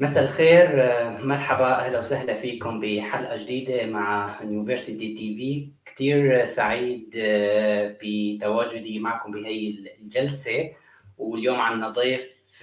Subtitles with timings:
[0.00, 0.68] مساء الخير
[1.26, 7.10] مرحبا أهلا وسهلا فيكم بحلقة جديدة مع University TV كثير سعيد
[8.02, 10.70] بتواجدي معكم بهي الجلسة.
[11.18, 12.62] واليوم عندنا ضيف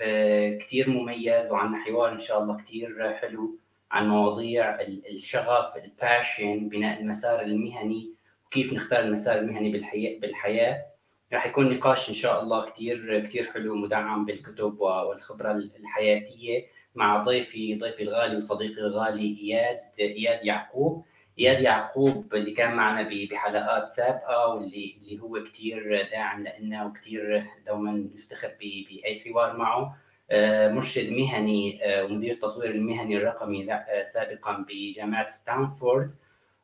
[0.60, 3.60] كثير مميز وعندنا حوار إن شاء الله كثير حلو
[3.92, 8.10] عن مواضيع الشغف ال passion بناء المسار المهني
[8.46, 10.86] وكيف نختار المسار المهني بالحياة بالحياة.
[11.34, 16.75] راح يكون نقاش إن شاء الله كثير كثير حلو مدعم بالكتب والخبرة الحياتية.
[16.96, 21.06] مع ضيفي ضيفي الغالي وصديقي الغالي إياد إياد يعقوب.
[21.40, 27.92] إياد يعقوب اللي كان معنا بحلقات سابقة واللي اللي هو كثير داعم لنا وكثير دوما
[28.16, 29.98] نفتخر بأي حوار معه.
[30.32, 36.16] آه، مرشد مهني آه، ومدير التطوير المهني الرقمي آه، سابقا بجامعة ستانفورد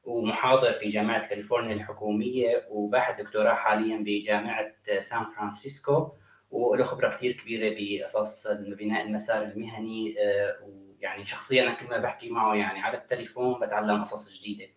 [0.04, 6.12] ومحاضر في جامعة كاليفورنيا الحكومية وباحث دكتوراه حاليا بجامعة سان فرانسيسكو.
[6.52, 10.16] وله خبرة كثير كبيرة بقصص بناء المسار المهني
[10.64, 14.72] ويعني شخصيا أنا كل ما بحكي معه يعني على التليفون بتعلم قصص جديدة.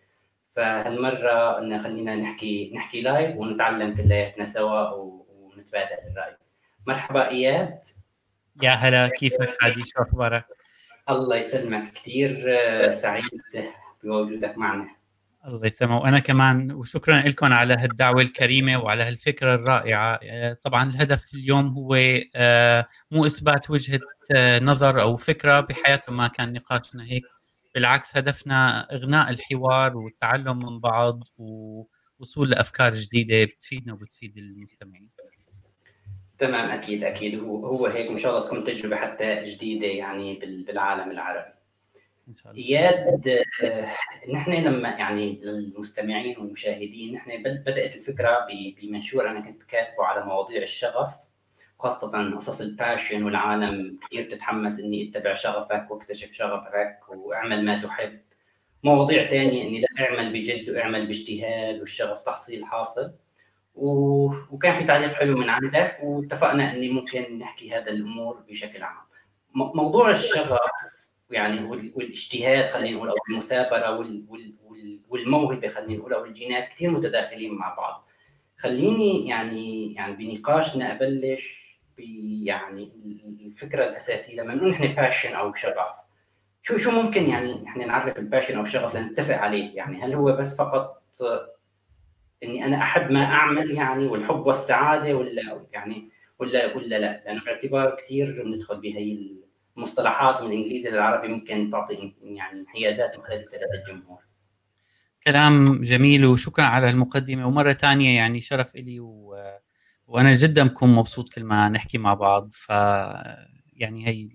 [0.55, 6.37] فهالمرة إنه خلينا نحكي نحكي لايف ونتعلم كلياتنا سوا ونتبادل الرأي.
[6.87, 7.79] مرحبا إياد.
[8.63, 10.45] يا هلا كيفك فادي؟ شو أخبارك؟
[11.09, 11.91] الله يسلمك.
[11.93, 13.41] كثير سعيد
[14.03, 14.95] بوجودك معنا.
[15.47, 20.19] الله يسلمك وأنا كمان وشكرا لكم على هالدعوة الكريمة وعلى هالفكرة الرائعة.
[20.53, 21.97] طبعا الهدف اليوم هو
[22.35, 23.99] آه، مو إثبات وجهة
[24.35, 27.23] آه، نظر أو فكرة بحياته ما كان نقاشنا هيك.
[27.75, 35.09] بالعكس هدفنا إغناء الحوار والتعلم من بعض ووصول لأفكار جديدة بتفيدنا وبتفيد المستمعين.
[36.37, 37.39] تمام أكيد أكيد.
[37.39, 41.49] هو هو هيك وان شاء الله تكون تجربة حتى جديدة يعني بالعالم العربي.
[41.49, 41.64] ان
[42.57, 43.27] اياد
[43.63, 43.87] آه،
[44.33, 48.47] نحن لما يعني للمستمعين والمشاهدين نحن بدأت الفكرة
[48.81, 51.15] بمنشور أنا كنت كاتبه على مواضيع الشغف
[51.79, 58.21] خاصة قصص الباشن والعالم كثير بتتحمس إني أتبع شغفك واكتشف شغفك وأعمل ما تحب.
[58.83, 63.13] مواضيع ثانية إني لا أعمل بجد وأعمل باجتهاد والشغف تحصيل حاصل.
[63.75, 63.87] و...
[64.51, 69.05] وكان في تعليق حلو من عندك واتفقنا إني ممكن نحكي هذا الأمور بشكل عام.
[69.53, 71.04] موضوع الشغف
[71.35, 74.25] يعني والاجتهاد خلينا نقول أو المثابرة وال...
[74.29, 74.99] وال...
[75.09, 78.07] والموهبة خلينا نقول أو الجينات كثير متداخلين مع بعض.
[78.57, 81.65] خليني يعني يعني بنقاشنا أبلش
[82.43, 82.91] يعني
[83.45, 84.41] الفكرة الأساسية.
[84.41, 86.05] لما نقول نحن passion أو شغف
[86.61, 90.35] شو شو ممكن يعني نحن نعرف ال passion أو الشغف لنتفق عليه؟ يعني هل هو
[90.37, 91.03] بس فقط
[92.43, 96.09] إني أنا أحب ما أعمل يعني والحب والسعادة ولا يعني
[96.39, 99.44] ولا ولا لا؟ لأنه باعتبار كثير بندخل بهي
[99.77, 104.21] المصطلحات من الإنجليزي للعربي ممكن تعطي يعني انحيازات مختلفه لدى الجمهور.
[105.23, 107.47] كلام جميل وشكرا على المقدمة.
[107.47, 109.35] ومرة ثانية يعني شرف لي و...
[110.07, 112.49] وأنا جدا بكون مبسوط كل ما نحكي مع بعض.
[112.53, 112.69] ف
[113.73, 114.29] يعني هي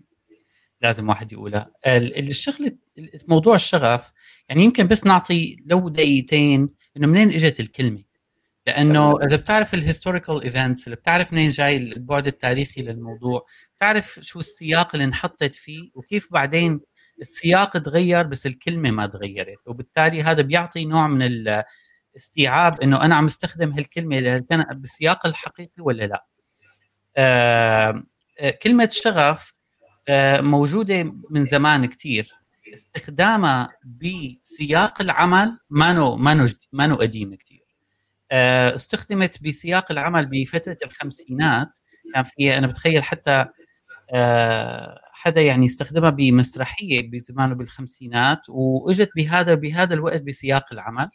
[0.81, 1.71] لازم واحد يقولها.
[1.87, 2.73] الشغله
[3.29, 4.13] موضوع الشغف
[4.49, 8.10] يعني يمكن بس نعطي لو دقيقتين إنه منين إجت الكلمة؟
[8.67, 14.41] لأنه إذا بتعرف ال historical events اللي بتعرف منين جاي البعد التاريخي للموضوع بتعرف شو
[14.41, 16.81] السياق اللي انحطت فيه وكيف بعدين
[17.21, 19.59] السياق تغير بس الكلمة ما تغيرت.
[19.67, 26.27] وبالتالي هذا بيعطي نوع من الاستيعاب إنه أنا عم استخدم هالكلمة بالسياق الحقيقي ولا لا.
[27.17, 28.05] آه
[28.63, 29.55] كلمة شغف
[30.09, 32.29] آه موجودة من زمان كثير
[32.75, 37.70] استخدامها بسياق العمل ما نو ما نو ما نو قديم كثير
[38.33, 41.77] استخدمت بسياق العمل بفتره الخمسينات.
[42.15, 43.47] كان في أنا بتخيل حتى
[44.13, 51.09] آه، حدا يعني استخدمها بمسرحية بزمانه بالخمسينات وإجت بهذا بهذا الوقت بسياق العمل.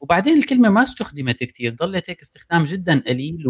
[0.00, 3.44] وبعدين الكلمة ما استخدمت كثير ضلت هيك استخدام جدا قليل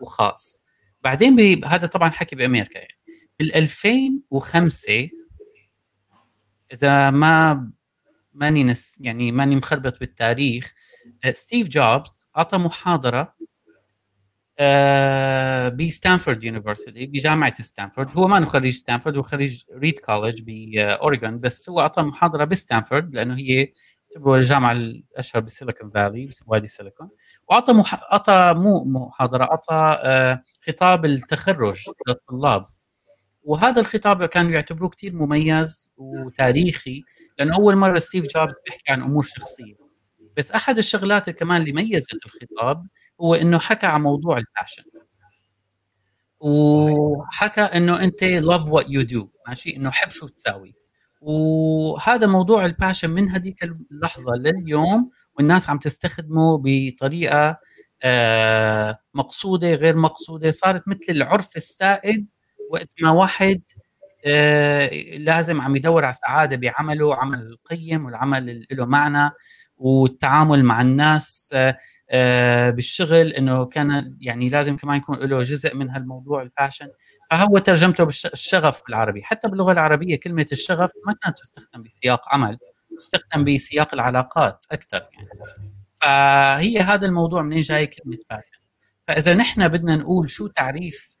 [0.00, 0.62] وخاص.
[1.02, 2.98] بعدين هذا طبعا حكي بأمريكا يعني.
[3.38, 5.08] بال 2005
[6.72, 7.70] إذا ما
[8.34, 10.74] ماني نس يعني ماني مخربط بالتاريخ
[11.24, 13.34] آه، ستيف جوبز أعطى محاضرة
[14.58, 18.08] آه، ب Stanford University بجامعة ستانفورد.
[18.18, 23.36] هو ما خريج ستانفورد هو خريج Reed College بأوريغون بس هو أعطى محاضرة بستانفورد لأنه
[23.36, 23.72] هي
[24.12, 27.08] تعتبر الجامعة الأشهر بال Silicon Valley وادي سيليكون.
[27.48, 27.94] وأعطى مح...
[28.12, 31.76] أعطى مو محاضرة أعطى آه، خطاب التخرج
[32.08, 32.66] للطلاب.
[33.44, 37.02] وهذا الخطاب كانوا يعتبروه كثير مميز وتاريخي
[37.38, 39.83] لأنه أول مرة ستيف جوبز بيحكي عن أمور شخصية.
[40.36, 42.86] بس أحد الشغلات كمان اللي ميزت الخطاب
[43.20, 44.82] هو إنه حكى عن موضوع ال passion
[46.40, 50.74] وحكى إنه أنت love what you do ماشي؟ إنه حب شو تساوي.
[51.20, 57.58] وهذا موضوع ال passion من هذيك اللحظة لليوم والناس عم تستخدمه بطريقة
[58.04, 62.30] آه، مقصودة غير مقصودة صارت مثل العرف السائد
[62.70, 63.62] وقت ما واحد
[64.26, 69.30] آه، لازم عم يدور على سعادة بعمله عمل القيم والعمل اللي له معنى.
[69.76, 71.76] والتعامل مع الناس آه،
[72.10, 76.88] آه، بالشغل إنه كان يعني لازم كمان يكون له جزء من هالموضوع ال passion
[77.30, 79.22] فهو ترجمته بالشغف بالعربي.
[79.22, 82.56] حتى باللغة العربية كلمة الشغف ما كانت تستخدم بسياق عمل
[82.96, 85.28] تستخدم بسياق العلاقات أكثر يعني.
[86.02, 88.64] فهي هذا الموضوع منين جاي كلمة passion
[89.08, 91.16] فإذا نحن بدنا نقول شو تعريف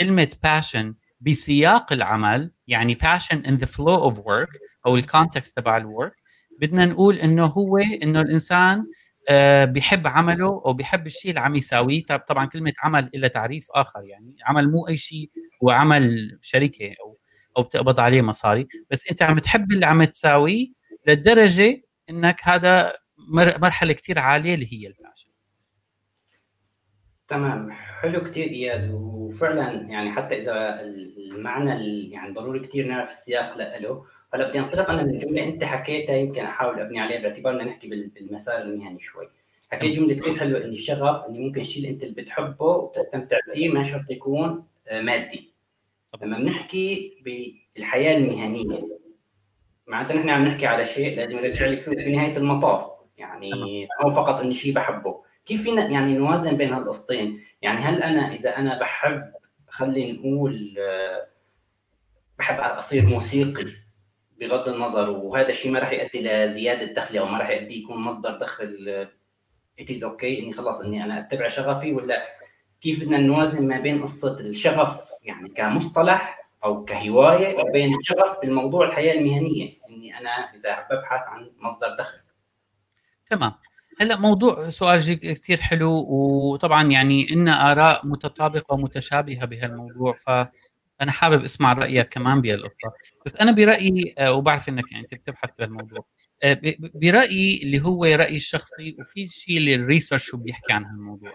[0.00, 5.76] كلمة passion بسياق العمل يعني passion in the flow of work أو ال context تبع
[5.76, 6.17] ال work
[6.58, 8.86] بدنا نقول إنه هو إنه الإنسان
[9.30, 12.02] آه، بيحب عمله أو بيحب الشيء اللي عم يساويه.
[12.28, 15.30] طبعا كلمة عمل لها تعريف آخر يعني عمل مو أي شيء
[15.64, 17.18] هو عمل شركة أو
[17.56, 18.68] أو بتقبض عليه مصاري.
[18.90, 20.68] بس أنت عم تحب اللي عم تساويه
[21.06, 22.92] للدرجه إنك هذا
[23.58, 25.28] مرحلة كثير عالية اللي هي ال passion
[27.28, 27.72] تمام.
[27.72, 28.90] حلو كثير إياد.
[28.90, 30.80] وفعلا يعني حتى إذا
[31.30, 34.90] المعنى يعني ضروري كثير نعرف السياق له هلا بدي أنطلق.
[34.90, 39.28] أنا من الجمله أنت حكيتها يمكن أحاول أبني عليها باعتبار بدنا نحكي بالمسار المهني شوي.
[39.72, 43.68] حكيت جملة كثير حلوة إني الشغف إني ممكن الشيء اللي أنت اللي بتحبه وتستمتع فيه
[43.68, 45.52] ما شرط يكون آه، مادي.
[46.22, 48.88] لما بنحكي بالحياة المهنية
[49.86, 52.90] معناتها نحن عم نحكي على شيء لازم يرجع لي فيه في نهاية المطاف.
[53.18, 55.22] يعني مو فقط إني شيء بحبه.
[55.46, 59.32] كيف فينا يعني نوازن بين هالقصتين يعني هل أنا إذا أنا بحب
[59.68, 61.26] خلينا نقول آه،
[62.38, 63.66] بحب أصير موسيقي
[64.40, 68.30] بغض النظر وهذا الشيء ما راح يؤدي لزياده دخلي أو ما راح يؤدي يكون مصدر
[68.30, 69.08] دخل.
[69.80, 72.22] it is okay إني خلاص إني أنا أتبع شغفي ولا
[72.80, 79.18] كيف بدنا نوازن ما بين قصة الشغف يعني كمصطلح أو كهواية وبين الشغف بالموضوع الحياة
[79.18, 79.78] المهنية.
[79.88, 82.18] إني أنا إذا ببحث عن مصدر دخل.
[83.30, 83.52] تمام.
[84.00, 90.30] هلا موضوع سؤال كثير حلو وطبعا يعني إن آراء متطابقة ومتشابهة بهالموضوع ف
[91.02, 92.92] أنا حابب أسمع رأيك كمان بهالقصة.
[93.26, 96.06] بس أنا برأيي آه، وبعرف إنك يعني انت بتبحث بهالموضوع
[96.42, 96.60] آه،
[96.94, 101.32] برأيي اللي هو رأيي الشخصي وفي شيء اللي ال research شو بيحكي عن هالموضوع.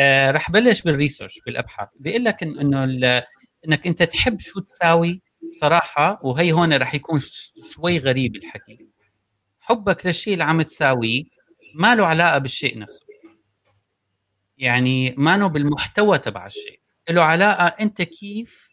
[0.00, 1.88] آه، رح بلش بال research بالأبحاث.
[2.00, 2.84] بيقول لك إنه
[3.68, 7.20] إنك أنت تحب شو تساوي بصراحة وهي هون رح يكون
[7.70, 8.86] شوي غريب الحكي.
[9.60, 11.24] حبك للشيء اللي عم تساويه
[11.74, 13.06] ما له علاقة بالشيء نفسه.
[14.58, 16.80] يعني ما بالمحتوى تبع الشيء.
[17.10, 18.69] له علاقة أنت كيف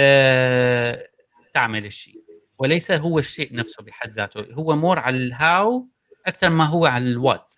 [0.00, 1.08] آه،
[1.54, 2.22] تعمل الشيء.
[2.58, 4.46] وليس هو الشيء نفسه بحد ذاته.
[4.54, 5.88] هو more على ال how
[6.26, 7.52] أكثر ما هو على ال what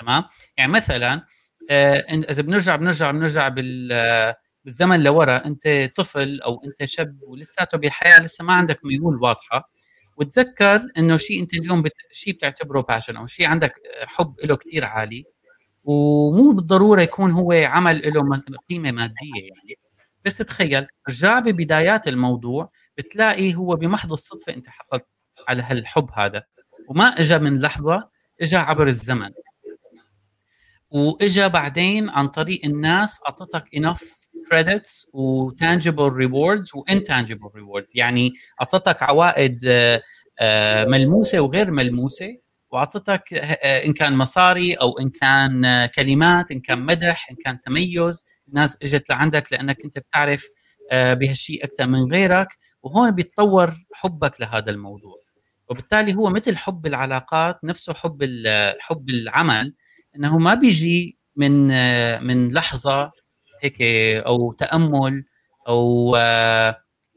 [0.00, 0.24] تمام؟
[0.56, 1.26] يعني مثلا
[1.70, 1.96] آه
[2.30, 4.34] إذا بنرجع بنرجع بنرجع بال
[4.64, 9.70] بالزمن لورا أنت طفل أو أنت شاب ولساته بحياة لسه ما عندك ميول واضحة
[10.16, 11.92] وتذكر إنه شيء أنت اليوم بت...
[12.12, 13.74] شيء بتعتبره passion أو شيء عندك
[14.06, 15.24] حب له كثير عالي
[15.84, 19.74] ومو بالضرورة يكون هو عمل له قيمة مادية يعني.
[20.26, 25.06] بس تخيل رجع ببدايات الموضوع بتلاقي هو بمحض الصدفة أنت حصلت
[25.48, 26.42] على هالحب هذا
[26.88, 28.08] وما اجى من لحظة
[28.42, 29.30] اجى عبر الزمن.
[30.90, 34.02] واجى بعدين عن طريق الناس أعطتك enough
[34.52, 40.02] credits و tangible rewards و intangible rewards يعني أعطتك عوائد آه،
[40.40, 42.36] آه، ملموسة وغير ملموسة.
[42.70, 48.24] واعطتك آه، إن كان مصاري أو إن كان كلمات إن كان مدح إن كان تميز
[48.48, 50.48] الناس إجت لعندك لأنك أنت بتعرف
[50.92, 52.48] آه، بهالشيء أكثر من غيرك
[52.82, 55.16] وهون بيتطور حبك لهذا الموضوع.
[55.70, 58.24] وبالتالي هو مثل حب العلاقات نفسه حب
[58.80, 59.74] حب العمل
[60.16, 63.12] إنه ما بيجي من آه، من لحظة
[63.62, 63.82] هيك
[64.26, 65.22] أو تأمل
[65.68, 66.16] أو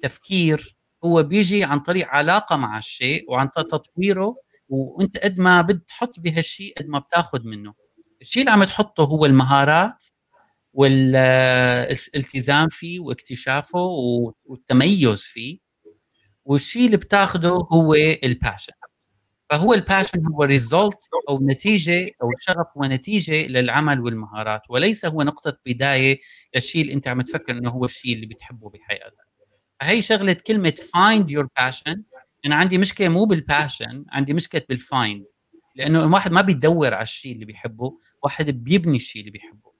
[0.01, 4.35] تفكير هو بيجي عن طريق علاقة مع الشيء وعن تطويره
[4.69, 7.73] وانت قد ما بتحط بهالشيء قد ما بتاخذ منه.
[8.21, 10.03] الشيء اللي عم تحطه هو المهارات
[10.73, 13.79] والالتزام فيه واكتشافه
[14.45, 15.59] والتميز فيه.
[16.45, 18.73] والشيء اللي بتاخذه هو ال passion
[19.49, 22.31] فهو ال passion هو result أو نتيجة أو
[22.77, 24.61] هو نتيجه للعمل والمهارات.
[24.69, 26.19] وليس هو نقطة بداية
[26.55, 29.29] للشيء اللي أنت عم تفكر إنه هو الشيء اللي بتحبه بحياتك.
[29.81, 31.99] هي شغلة كلمة find your passion
[32.45, 35.25] أنا عندي مشكلة مو بال passion عندي مشكلة بال find
[35.75, 39.71] لأنه الواحد ما بيدور على الشيء اللي بيحبه واحد بيبني الشيء اللي بيحبه.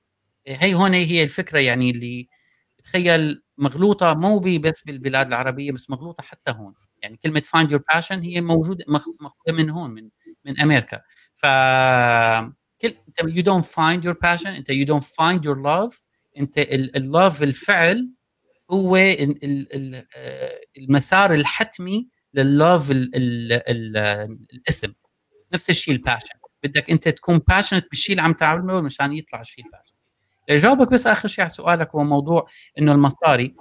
[0.48, 2.28] هي هون هي الفكرة يعني اللي
[2.80, 6.74] بتخيل مغلوطة مو بس بالبلاد العربية بس مغلوطة حتى هون.
[7.02, 10.10] يعني كلمة find your passion هي موجودة ماخوذه من هون من
[10.46, 11.02] من أمريكا.
[11.34, 11.46] ف
[12.82, 16.02] كل أنت you don't find your passion أنت you don't find your love.
[16.40, 18.14] أنت ال love الفعل
[18.72, 24.94] هو آه، المسار الحتمي لل love الاسم.
[25.54, 29.66] نفس الشيء ال passion بدك أنت تكون passionate بالشيء اللي عم تعمله مشان يطلع الشيء
[29.66, 29.94] ال passion
[30.50, 32.48] جاوبك بس آخر شيء على سؤالك هو موضوع
[32.80, 33.56] إنه المصاري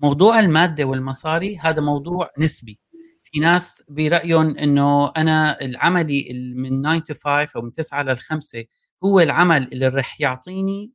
[0.00, 2.80] موضوع المادة والمصاري هذا موضوع نسبي.
[3.22, 8.64] في ناس برأيهم إنه أنا العملي من 9 to 5 أو من 9 ل 5
[9.04, 10.92] هو العمل اللي رح يعطيني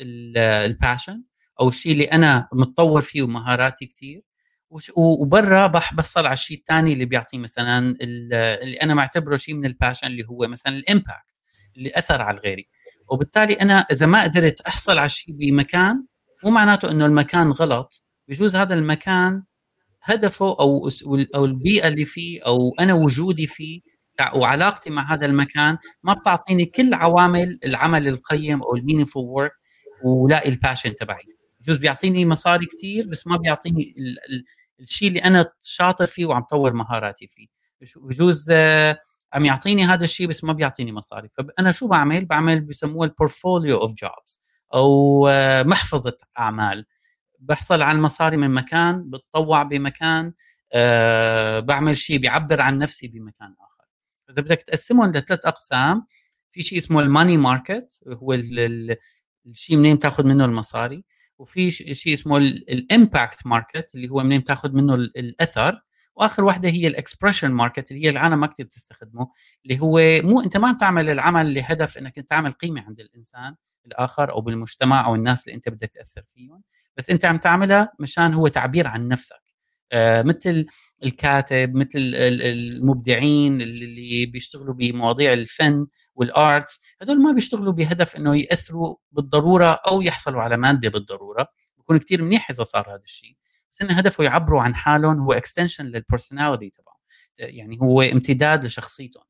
[0.00, 1.22] ال passion
[1.60, 4.22] أو الشيء اللي أنا متطور فيه ومهاراتي كثير
[4.96, 10.06] وبرا بحصل على الشيء الثاني اللي بيعطيه مثلا اللي أنا معتبره شيء من ال passion
[10.06, 11.34] اللي هو مثلا ال impact
[11.76, 12.68] اللي أثر على غيري.
[13.10, 16.04] وبالتالي أنا إذا ما قدرت أحصل على شيء بمكان
[16.44, 19.42] مو معناته إنه المكان غلط بجوز هذا المكان
[20.02, 20.88] هدفه أو
[21.34, 23.80] أو البيئة اللي فيه أو أنا وجودي فيه
[24.34, 29.52] وعلاقتي مع هذا المكان ما بتعطيني كل عوامل العمل القيم أو ال meaningful work
[30.04, 31.24] ولاقي ال passion تبعي.
[31.60, 33.94] بجوز بيعطيني مصاري كثير بس ما بيعطيني
[34.80, 37.46] الشيء اللي أنا شاطر فيه وعم طور مهاراتي فيه.
[37.96, 38.98] بجوز آه،
[39.32, 41.28] عم يعطيني هذا الشيء بس ما بيعطيني مصاري.
[41.28, 44.42] فانا شو بعمل؟ بعمل بسموها ال portfolio of jobs
[44.74, 46.86] أو آه، محفظة أعمال.
[47.38, 50.32] بحصل على المصاري من مكان بتطوع بمكان
[50.72, 53.84] أه بعمل شيء بيعبر عن نفسي بمكان آخر.
[54.30, 56.06] إذا بدك تقسمهم لثلاث أقسام
[56.52, 58.32] في شيء اسمه ال money market هو
[59.46, 61.04] الشيء منين تاخذ منه المصاري.
[61.44, 65.80] وفي شيء اسمه ال impact market اللي هو منين تاخذ منه الأثر.
[66.16, 69.28] وآخر واحدة هي ال expression market اللي هي العالم ما كثير بتستخدمه
[69.64, 73.54] اللي هو مو أنت ما بتعمل العمل لهدف إنك أنت تعمل قيمة عند الإنسان
[73.86, 76.62] الآخر أو بالمجتمع أو الناس اللي أنت بدك تأثر فيهم.
[76.96, 79.42] بس أنت عم تعملها مشان هو تعبير عن نفسك.
[79.92, 80.66] آه مثل
[81.04, 85.86] الكاتب مثل المبدعين اللي بيشتغلوا بمواضيع الفن.
[86.14, 91.48] وال arts هدول ما بيشتغلوا بهدف إنه يأثروا بالضرورة أو يحصلوا على مادة بالضرورة.
[91.78, 93.36] بكون كتير منيح إذا صار هذا الشيء.
[93.72, 96.98] بس انه هدفه يعبروا عن حالهم هو extension لل personality تبعهم.
[97.38, 99.24] يعني هو امتداد لشخصيتهم.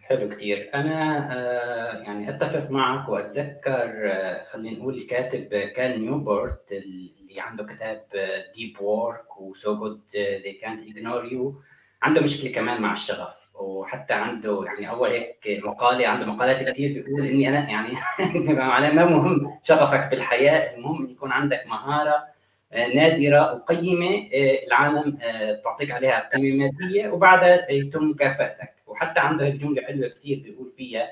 [0.00, 0.70] حلو كتير.
[0.74, 8.06] أنا آه، يعني أتفق معك وأتذكر آه، خلينا نقول الكاتب Cal Newport اللي عنده كتاب
[8.54, 10.00] Deep Work و So good
[10.44, 11.62] they can't ignore you.
[12.02, 13.39] عنده مشكلة كمان مع الشغف.
[13.60, 17.88] وحتى عنده يعني أول هيك مقالة عنده مقالات كثير بيقول إني أنا يعني
[18.94, 22.24] ما مهم شغفك بالحياة المهم يكون عندك مهارة
[22.72, 24.28] آه، نادرة وقيمة
[24.66, 25.18] العالم
[25.64, 31.10] تعطيك عليها قيمة مادية وبعدها يتم مكافاتك وحتى عنده هيك جمله حلوة كثير بيقول فيها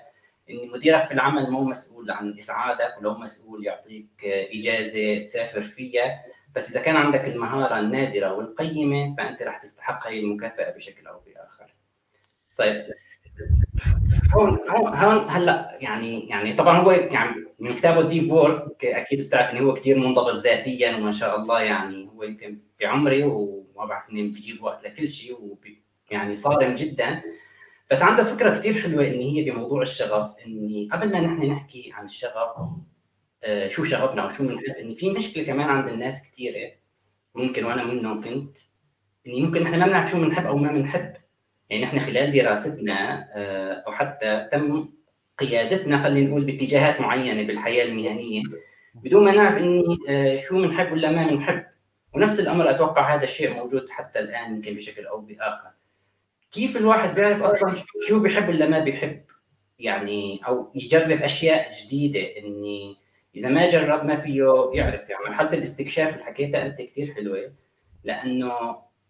[0.50, 6.22] ان مديرك في العمل مو مسؤول عن إسعادك ولو مسؤول يعطيك إجازة تسافر فيها
[6.54, 11.37] بس إذا كان عندك المهارة النادرة والقيمة فأنت راح تستحق هي المكافأة بشكل أو بآخر.
[12.58, 12.86] طيب.
[14.34, 19.60] هون هون هلأ يعني يعني طبعا هو يعني من كتابه Deep Work أكيد بتعرف إنه
[19.60, 24.62] هو كثير منضبط ذاتيا وما شاء الله يعني هو يمكن بعمري وما بعرف انه بيجيب
[24.62, 25.56] وقت لكل شيء
[26.10, 27.22] يعني صارم جدا.
[27.90, 32.04] بس عنده فكرة كثير حلوة ان هي بموضوع الشغف إني قبل ما نحن نحكي عن
[32.04, 32.56] الشغف
[33.44, 36.72] آه شو شغفنا وشو بنحب ان في مشكلة كمان عند الناس كثيره
[37.34, 38.58] ممكن وأنا منهم كنت
[39.26, 41.12] إني ممكن نحن ما بنعرف شو بنحب أو ما بنحب.
[41.70, 44.88] يعني نحن خلال دراستنا آه أو حتى تم
[45.38, 48.42] قيادتنا خلينا نقول باتجاهات معينة بالحياة المهنية
[48.94, 51.66] بدون ما نعرف إني آه شو بنحب ولا ما بنحب
[52.14, 55.70] ونفس الأمر أتوقع هذا الشيء موجود حتى الآن يمكن بشكل أو بآخر.
[56.52, 57.74] كيف الواحد بيعرف أصلا
[58.08, 59.24] شو بيحب ولا ما بيحب؟
[59.78, 62.96] يعني أو يجرب أشياء جديدة إني
[63.36, 65.10] إذا ما جرب ما فيه يعرف.
[65.10, 67.52] يعني مرحلة الاستكشاف اللي حكيتها أنت كثير حلوة
[68.04, 68.52] لأنه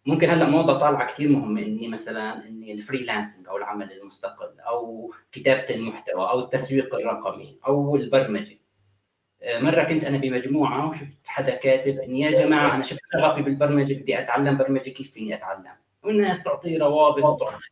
[0.08, 5.74] ممكن هلأ موضه طالعه كثير مهمه إني مثلا إني الفريلانسنج أو العمل المستقل أو كتابة
[5.74, 8.58] المحتوى أو التسويق الرقمي أو البرمجة.
[9.42, 13.94] آه، مرة كنت أنا بمجموعة وشفت حدا كاتب إني يا جماعة أنا شفت شغفي بالبرمجة
[13.94, 15.72] بدي أتعلم برمجة كيف فيني أتعلم؟
[16.02, 17.64] والناس تعطي روابط وتعطي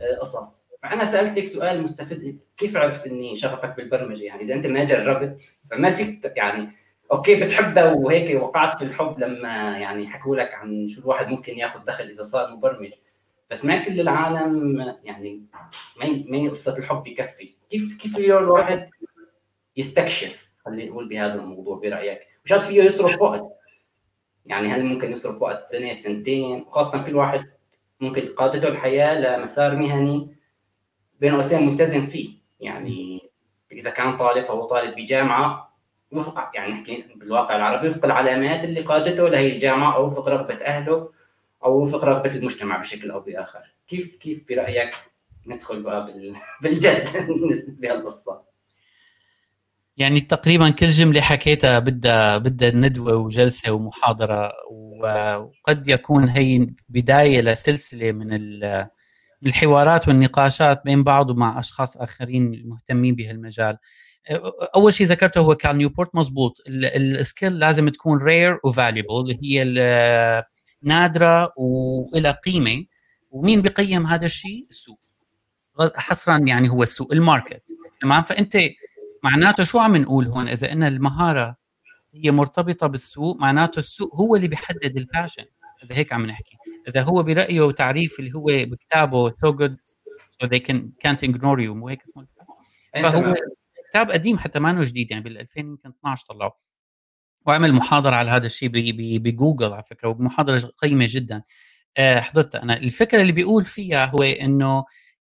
[0.00, 0.62] آه، قصص.
[0.82, 5.90] فأنا سألتك سؤال مستفز كيف عرفت إني شغفك بالبرمجة؟ يعني إذا أنت ما جربت فما
[5.90, 11.28] فيك يعني أوكي بتحبها وهيك وقعت في الحب لما يعني حكوا لك عن شو الواحد
[11.30, 12.92] ممكن ياخذ دخل إذا صار مبرمج.
[13.50, 15.42] بس ما كل العالم يعني
[16.00, 17.54] ما ما قصة الحب يكفي.
[17.70, 18.88] كيف كيف الواحد
[19.76, 22.20] يستكشف؟ خلينا نقول بهذا الموضوع برأيك.
[22.44, 23.42] مش فيه يصرف وقت.
[24.46, 27.44] يعني هل ممكن يصرف وقت سنة سنتين؟ وخاصة كل واحد
[28.00, 30.36] ممكن قادته الحياة لمسار مهني
[31.20, 32.30] بين قوسين ملتزم فيه.
[32.60, 33.20] يعني
[33.72, 35.63] إذا كان طالب فهو طالب بجامعة
[36.14, 41.12] وفق يعني نحكي بالواقع العربي وفق العلامات اللي قادته لهي الجامعة أو وفق رغبة أهله
[41.64, 43.60] أو وفق رغبة المجتمع بشكل أو بآخر.
[43.88, 44.90] كيف كيف برأيك
[45.46, 46.14] ندخل بقى
[46.62, 47.06] بالجد
[47.80, 48.54] بهالقصة؟
[49.96, 58.12] يعني تقريبا كل جملة حكيتها بدها بدها ندوة وجلسة ومحاضرة وقد يكون هي بداية لسلسلة
[58.12, 58.38] من
[59.46, 63.76] الحوارات والنقاشات بين بعض ومع أشخاص آخرين مهتمين بهالمجال.
[64.74, 69.38] أول شيء ذكرته هو Cal Newport مزبوط ال skill لازم تكون rare و valuable اللي
[69.42, 70.44] هي
[70.82, 72.84] نادرة وإلى قيمة.
[73.30, 74.98] ومين بيقيم هذا الشيء؟ السوق.
[75.96, 77.62] حصرا يعني هو السوق ال market.
[78.00, 78.58] تمام؟ فأنت
[79.22, 81.56] معناته شو عم نقول هون؟ إذا إن المهارة
[82.14, 85.44] هي مرتبطة بالسوق معناته السوق هو اللي بيحدد ال passion
[85.84, 86.56] إذا هيك عم نحكي.
[86.88, 89.76] إذا هو برأيه تعريف اللي هو بكتابه so good
[90.34, 90.76] so they
[91.06, 91.70] can't ignore you.
[91.70, 92.26] مو هيك اسمه
[92.94, 93.34] فهو
[93.94, 96.56] كتاب قديم حتى ما جديد يعني بال 2012 طلعه
[97.46, 98.68] وعمل محاضرة على هذا الشيء
[99.18, 101.42] بجوجل على فكرة ومحاضرة قيمة جدا.
[101.96, 102.76] آه حضرتها أنا.
[102.76, 104.84] الفكرة اللي بيقول فيها هو إنه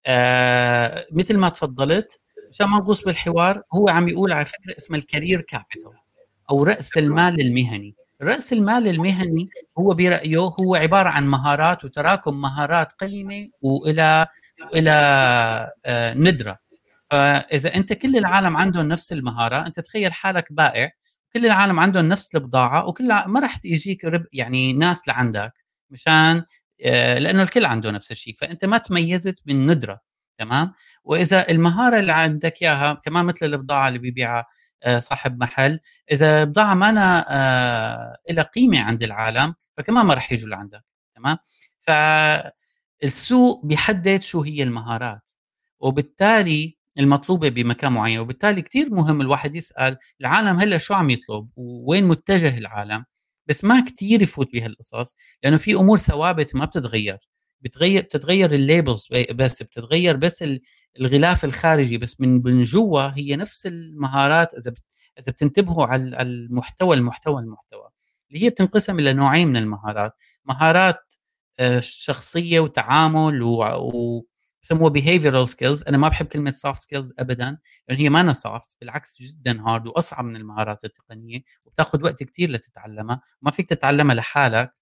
[0.07, 2.21] آه مثل ما تفضلت
[2.53, 5.93] عشان ما نغوص بالحوار هو عم يقول على فكرة اسمها ال career capital
[6.51, 7.95] أو رأس المال المهني.
[8.23, 14.27] رأس المال المهني هو برأيه هو عبارة عن مهارات وتراكم مهارات قيمة وإلى
[14.75, 14.91] إلى
[15.87, 16.66] آه ندرة.
[17.11, 20.91] فإذا أنت كل العالم عندهم نفس المهارة أنت تخيل حالك بائع
[21.33, 25.53] كل العالم عندهم نفس البضاعة وكل ما راح يجيك رب يعني ناس لعندك
[25.91, 26.43] مشان
[26.85, 30.01] آه، لأنه الكل عنده نفس الشيء فأنت ما تميزت بالندره
[30.39, 30.73] تمام؟
[31.05, 34.47] وإذا المهارة اللي عندك إياها كمان مثل البضاعة اللي بيبيعها
[34.83, 35.81] آه، صاحب محل
[36.13, 40.85] إذا بضاعه ما أنا آه، لها قيمة عند العالم فكمان ما راح يجوا لعندك
[41.17, 41.39] تمام؟
[41.79, 45.33] فالسوق بيحدد شو هي المهارات
[45.81, 52.05] وبالتالي المطلوبة بمكان معين وبالتالي كثير مهم الواحد يسأل العالم هلأ شو عم يطلب؟ وين
[52.05, 53.05] متجه العالم؟
[53.47, 57.19] بس ما كثير يفوت بهالقصص لأنه في أمور ثوابت ما بتتغير.
[57.61, 60.45] بتغير بتتغير ال labels بس بتتغير بس
[61.01, 64.75] الغلاف الخارجي بس من من جوا هي نفس المهارات إذا
[65.19, 67.89] إذا بتنتبهوا على المحتوى المحتوى المحتوى.
[68.31, 70.13] اللي هي بتنقسم إلى نوعين من المهارات.
[70.45, 71.15] مهارات
[71.59, 73.63] آه، شخصية وتعامل و...
[74.67, 75.89] بسموها behavioral skills.
[75.89, 77.59] أنا ما بحب كلمة soft skills ابدا
[77.89, 83.21] لأن هي ما soft بالعكس جدا hard وأصعب من المهارات التقنية وبتاخذ وقت كثير لتتعلمها.
[83.43, 84.73] وما فيك تتعلمها لحالك.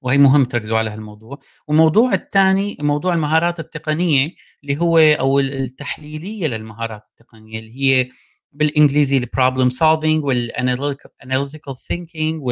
[0.00, 1.38] وهي مهم تركزوا على هالموضوع.
[1.68, 4.26] والموضوع الثاني موضوع المهارات التقنية
[4.62, 8.08] اللي هو أو التحليلية للمهارات التقنية اللي هي
[8.52, 12.42] بالإنجليزي ال problem solving وال analytical thinking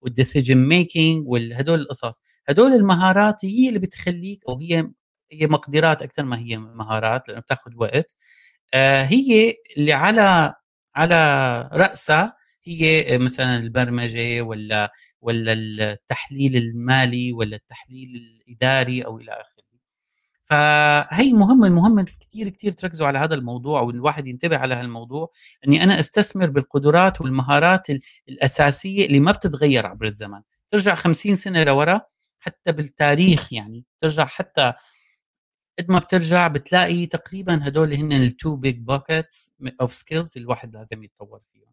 [0.00, 2.22] وال decision making وهدول القصص.
[2.48, 4.90] هدول المهارات هي اللي بتخليك أو هي
[5.32, 8.16] هي مقدرات أكثر ما هي مهارات لأنه بتاخذ وقت.
[8.74, 10.54] آه هي اللي على
[10.96, 11.14] على
[11.72, 14.92] رأسها هي مثلا البرمجة ولا
[15.22, 19.62] ولا التحليل المالي ولا التحليل الإداري أو إلى آخره.
[20.44, 25.30] فهي مهم المهم كثير كثير تركزوا على هذا الموضوع والواحد ينتبه على هالموضوع.
[25.68, 27.86] إني أنا أستثمر بالقدرات والمهارات
[28.28, 30.40] الأساسية اللي ما بتتغير عبر الزمن.
[30.68, 32.00] ترجع 50 سنة لورا
[32.40, 34.72] حتى بالتاريخ يعني ترجع حتى
[35.78, 41.02] قد ما بترجع بتلاقي تقريبا هدول هن ال two big buckets of skills الواحد لازم
[41.02, 41.72] يتطور فيهم.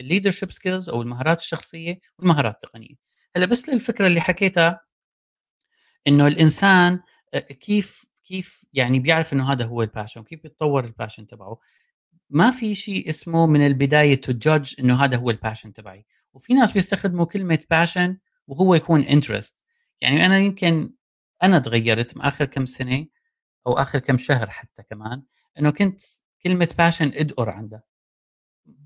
[0.00, 2.94] ال leadership skills أو المهارات الشخصية والمهارات التقنية.
[3.36, 4.80] هلأ بس للفكرة اللي حكيتها
[6.06, 7.00] إنه الإنسان
[7.34, 11.58] آه، كيف كيف يعني بيعرف إنه هذا هو ال passion وكيف بيتطور ال passion تبعه.
[12.30, 16.06] ما في شيء اسمه من البداية to judge إنه هذا هو ال passion تبعي.
[16.34, 19.64] وفي ناس بيستخدموا كلمة passion وهو يكون interest
[20.00, 20.94] يعني أنا يمكن
[21.42, 23.06] أنا تغيرت آخر كم سنة
[23.66, 25.22] أو آخر كم شهر حتى كمان
[25.58, 26.00] إنه كنت
[26.42, 27.82] كلمة passion أدقر عندها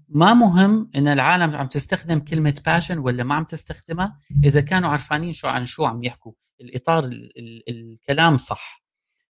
[0.08, 5.32] ما مهم إن العالم عم تستخدم كلمة passion ولا ما عم تستخدمها إذا كانوا عرفانين
[5.32, 8.82] شو عن شو عم يحكوا الإطار ال ال الكلام صح.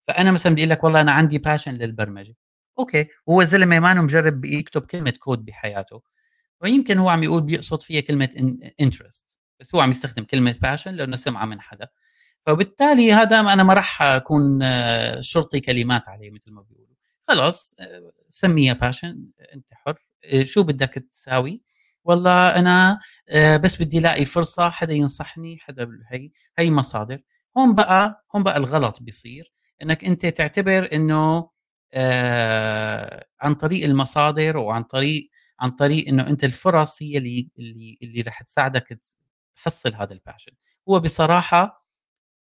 [0.02, 2.36] فأنا مثلا بدي لك والله أنا عندي passion للبرمجة.
[2.80, 6.02] okay هو الزلمه ما مجرب يكتب كلمة كود بحياته.
[6.62, 8.30] ويمكن هو عم يقول بيقصد فيها كلمة
[8.80, 11.88] interest بس هو عم يستخدم كلمة passion لأنه سمعها من حدا.
[12.48, 16.96] فبالتالي هذا أنا ما راح أكون آه، شرطي كلمات عليه مثل ما بيقولوا.
[17.28, 19.96] خلاص آه، سميها باشن أنت حر.
[20.26, 21.62] آه، شو بدك تساوي؟
[22.04, 23.00] والله أنا
[23.64, 27.22] بس بدي الاقي فرصة حدا ينصحني حدا هي هي مصادر.
[27.58, 29.54] هون بقى هون بقى الغلط بيصير.
[29.82, 31.50] إنك أنت تعتبر إنه
[33.42, 35.30] عن طريق المصادر وعن طريق
[35.60, 39.00] عن طريق إنه أنت الفرص هي اللي اللي اللي رح تساعدك
[39.56, 40.52] تحصل هذا ال passion
[40.90, 41.87] هو بصراحة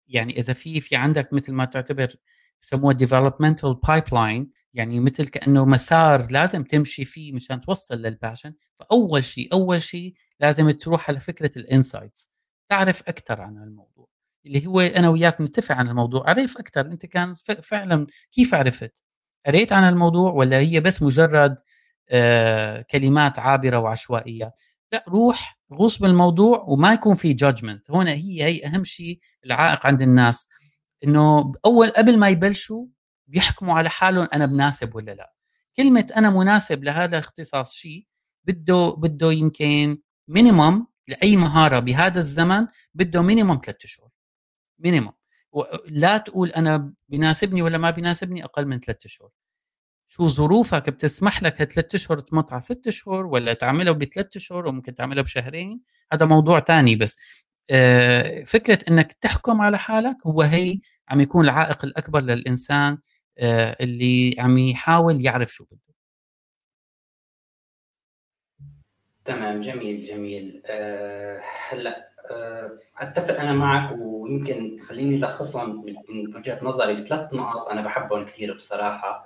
[0.07, 2.15] يعني إذا في في عندك مثل ما تعتبر
[2.61, 9.23] بسموها developmental path يعني مثل كأنه مسار لازم تمشي فيه مشان توصل لل passion فأول
[9.23, 12.33] شيء أول شيء لازم تروح على فكرة ال insights
[12.69, 14.07] تعرف أكثر عن الموضوع.
[14.45, 16.29] اللي هو أنا وياك نتفق عن الموضوع.
[16.29, 19.03] عرف أكثر أنت كان فعلا كيف عرفت؟
[19.45, 21.55] قريت عن الموضوع ولا هي بس مجرد
[22.09, 24.53] آه كلمات عابرة وعشوائية؟
[24.93, 30.01] لا روح غوص بالموضوع وما يكون في judgment هنا هي هي أهم شيء العائق عند
[30.01, 30.47] الناس.
[31.03, 32.85] إنه أول قبل ما يبلشوا
[33.27, 35.33] بيحكموا على حالهم أنا بناسب ولا لا.
[35.77, 38.07] كلمة أنا مناسب لهذا الاختصاص شيء
[38.43, 44.09] بده بده يمكن minimum لأي مهارة بهذا الزمن بده minimum ثلاث شهور.
[44.79, 45.11] minimum
[45.87, 49.31] لا تقول أنا بيناسبني ولا ما بيناسبني أقل من ثلاث شهور.
[50.15, 54.95] شو ظروفك بتسمح لك ثلاث أشهر تمط على ست أشهر ولا تعملها بثلاث أشهر وممكن
[54.95, 55.81] تعملها بشهرين؟
[56.13, 57.43] هذا موضوع تاني بس.
[57.69, 62.97] آه، فكرة إنك تحكم على حالك هو هي عم يكون العائق الأكبر للإنسان
[63.39, 65.79] آه، اللي عم يحاول يعرف شو بده.
[69.25, 70.61] تمام جميل جميل.
[70.65, 77.81] أه هلأ أه أتفق أنا معك ويمكن خليني ألخصهم من وجهة نظري بثلاث نقط أنا
[77.85, 79.25] بحبهم كثير بصراحة.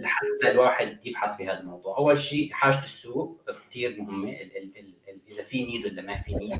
[0.00, 1.98] لحتى الواحد يبحث بهذا الموضوع.
[1.98, 4.36] أول شيء حاجة السوق كثير مهمة.
[5.28, 6.54] إذا في نيد ولا ما في نيد.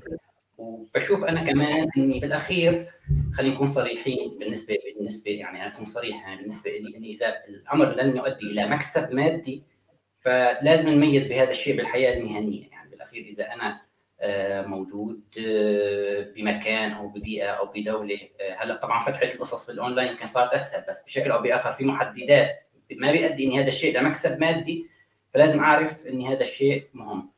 [0.60, 2.90] وبشوف أنا كمان إني بالأخير
[3.32, 7.94] خلينا نكون صريحين بالنسبة بالنسبة يعني أنا أكون صريح يعني بالنسبة لي إني إذا الأمر
[7.94, 9.62] لن يؤدي إلى مكسب مادي
[10.20, 12.70] فلازم نميز بهذا الشيء بالحياة المهنية.
[12.70, 13.80] يعني بالأخير إذا أنا آه،
[14.66, 18.18] موجود آه، بمكان أو ببيئة أو بدولة.
[18.40, 22.50] آه، هلأ طبعا فتحه القصص بالأونلاين يمكن صارت أسهل بس بشكل أو بآخر في محددات.
[22.92, 24.86] ما بيؤدي ان هذا الشيء لمكسب مادي
[25.34, 27.30] فلازم أعرف ان هذا الشيء مهم.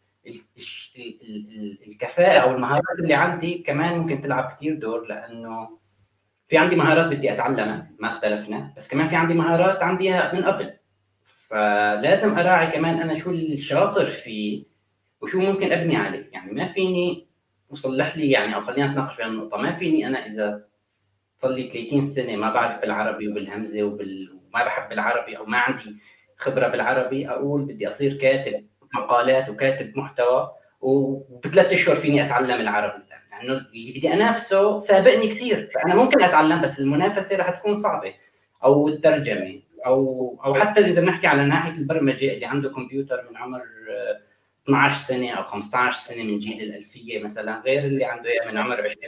[1.86, 5.78] الكفاءة أو المهارات اللي عندي كمان ممكن تلعب كثير دور لأنه
[6.48, 10.72] في عندي مهارات بدي أتعلمها ما اختلفنا بس كمان في عندي مهارات عنديها من قبل.
[11.22, 14.71] فلازم أراعي كمان أنا شو الشاطر فيه
[15.22, 16.30] وشو ممكن أبني عليه.
[16.32, 17.26] يعني ما فيني
[17.70, 19.56] وصلح لي يعني أو خلينا نتناقش في النقطة.
[19.56, 20.64] ما فيني أنا إذا
[21.38, 24.32] صار لي 30 سنة ما بعرف بالعربي وبالهمزة وبال...
[24.32, 25.96] وما بحب العربي أو ما عندي
[26.36, 33.02] خبرة بالعربي أقول بدي أصير كاتب مقالات وكاتب محتوى وبثلاث أشهر فيني أتعلم العربي.
[33.42, 38.14] لأنه يعني اللي بدي أنافسه سابقني كثير فأنا ممكن أتعلم بس المنافسة رح تكون صعبة
[38.64, 43.62] أو الترجمة أو أو حتى إذا بنحكي على ناحية البرمجة اللي عنده كمبيوتر من عمر
[44.64, 48.98] 12 سنة أو 15 سنة من جيل الألفية مثلا غير اللي عنده من عمر 20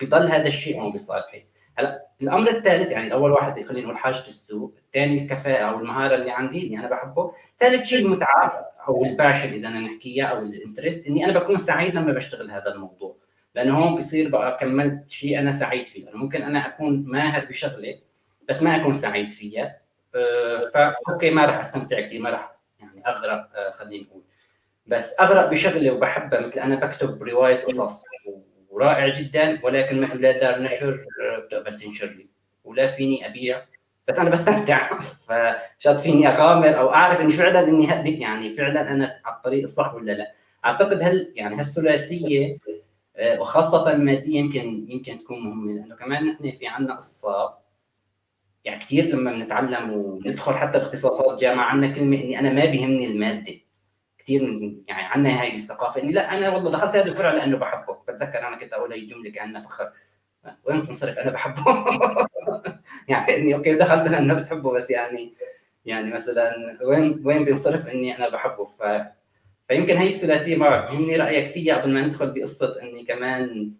[0.00, 1.42] بضل هذا الشيء مو بصالحي
[1.78, 6.30] هلأ الأمر الثالث يعني الأول واحد خلينا نقول حاجة السوق الثاني الكفاءة أو المهارة اللي
[6.30, 7.32] عندي اللي أنا بحبه.
[7.58, 11.56] ثالث شيء المتعة أو ال passion إذا بدنا نحكيها أو ال interest إني أنا بكون
[11.56, 13.16] سعيد لما بشتغل هذا الموضوع.
[13.54, 16.04] لأنه هون بصير بقى كملت شيء أنا سعيد فيه.
[16.04, 17.98] لأنه ممكن أنا أكون ماهر بشغلة
[18.48, 19.76] بس ما أكون سعيد فيها.
[20.14, 24.22] آه، ف okay ما راح أستمتع كثير ما راح يعني أغرق آه، خلينا نقول
[24.88, 28.02] بس أغرق بشغله وبحبها مثل أنا بكتب رواية قصص
[28.70, 31.04] ورائع جدا ولكن مثل لا دار نشر
[31.46, 32.28] بتقبل تنشر لي
[32.64, 33.64] ولا فيني أبيع.
[34.08, 34.98] بس أنا بستمتع.
[35.26, 40.12] فشاد فيني أغامر أو أعرف إني فعلا إني يعني فعلا أنا على الطريق الصح ولا
[40.12, 40.34] لا.
[40.64, 42.58] أعتقد هل يعني هالثلاثية
[43.16, 47.58] آه، وخاصة المادية يمكن يمكن تكون مهمة لأنه كمان نحن في عندنا قصة
[48.64, 53.54] يعني كثير لما بنتعلم وندخل حتى باختصاصات جامعة عندنا كلمة إني أنا ما بيهمني المادة.
[54.28, 54.42] كثير
[54.88, 57.98] يعني عندنا هاي الثقافة إني لا أنا والله دخلت هذا الفرع لأنه بحبه.
[58.08, 59.92] بتذكر أنا كنت أقول هي الجمله كأنها فخر.
[60.64, 61.64] وين تنصرف؟ أنا بحبه.
[63.08, 65.34] يعني إني okay دخلت لأنه بتحبه بس يعني
[65.84, 68.64] يعني مثلا وين وين بينصرف؟ إني أنا بحبه.
[68.64, 68.82] ف
[69.68, 73.72] فيمكن هي الثلاثية ما بهمني رأيك فيها قبل ما ندخل بقصة إني كمان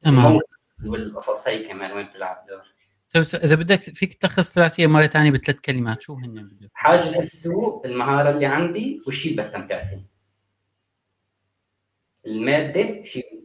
[0.00, 0.38] تمام.
[0.86, 2.71] والقصص هي كمان وين بتلعب دور؟
[3.16, 8.46] إذا بدك فيك تلخص ثلاثيه مرة ثانية بثلاث كلمات شو هن حاجة السوق المهارة اللي
[8.46, 10.06] عندي والشيء اللي بستمتع فيه.
[12.26, 13.42] المادة شيء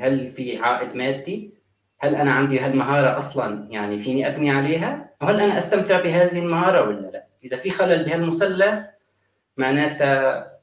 [0.00, 1.54] هل في عائد مادي؟
[1.98, 7.10] هل أنا عندي هالمهارة أصلا يعني فيني أبني عليها؟ وهل أنا أستمتع بهذه المهارة ولا
[7.10, 8.90] لا؟ إذا في خلل بهالمثلث
[9.56, 10.57] معناتها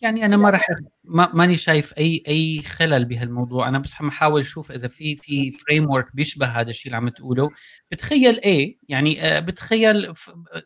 [0.00, 0.66] يعني أنا ما راح
[1.04, 3.68] ما ماني شايف أي أي خلل بهالموضوع.
[3.68, 7.08] أنا بس عم احاول أشوف إذا في في فريم ورك بيشبه هذا الشيء اللي عم
[7.08, 7.50] تقوله.
[7.90, 10.12] بتخيل إيه يعني آه، بتخيل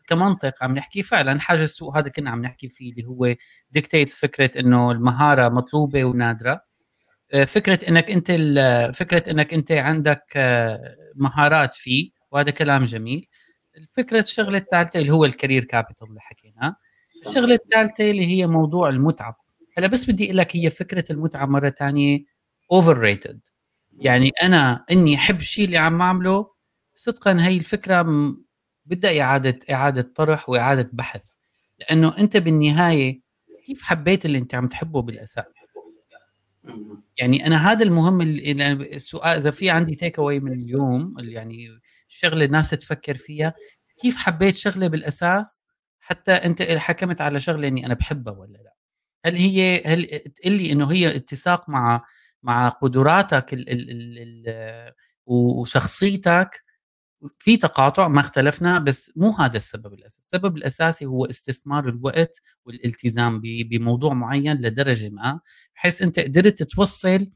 [0.07, 1.03] كمنطق عم نحكي.
[1.03, 3.35] فعلا حاجة السوق هذا كنا عم نحكي فيه اللي هو
[3.71, 6.61] dictates فكرة إنه المهارة مطلوبة ونادرة.
[7.33, 8.31] آه، فكرة إنك أنت
[8.95, 13.27] فكرة إنك أنت عندك آه، مهارات فيه وهذا كلام جميل.
[13.77, 16.75] الفكرة الشغلة الثالثة اللي هو ال career capital اللي حكيناه.
[17.27, 19.37] الشغلة الثالثة اللي هي موضوع المتعة.
[19.77, 22.19] هلا بس بدي أقول لك هي فكرة المتعة مرة ثانية
[22.71, 23.45] overrated
[23.99, 26.47] يعني أنا إني أحب الشيء اللي عم أعمله
[26.93, 28.05] صدقا هي الفكرة
[28.85, 31.23] بدها إعادة إعادة طرح وإعادة بحث.
[31.79, 33.21] لأنه أنت بالنهاية
[33.65, 35.45] كيف حبيت اللي أنت عم تحبه بالأساس؟
[37.17, 41.67] يعني أنا هذا المهم السؤال إذا في عندي تيك اواي من اليوم يعني
[42.09, 43.53] الشغله الناس تفكر فيها
[44.01, 45.65] كيف حبيت شغلة بالأساس؟
[46.05, 48.75] حتى أنت حكمت على شغلة إني أنا بحبها ولا لأ.
[49.25, 52.05] هل هي هل تقول لي إنه هي اتساق مع
[52.43, 54.93] مع قدراتك ال ال ال ال
[55.27, 56.63] وشخصيتك؟
[57.39, 63.41] في تقاطع ما اختلفنا بس مو هذا السبب الاساسي، السبب الأساسي هو استثمار الوقت والالتزام
[63.43, 65.39] بموضوع معين لدرجة ما
[65.75, 67.27] بحيث أنت قدرت توصل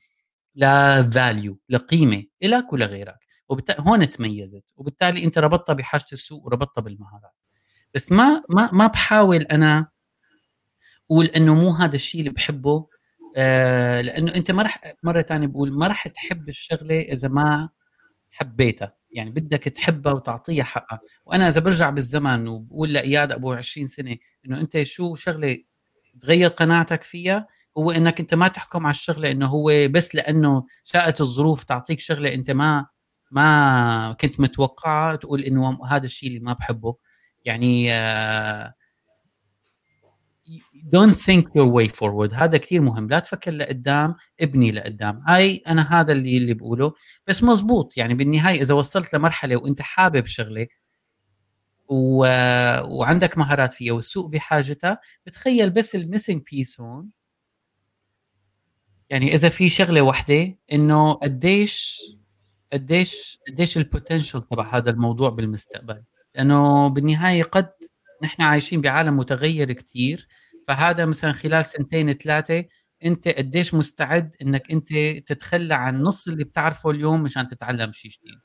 [0.56, 4.66] لفاليو لقيمة لك ولغيرك وبالتالي هون تميزت.
[4.78, 7.34] وبالتالي أنت ربطتها بحاجة السوق وربطتها بالمهارات.
[7.96, 9.88] بس ما ما ما بحاول أنا
[11.12, 12.88] أقول إنه مو هذا الشيء اللي بحبه.
[13.38, 17.70] آه لأنه أنت ما رح مرة ثانية بقول ما رح تحب الشغلة إذا ما
[18.32, 18.94] حبيتها.
[19.12, 21.00] يعني بدك تحبها وتعطيها حقها.
[21.26, 25.58] وأنا إذا برجع بالزمن وبقول لإياد أبو 20 سنة إنه أنت شو شغلة
[26.22, 27.48] تغير قناعتك فيها؟
[27.78, 32.34] هو إنك أنت ما تحكم على الشغلة إنه هو بس لأنه شاءت الظروف تعطيك شغلة
[32.34, 32.88] أنت ما
[33.32, 36.96] ما كنت متوقعها تقول إنه هذا الشيء اللي ما بحبه.
[37.46, 37.90] يعني
[40.96, 42.34] don't think your way forward.
[42.34, 43.10] هذا كثير مهم.
[43.10, 45.24] لا تفكر لقدام ابني لقدام.
[45.28, 46.94] هاي أنا هذا اللي اللي بقوله.
[47.28, 47.98] بس مزبوط.
[47.98, 50.68] يعني بالنهاية إذا وصلت لمرحلة وأنت حابب شغلة
[51.90, 52.26] و...
[52.98, 57.10] وعندك مهارات فيها والسوق بحاجتها بتخيل بس ال missing piece هون.
[59.10, 62.02] يعني إذا في شغلة واحدة إنه قديش
[62.74, 66.04] قديش قديش ال potential تبع هذا الموضوع بالمستقبل.
[66.36, 67.70] لأنه بالنهاية قد
[68.24, 70.28] نحن عايشين بعالم متغير كثير
[70.68, 72.66] فهذا مثلا خلال سنتين ثلاثة
[73.06, 74.94] أنت قديش مستعد إنك أنت
[75.28, 78.40] تتخلى عن نص اللي بتعرفه اليوم مشان تتعلم شيء جديد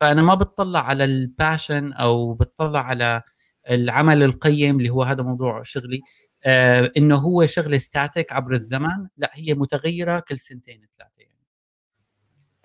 [0.00, 3.22] فأنا ما بتطلع على ال passion أو بتطلع على
[3.70, 5.98] العمل القيم اللي هو هذا موضوع شغلي
[6.44, 11.15] آه إنه هو شغلة ستاتيك عبر الزمن لا هي متغيرة كل سنتين ثلاثة.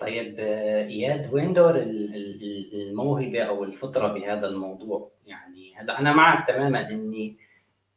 [0.02, 1.78] طيب إياد وين دور
[2.74, 7.38] الموهبة أو الفطرة بهذا الموضوع؟ يعني هلأ أنا معك تماما إني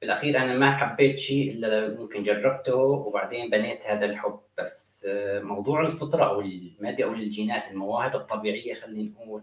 [0.01, 4.41] بالأخير أنا ما حبيت شيء إلا ممكن جربته وبعدين بنيت هذا الحب.
[4.59, 9.43] بس آه، موضوع الفطرة أو المادة أو الجينات المواهب الطبيعية خلينا نقول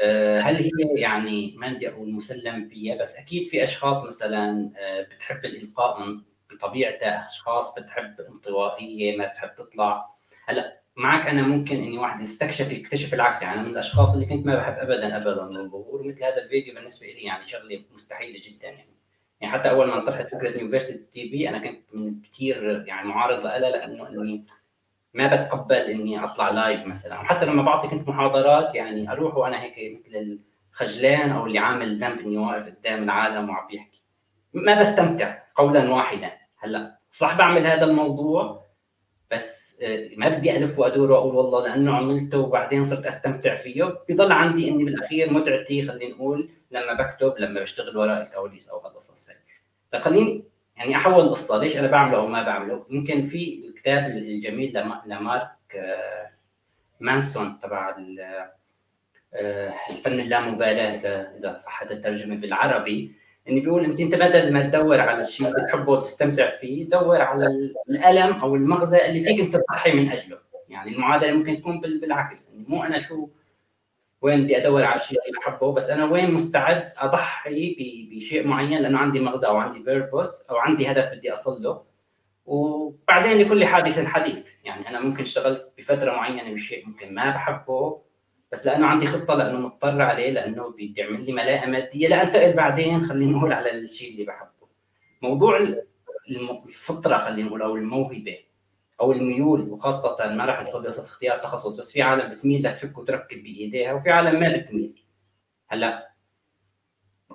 [0.00, 5.44] آه، هل هي يعني مادة أو مسلم فيها؟ بس أكيد في أشخاص مثلا آه، بتحب
[5.44, 10.08] الإلقاء بطبيعتها أشخاص بتحب انطوائية ما بتحب تطلع.
[10.46, 13.42] هلأ معك أنا ممكن إني واحد يستكشف يكتشف العكس.
[13.42, 17.06] يعني أنا من الأشخاص اللي كنت ما بحب ابدا ابدا الظهور مثل هذا الفيديو بالنسبة
[17.06, 18.98] لي يعني شغلة مستحيلة جدا يعني.
[19.40, 23.58] يعني حتى أول ما طرحت فكرة University TV أنا كنت من كثير يعني معارض لها
[23.58, 24.44] لأنه إني
[25.14, 27.16] ما بتقبل إني أطلع live مثلا.
[27.16, 30.38] حتى لما بعطي كنت محاضرات يعني أروح وأنا هيك مثل
[30.72, 34.02] الخجلان أو اللي عامل ذنب إني واقف قدام العالم وعم بيحكي.
[34.52, 36.30] ما بستمتع قولا واحدا.
[36.58, 38.67] هلأ صح بعمل هذا الموضوع؟
[39.30, 43.84] بس آه، ما بدي ألف وأدور وأقول والله لأنه عملته وبعدين صرت أستمتع فيه.
[44.08, 49.30] بضل عندي إني بالأخير متعتي خلينا نقول لما بكتب لما بشتغل وراء الكواليس أو هالقصص
[49.30, 49.36] هي
[49.92, 50.44] طيب خليني
[50.76, 51.58] يعني أحول القصة.
[51.58, 56.30] ليش أنا بعمله أو ما بعمله؟ يمكن في الكتاب الجميل لمارك آه،
[57.00, 57.96] مانسون تبع
[59.34, 60.96] آه، الفن اللامبالاة
[61.36, 63.14] إذا صحت الترجمة بالعربي.
[63.48, 67.46] اني بيقول انت أنت بدل ما تدور على الشيء اللي بتحبه وتستمتع فيه دور على
[67.90, 70.38] الألم أو المغزى اللي فيك أنت تضحي من أجله.
[70.68, 72.48] يعني المعادلة ممكن تكون بالعكس.
[72.48, 73.28] يعني مو أنا شو
[74.22, 77.76] وين بدي أدور على الشيء اللي بحبه بس أنا وين مستعد أضحي
[78.12, 81.82] بشيء معين لأنه عندي مغزى أو عندي بيربوس أو عندي هدف بدي أصل له.
[82.46, 84.48] وبعدين لكل حادث حديث.
[84.64, 88.07] يعني أنا ممكن اشتغلت بفترة معينة بشيء ممكن ما بحبه
[88.52, 92.08] بس لأنه عندي خطة لأنه مضطر عليه لأنه بيعمل لي ملاءة مادية.
[92.08, 94.68] لانتقل بعدين خلينا نقول على الشيء اللي بحبه.
[95.22, 95.66] موضوع
[96.66, 98.38] الفطرة خلينا نقول أو الموهبة
[99.00, 103.42] أو الميول وخاصة ما راح ندخل بقصص اختيار تخصص بس في عالم بتميل لتفك وتركب
[103.42, 105.02] بإيديها وفي عالم ما بتميل.
[105.68, 106.08] هلأ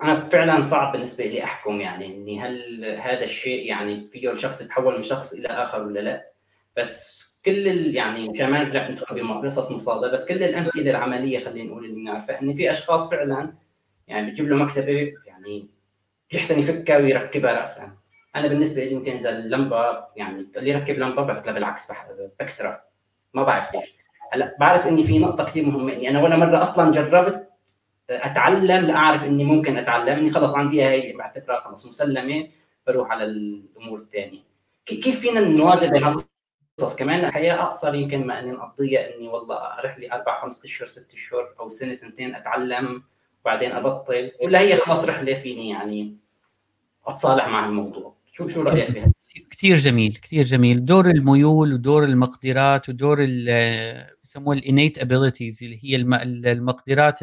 [0.02, 4.96] أنا فعلا صعب بالنسبة لي أحكم يعني إني هل هذا الشيء يعني فيه الشخص يتحول
[4.96, 6.30] من شخص إلى آخر ولا لا.
[6.76, 7.13] بس
[7.46, 11.84] كل ال يعني مشان ما نرجع ندخل بقصص مصادة بس كل الأمثلة العملية خلينا نقول
[11.84, 13.50] اللي بنعرفها إن في أشخاص فعلا
[14.08, 15.68] يعني بتجيب له مكتبة يعني
[16.30, 17.92] بيحسن يفكها ويركبها راسا.
[18.36, 19.76] أنا بالنسبة لي يمكن إذا اللمبة
[20.16, 21.92] يعني اللي يركب لمبة بفتلها بالعكس
[22.40, 22.84] بكسرها
[23.34, 23.94] ما بعرف ليش.
[24.32, 27.48] هلأ بعرف إني في نقطة كثير مهمة إني أنا ولا مرة أصلا جربت
[28.10, 32.48] أتعلم لأعرف إني ممكن أتعلم إني خلص عندي هي بعتبرها خلص مسلمة
[32.86, 34.40] بروح على الأمور الثانية
[34.86, 36.24] كيف فينا نواجه
[36.78, 36.96] قصص.
[36.96, 41.12] كمان الحياة أقصر يمكن ما أني نقضيها إني والله أروح لي أربع خمس اشهر ست
[41.12, 43.02] اشهر أو سنة سنتين أتعلم
[43.40, 44.32] وبعدين أبطل.
[44.42, 46.16] ولا هي خلص رحله فيني يعني
[47.06, 49.12] أتصالح مع الموضوع شو شو رأيك بها؟
[49.50, 50.84] كثير جميل كثير جميل.
[50.84, 53.26] دور الميول ودور المقدرات ودور
[54.24, 55.96] بسموها ال innate abilities اللي هي
[56.52, 57.18] المقدرات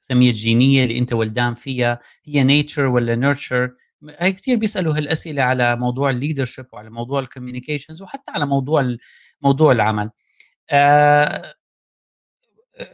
[0.00, 2.00] السمة الجينية اللي أنت ولدان فيها.
[2.24, 3.74] هي nature ولا nurture
[4.18, 8.96] هي كثير بيسألوا هالأسئلة على موضوع ال leadership وعلى موضوع ال communications وحتى على موضوع
[9.42, 10.10] موضوع العمل.
[10.70, 11.54] آه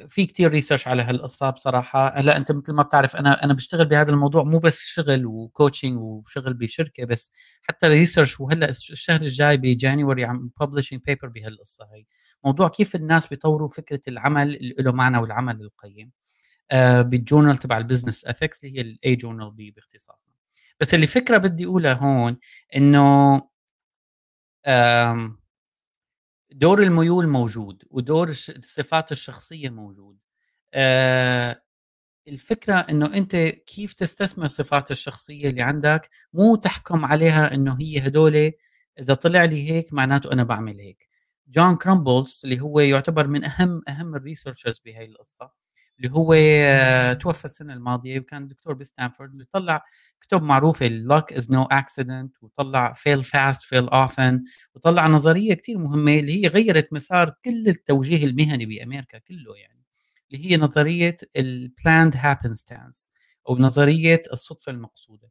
[0.08, 2.08] في كتير research على هالقصة بصراحة.
[2.20, 5.98] هلأ أنت مثل ما بتعرف أنا أنا بشتغل بهذا الموضوع مو بس شغل و coaching
[5.98, 7.32] وشغل بشركة بس
[7.62, 12.04] حتى research وهلأ الشهر الجاي ب January عم ب publishing paper بهالقصة هي
[12.44, 16.10] موضوع كيف الناس بيطوروا فكرة العمل اللي له معنى والعمل القيم.
[16.70, 20.39] آه بال journal تبع ال business ethics اللي هي ال A journal باختصاصنا.
[20.80, 22.36] بس اللي فكرة بدي أقولها هون
[22.76, 23.40] إنه
[26.52, 30.18] دور الميول موجود ودور الصفات الشخصية موجود.
[30.74, 31.62] آه
[32.28, 38.52] الفكرة إنه أنت كيف تستثمر الصفات الشخصية اللي عندك؟ مو تحكم عليها إنه هي هدول
[39.00, 41.08] إذا طلع لي هيك معناته أنا بعمل هيك.
[41.48, 45.50] جون كرامبولز اللي هو يعتبر من أهم أهم ال researchers بهي القصة
[46.00, 49.84] اللي هو آه، توفى السنة الماضية وكان دكتور بستانفورد اللي طلع
[50.20, 54.40] كتب معروفه luck is no accident وطلع fail fast fail often
[54.74, 59.80] وطلع نظرية كثير مهمة اللي هي غيرت مسار كل التوجيه المهني بأمريكا كله يعني
[60.32, 63.10] اللي هي نظرية ال planned happenstance
[63.48, 65.30] أو نظرية الصدفة المقصودة.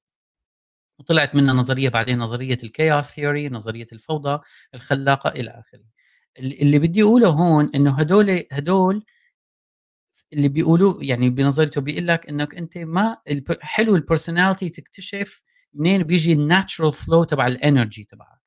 [0.99, 4.39] وطلعت منها نظرية بعدين نظرية ال chaos theory نظرية الفوضى
[4.73, 5.83] الخلاقة إلى آخره.
[6.39, 9.05] اللي بدي أقوله هون إنه هدول هدول
[10.33, 13.17] اللي بيقولوا يعني بنظرته بيقول لك إنك أنت ما
[13.61, 18.39] حلو ال personality تكتشف منين بيجي ال natural flow تبع ال energy تبعك.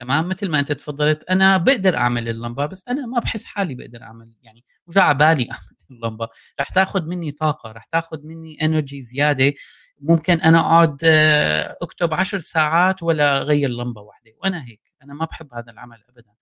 [0.00, 4.02] تمام؟ مثل ما أنت تفضلت أنا بقدر أعمل اللمبة بس أنا ما بحس حالي بقدر
[4.02, 6.28] أعمل يعني مش على بالي أعمل اللمبة.
[6.60, 9.54] رح تاخذ مني طاقة رح تاخذ مني energy زيادة.
[10.00, 14.80] ممكن أنا أقعد آه، أكتب عشر ساعات ولا اغير لمبة واحدة وأنا هيك.
[15.04, 16.35] أنا ما بحب هذا العمل ابدا.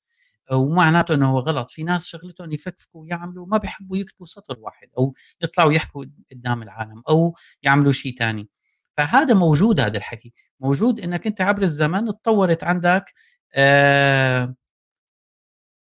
[0.53, 1.71] ومعناته إنه هو غلط.
[1.71, 7.03] في ناس شغلتهم يفكفكوا ويعملوا ما بيحبوا يكتبوا سطر واحد أو يطلعوا يحكوا قدام العالم
[7.09, 8.49] أو يعملوا شيء ثاني
[8.97, 10.33] فهذا موجود هذا الحكي.
[10.61, 13.05] موجود إنك أنت عبر الزمن تطورت عندك
[13.55, 14.55] آآ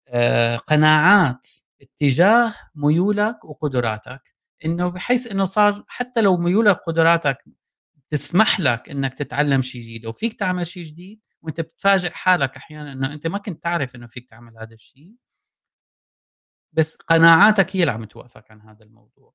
[0.07, 1.47] آآ قناعات
[1.81, 4.21] اتجاه ميولك وقدراتك.
[4.65, 7.37] إنه بحيث إنه صار حتى لو ميولك وقدراتك
[8.11, 12.91] تسمح لك إنك تتعلم شيء جديد أو فيك تعمل شيء جديد وأنت بتفاجئ حالك أحيانا
[12.91, 15.15] إنه أنت ما كنت تعرف إنه فيك تعمل هذا الشيء
[16.73, 19.33] بس قناعاتك هي اللي عم توقفك عن هذا الموضوع.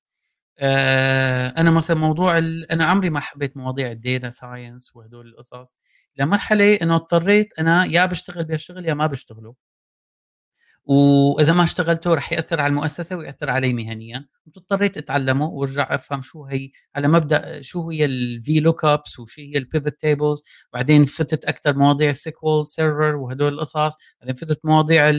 [0.58, 5.76] آه أنا مثلا موضوع أنا عمري ما حبيت مواضيع ال data science وهدول القصص
[6.16, 9.54] لمرحلة إنه اضطريت أنا يا بشتغل بهالشغل يا ما بشتغله.
[10.86, 14.26] وإذا ما اشتغلته رح يأثر على المؤسسة ويأثر علي مهنيا.
[14.56, 19.65] اضطريت اتعلمه وارجع أفهم شو هي على مبدأ شو هي ال VLOOKUPs وشو هي ال
[19.65, 25.12] pivot tables بعدين فتت أكثر مواضيع ال SQL server وهدول القصص بعدين فتت مواضيع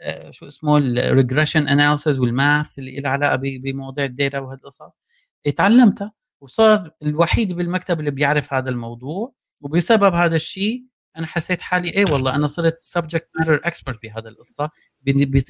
[0.00, 4.58] آه، شو اسمه ال regression analysis وال math اللي لها علاقة بمواضيع ال data وهذه
[4.58, 4.98] القصص.
[5.46, 10.84] اتعلمتها وصار الوحيد بالمكتب اللي بيعرف هذا الموضوع وبسبب هذا الشيء
[11.16, 14.70] أنا حسيت حالي إيه والله أنا صرت subject matter expert بهذا القصة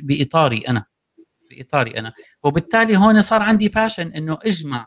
[0.03, 0.85] بإطاري أنا
[1.51, 2.13] بإطاري أنا.
[2.43, 4.87] وبالتالي هون صار عندي passion إنه أجمع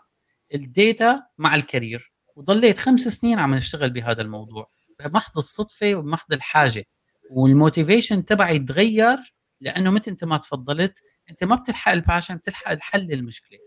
[0.54, 4.68] ال data مع ال career وضليت خمس سنين عم نشتغل بهذا الموضوع.
[5.00, 6.86] بمحض الصدفة وبمحض الحاجة.
[7.32, 9.18] وال motivation تبعي تغير
[9.62, 13.60] لأنه مثل أنت ما تفضلت أنت ما بتلحق ال passion بتلحق الحل المشكلة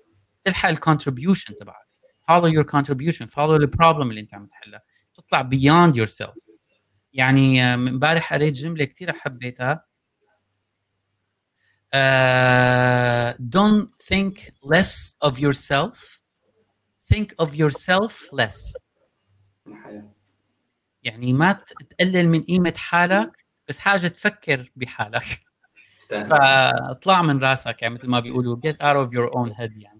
[0.42, 1.86] بتلحق ال contribution تبعك.
[2.30, 4.82] follow your contribution follow the problem اللي أنت عم تحلها.
[5.14, 6.55] تطلع beyond yourself.
[7.16, 9.84] يعني امبارح قريت جملة كثير حبيتها.
[11.92, 16.20] uh, don't think less of yourself.
[17.12, 18.90] Think of yourself less.
[21.02, 21.52] يعني ما
[21.90, 25.40] تقلل من قيمة حالك بس حاجة تفكر بحالك.
[26.10, 29.95] فاطلع من راسك يعني مثل ما بيقولوا get out of your own head يعني.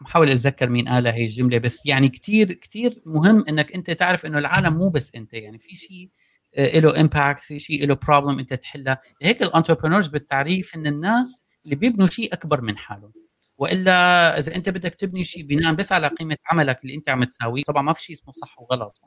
[0.00, 4.26] عم حاول أتذكر مين قالها هي الجملة بس يعني كثير كثير مهم إنك أنت تعرف
[4.26, 6.10] إنه العالم مو بس أنت يعني في شيء
[6.58, 8.98] له impact في شيء له problem أنت تحلها.
[9.22, 13.12] هيك ال entrepreneurs بالتعريف إن الناس اللي بيبنوا شيء أكبر من حالهم.
[13.58, 17.62] وإلا إذا أنت بدك تبني شيء بناء بس على قيمة عملك اللي أنت عم تساويه
[17.62, 19.00] طبعا ما في شيء اسمه صح وغلط.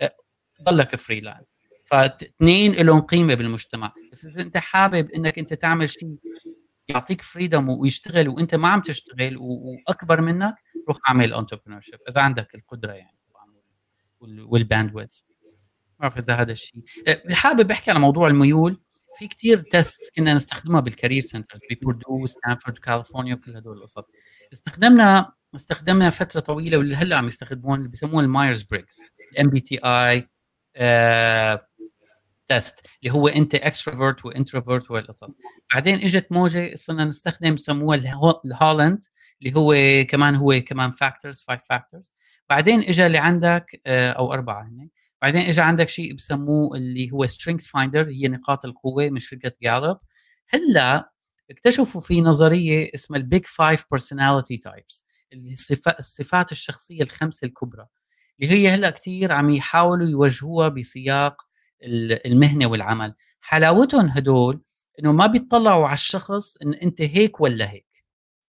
[0.00, 0.14] آه،
[0.62, 3.92] ضلك freelance فاثنين لهم قيمة بالمجتمع.
[4.12, 6.16] بس إذا أنت حابب إنك أنت تعمل شيء
[6.90, 10.54] يعطيك freedom ويشتغل وانت ما عم تشتغل وأكبر منك
[10.88, 13.46] روح اعمل entrepreneurship إذا عندك القدرة يعني طبعا
[14.20, 15.20] وال bandwidth
[16.00, 16.82] ما بعرف إذا هذا الشيء.
[17.08, 18.80] أه، حابب أحكي على موضوع الميول.
[19.18, 24.04] في كتير test كنا نستخدمها بال career centers ب Purdue ستانفورد كاليفورنيا وكل هدول القصص.
[24.52, 29.00] استخدمنا استخدمنا فترة طويلة واللي هلأ عم يستخدمون اللي بيسموه ال Myers-Briggs
[29.32, 30.28] ال MBTI
[32.50, 35.30] test اللي هو أنت extrovert و introvert والقصص
[35.74, 38.00] بعدين إجت موجة صرنا نستخدم سموها
[38.44, 39.04] ال Holland
[39.42, 39.74] اللي هو
[40.08, 42.12] كمان هو كمان factors five factors
[42.50, 44.88] بعدين اجى اللي عندك آه، أو أربعة هن
[45.22, 49.98] بعدين اجى عندك شيء بسموه اللي هو StrengthsFinder هي نقاط القوة من شركة Gallup
[50.48, 51.12] هلأ
[51.50, 55.06] اكتشفوا في نظرية اسمها ال big five personality types
[55.98, 57.86] الصفات الشخصية الخمسة الكبرى.
[58.42, 61.49] اللي هي هلأ كثير عم يحاولوا يوجهوها بسياق
[62.26, 63.14] المهنة والعمل.
[63.40, 64.62] حلاوتهم هدول
[65.00, 67.86] إنه ما بيطلعوا على الشخص إن أنت هيك ولا هيك.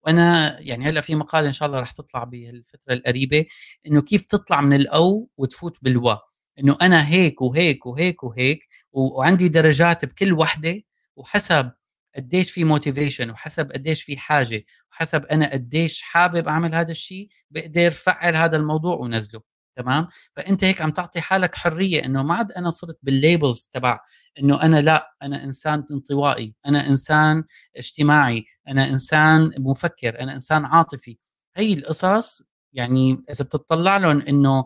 [0.03, 3.45] وأنا يعني هلأ في مقالة إن شاء الله رح تطلع بالفترة القريبة
[3.87, 6.15] إنه كيف تطلع من الأو وتفوت بالوا.
[6.59, 10.81] إنه أنا هيك وهيك وهيك وهيك وعندي درجات بكل وحدة
[11.15, 11.71] وحسب
[12.15, 17.91] قديش في موتيفيشن وحسب قديش في حاجة وحسب أنا قديش حابب أعمل هذا الشيء بقدر
[17.91, 19.54] فعل هذا الموضوع ونزله.
[19.75, 23.99] تمام؟ فأنت هيك عم تعطي حالك حرية إنه ما عاد أنا صرت بال labels تبع
[24.39, 27.43] إنه أنا لا أنا إنسان انطوائي أنا إنسان
[27.77, 31.17] اجتماعي أنا إنسان مفكر أنا إنسان عاطفي.
[31.57, 32.41] هي القصص
[32.73, 34.65] يعني إذا بتطلع لهم إنه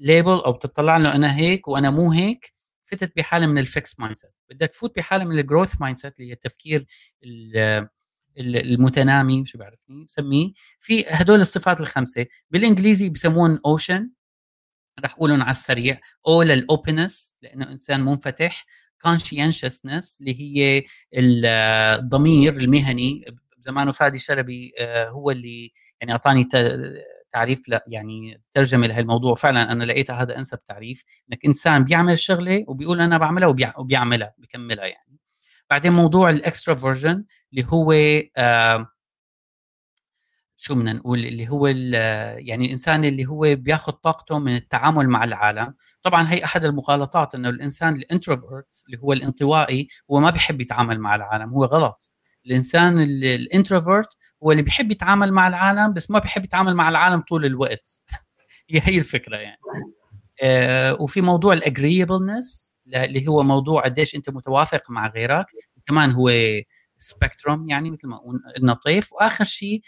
[0.00, 2.52] label أو بتطلع له أنا هيك وأنا مو هيك
[2.84, 6.34] فتت بحاله من ال fixed mindset بدك تفوت بحاله من ال growth mindset اللي هي
[6.34, 6.86] التفكير
[8.38, 10.52] المتنامي شو بعرفني؟ بسميه.
[10.80, 14.10] في هدول الصفات الخمسة بالإنجليزي بسمون OCEAN
[15.04, 16.00] رح أقولهم على السريع.
[16.26, 18.66] O لل openness لأنه إنسان منفتح.
[19.06, 20.82] Conscientiousness اللي هي
[21.14, 23.24] الضمير المهني.
[23.60, 26.48] زمانه فادي شلبي آه، هو اللي يعني أعطاني
[27.32, 29.34] تعريف لا يعني ترجمة لهالموضوع.
[29.34, 31.04] فعلا أنا لقيتها هذا أنسب تعريف.
[31.32, 35.18] إنك إنسان بيعمل شغلة وبيقول أنا بعملها وبيعملها بكملها يعني.
[35.70, 37.92] بعدين موضوع ال extroversion اللي هو
[38.36, 38.93] آه
[40.66, 45.74] شو بدنا نقول اللي هو يعني الإنسان اللي هو بياخذ طاقته من التعامل مع العالم.
[46.02, 50.98] طبعا هي أحد المغالطات إنه الإنسان ال introvert اللي هو الانطوائي هو ما بيحب يتعامل
[51.00, 52.10] مع العالم هو غلط.
[52.46, 54.08] الإنسان ال introvert
[54.44, 58.04] هو اللي بيحب يتعامل مع العالم بس ما بيحب يتعامل مع العالم طول الوقت.
[58.70, 59.60] هي هي الفكرة يعني.
[60.42, 65.46] آه وفي موضوع ال agreeableness اللي هو موضوع قديش أنت متوافق مع غيرك.
[65.86, 66.30] كمان هو
[67.04, 68.18] spectrum يعني مثل ما
[68.56, 69.82] قلنا طيف وآخر شيء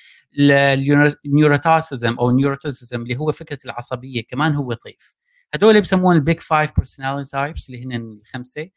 [1.27, 5.15] ال neuroticism أو ال neuroticism اللي هو فكرة العصبية كمان هو طيف.
[5.55, 8.69] هدول بسموهم ال Big Five personality types اللي هن الخمسة.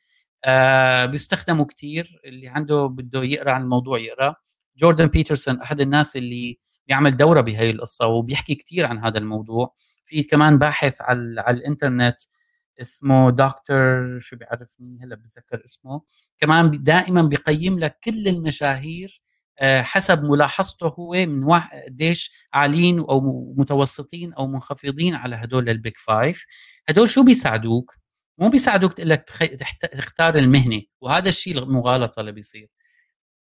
[0.46, 4.36] آه بيستخدموا كثير اللي عنده بده يقرأ عن الموضوع يقرأ.
[4.78, 9.74] جوردن بيترسون أحد الناس اللي بيعمل دورة بهي القصة وبيحكي كثير عن هذا الموضوع.
[10.06, 12.16] في كمان باحث على, على الإنترنت
[12.82, 16.02] اسمه دكتور شو بيعرفني هلا بتذكر اسمه
[16.38, 19.22] كمان دائما بيقيم لك كل المشاهير
[19.60, 21.54] آه، حسب ملاحظته هو من
[21.88, 23.22] قديش عاليين أو
[23.58, 26.46] متوسطين أو منخفضين على هدول ال Big Five.
[26.90, 27.96] هدول شو بيساعدوك؟
[28.38, 29.22] مو بيساعدوك تقول لك
[29.94, 32.70] تختار المهنة وهذا الشيء المغالطه اللي بيصير.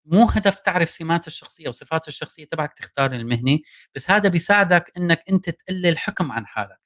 [0.07, 3.59] مو هدف تعرف سمات الشخصية وصفات الشخصية تبعك تختار المهنة
[3.95, 6.84] بس هذا بيساعدك إنك أنت تقلل حكم عن حالك.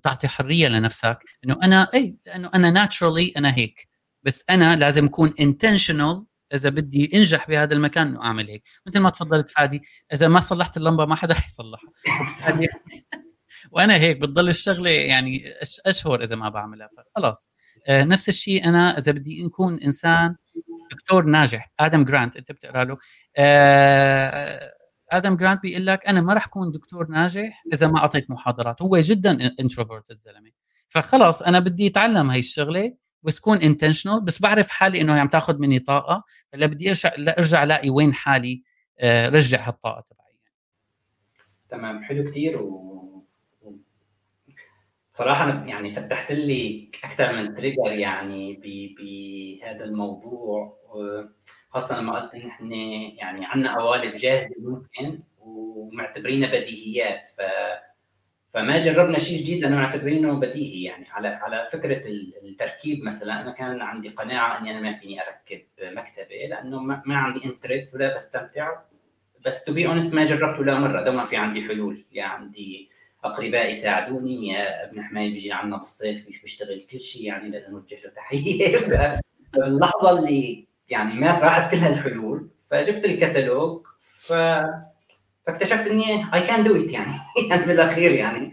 [0.00, 3.88] وتعطي حرية لنفسك إنه أنا اي لأنه أنا ناتشرالي أنا هيك.
[4.22, 6.24] بس أنا لازم أكون انتشنال
[6.54, 8.62] إذا بدي أنجح بهذا المكان إنه أعمل هيك.
[8.86, 9.82] مثل ما تفضلت فادي
[10.12, 11.90] إذا ما صلحت اللمبة ما حدا حيصلحها.
[13.72, 15.44] وأنا هيك بتضل الشغلة يعني
[15.86, 16.88] أشهر إذا ما بعملها.
[17.16, 17.50] خلاص
[17.88, 20.36] آه نفس الشيء أنا إذا بدي أكون إنسان
[20.92, 22.98] دكتور ناجح آدم جرانت أنت بتقرأ له.
[23.36, 24.72] آه
[25.10, 28.82] آدم جرانت بيقول لك أنا ما راح اكون دكتور ناجح إذا ما أعطيت محاضرات.
[28.82, 30.50] هو جدا introvert الزلمة.
[30.88, 35.28] فخلص أنا بدي أتعلم هاي الشغلة بس كون intentional بس بعرف حالي إنه هي عم
[35.28, 38.62] تاخذ مني طاقة فلا بدي أرجع أرجع ألاقي وين حالي
[38.98, 40.38] آه، رجع هالطاقة تبعي.
[41.68, 42.90] تمام حلو كثير و
[45.12, 50.80] صراحة يعني فتحت لي أكثر من trigger يعني بهذا الموضوع.
[51.70, 52.76] خاصة لما قلت إن إحنا
[53.18, 57.40] يعني عندنا قوالب جاهزة ممكن ومعتبرينها بديهيات ف
[58.54, 61.04] فما جربنا شيء جديد لأنه معتبرينه بديهي يعني.
[61.10, 62.02] على على فكرة
[62.42, 67.44] التركيب مثلا أنا كان عندي قناعة إني أنا ما فيني أركب مكتبة لأنه ما, عندي
[67.44, 68.80] interest ولا بستمتع.
[69.46, 71.02] بس to be honest ما جربت ولا مرة.
[71.02, 72.04] دوما في عندي حلول.
[72.12, 72.90] يعني عندي
[73.24, 78.10] أقرباء يساعدوني يعني ابن حماي بيجي عنا بالصيف مش بيشتغل كل شيء يعني نوجه له
[78.10, 78.76] تحية.
[79.54, 83.86] فاللحظة اللي يعني ما راحت كل هالحلول فجبت الكتالوج
[84.18, 84.32] ف
[85.46, 87.12] فاكتشفت إني I can do it يعني.
[87.50, 88.52] يعني بالاخير يعني.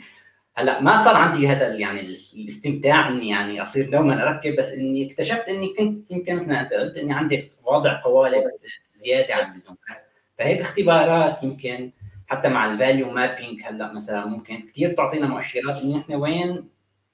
[0.56, 2.02] هلأ ما صار عندي هذا يعني
[2.36, 6.74] الاستمتاع إني يعني أصير دوما أركب بس إني اكتشفت إني كنت يمكن مثل ما أنت
[6.74, 8.44] قلت إني عندي وضع قوالب
[8.94, 9.78] زيادة عن اللزوم.
[10.40, 11.92] فهيك اختبارات يمكن
[12.28, 16.70] حتى مع ال value mapping هلأ مثلا ممكن كثير بتعطينا مؤشرات انه إحنا وين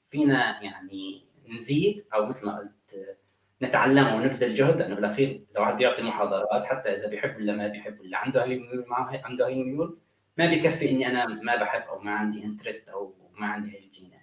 [0.09, 3.17] فينا يعني نزيد أو مثل ما قلت
[3.63, 7.99] نتعلم ونبذل جهد لأنه بالأخير لو واحد بيعطي محاضرات حتى إذا بيحب ولا ما بيحب
[7.99, 9.97] ولا عنده هي الميول معه عنده هي الميول
[10.37, 14.19] ما بكفي إني أنا ما بحب أو ما عندي interest أو ما عندي هي الجينات.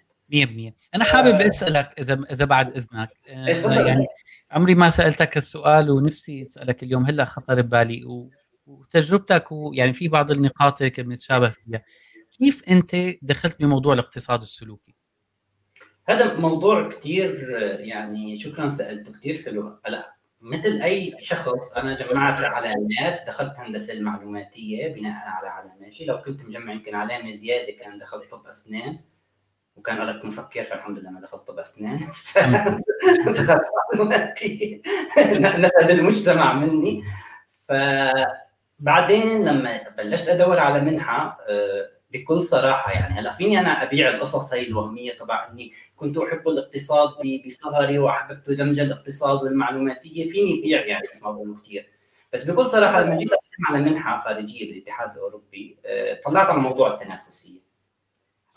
[0.95, 3.09] أنا حابب أسألك اذا إذا بعد إذنك.
[3.29, 4.05] أنا يعني
[4.51, 7.03] عمري ما سألتك السؤال ونفسي أسألك اليوم.
[7.03, 8.29] هلأ خطر ببالي.
[8.65, 11.83] وتجربتك ويعني في بعض النقاط هيك بنتشابه فيها.
[12.37, 14.95] كيف أنت دخلت بموضوع الاقتصاد السلوكي؟
[16.09, 17.49] هذا موضوع كثير
[17.79, 19.79] يعني شكرا سألته كثير حلو.
[19.85, 26.05] هلا مثل أي شخص أنا جمعت علامات دخلت هندسة المعلوماتية بناء على علاماتي.
[26.05, 28.99] لو كنت مجمع يمكن علامة زيادة كان دخلت طب أسنان.
[29.75, 31.99] وكان قالك مفكر فالحمد لله ما دخلت طب أسنان.
[33.27, 33.61] دخلت
[33.93, 34.81] معلوماتية.
[35.39, 37.03] نفذ المجتمع مني.
[37.69, 43.19] فبعدين لما بلشت أدور على منحة آه، بكل صراحة يعني.
[43.19, 47.09] هلا فيني أنا أبيع القصص هي الوهمية تبع إني كنت أحب الاقتصاد
[47.45, 50.29] بصغري واحببت دمج الاقتصاد والمعلوماتية.
[50.29, 51.85] فيني أبيع يعني مثل ما بقولوا كثير
[52.33, 53.29] بس بكل صراحة لما جيت
[53.69, 57.59] على منحة خارجية بالاتحاد الأوروبي آه، طلعت على موضوع التنافسية.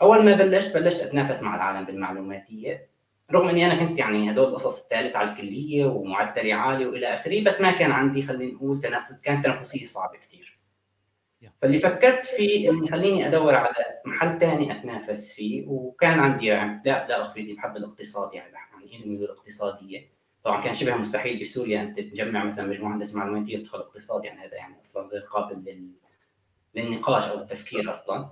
[0.01, 2.95] أول ما بلشت بلشت أتنافس مع العالم بالمعلوماتية.
[3.31, 7.61] رغم إني أنا كنت يعني هدول القصص الثالث على الكلية ومعدلي عالي وإلى آخره بس
[7.61, 10.44] ما كان عندي خلينا نقول تنافس كانت تنافسية صعبة كثير
[11.61, 13.75] فاللي فكرت فيه اني خليني أدور على
[14.05, 18.95] محل ثاني أتنافس فيه وكان عندي يعني لا لا أخفي إني بحب الاقتصاد يعني يعني
[18.95, 20.15] علمي الاقتصادية.
[20.43, 24.55] طبعا كان شبه مستحيل بسوريا انت تجمع مثلا مجموعة هندسه معلوماتيه تدخل اقتصاد يعني هذا
[24.55, 25.91] يعني أصلا غير قابل لل...
[26.75, 28.29] للنقاش أو التفكير أصلا.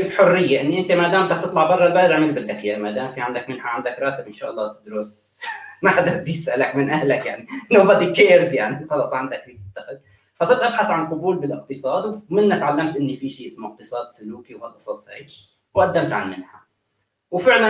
[0.00, 3.12] الحريه إني أنت ما دام بدك تطلع برا البلد اعمل اللي بدك اياه ما دام
[3.12, 5.40] في عندك منحة عندك راتب إن شاء الله تدرس.
[5.82, 7.46] ما حدا بيسالك من أهلك يعني.
[7.74, 8.86] Nobody cares يعني.
[8.86, 9.44] خلص عندك
[9.74, 9.96] تتخذ
[10.40, 15.26] فصرت أبحث عن قبول بالاقتصاد ومنها تعلمت إني في شيء اسمه اقتصاد سلوكي وهالقصص هي
[15.74, 16.66] وقدمت على المنحة.
[17.30, 17.66] وفعلا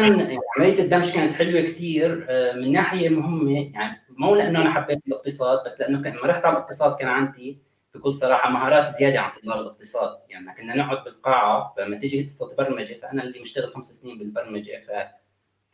[0.59, 5.65] عملية الدمج كانت حلوة كثير آه، من ناحية مهمة يعني مو لأنه أنا حبيت الاقتصاد
[5.65, 7.63] بس لأنه لما رحت على الاقتصاد كان عندي
[7.95, 10.19] بكل صراحة مهارات زيادة عن طلاب الاقتصاد.
[10.29, 14.91] يعني كنا نقعد بالقاعة فلما تيجي قصه برمجة فأنا اللي مشتغل خمس سنين بالبرمجة ف...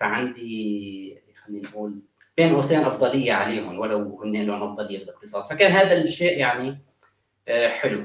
[0.00, 2.02] فعندي خلينا نقول
[2.36, 5.44] بين قوسين أفضلية عليهم ولو هن لهم أفضلية بالاقتصاد.
[5.44, 6.78] فكان هذا الشيء يعني
[7.48, 8.04] آه، حلو.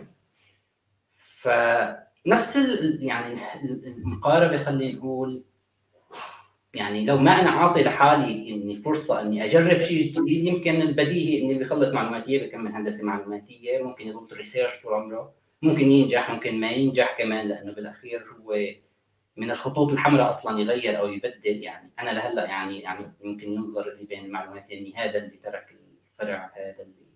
[1.15, 2.55] فنفس
[2.99, 3.33] يعني
[3.85, 5.43] المقاربة خلينا نقول
[6.73, 11.53] يعني لو ما أنا عاطي لحالي إني فرصة إني أجرب شيء جديد يمكن البديهي إني
[11.53, 17.17] بيخلص معلوماتيه بكمل هندسة معلوماتية ممكن يضل ريسيرش طول عمره ممكن ينجح ممكن ما ينجح
[17.17, 18.53] كمان لأنه بالأخير هو
[19.37, 21.91] من الخطوط الحمراء أصلا يغير أو يبدل يعني.
[21.99, 25.75] أنا لهلأ يعني يعني يمكن ينظر اللي بين المعلوماتين اني هذا اللي ترك
[26.11, 27.07] الفرع هذا اللي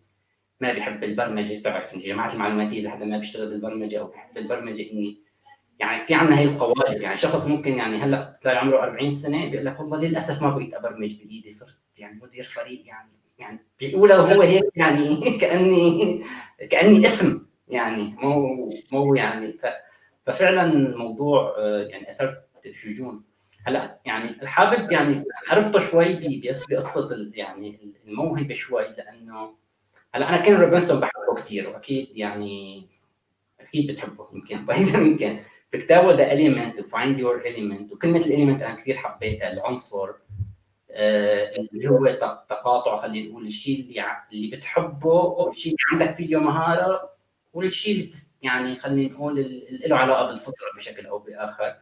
[0.60, 5.22] ما بيحب البرمجة بتعرف جماعة المعلوماتيه إذا حدا ما بيشتغل بالبرمجة أو بيحب البرمجة إني
[5.80, 9.66] يعني في عندنا هي القوالب يعني شخص ممكن يعني هلأ تلاقي عمره 40 سنة بيقول
[9.66, 14.42] لك والله للأسف ما بقيت أبرمج بإيدي صرت يعني مدير فريق يعني يعني بيقولها وهو
[14.42, 16.24] هيك يعني كأني
[16.70, 19.54] كأني اثم يعني مو مو يعني.
[19.54, 19.66] ف
[20.26, 23.24] ففعلا الموضوع آه، يعني اثرت شجون
[23.68, 29.56] هلا يعني حابب يعني اربطه شوي بقصة يعني الموهبة شوي لأنه
[30.14, 32.88] هلا أنا كين روبنسون بحبه كثير وأكيد يعني
[33.62, 34.66] أكيد بتحبه يمكن
[35.08, 35.40] يمكن
[35.74, 40.10] بكتابه The Element Find Your Element وكلمة ال element أنا كثير حبيتها العنصر
[40.92, 42.06] آه اللي هو
[42.50, 47.11] تقاطع خلينا نقول الشيء اللي اللي بتحبه والشيء اللي عندك فيه مهارة
[47.54, 51.76] والشيء اللي يعني خلينا نقول اللي له علاقة بالفطرة بشكل أو بآخر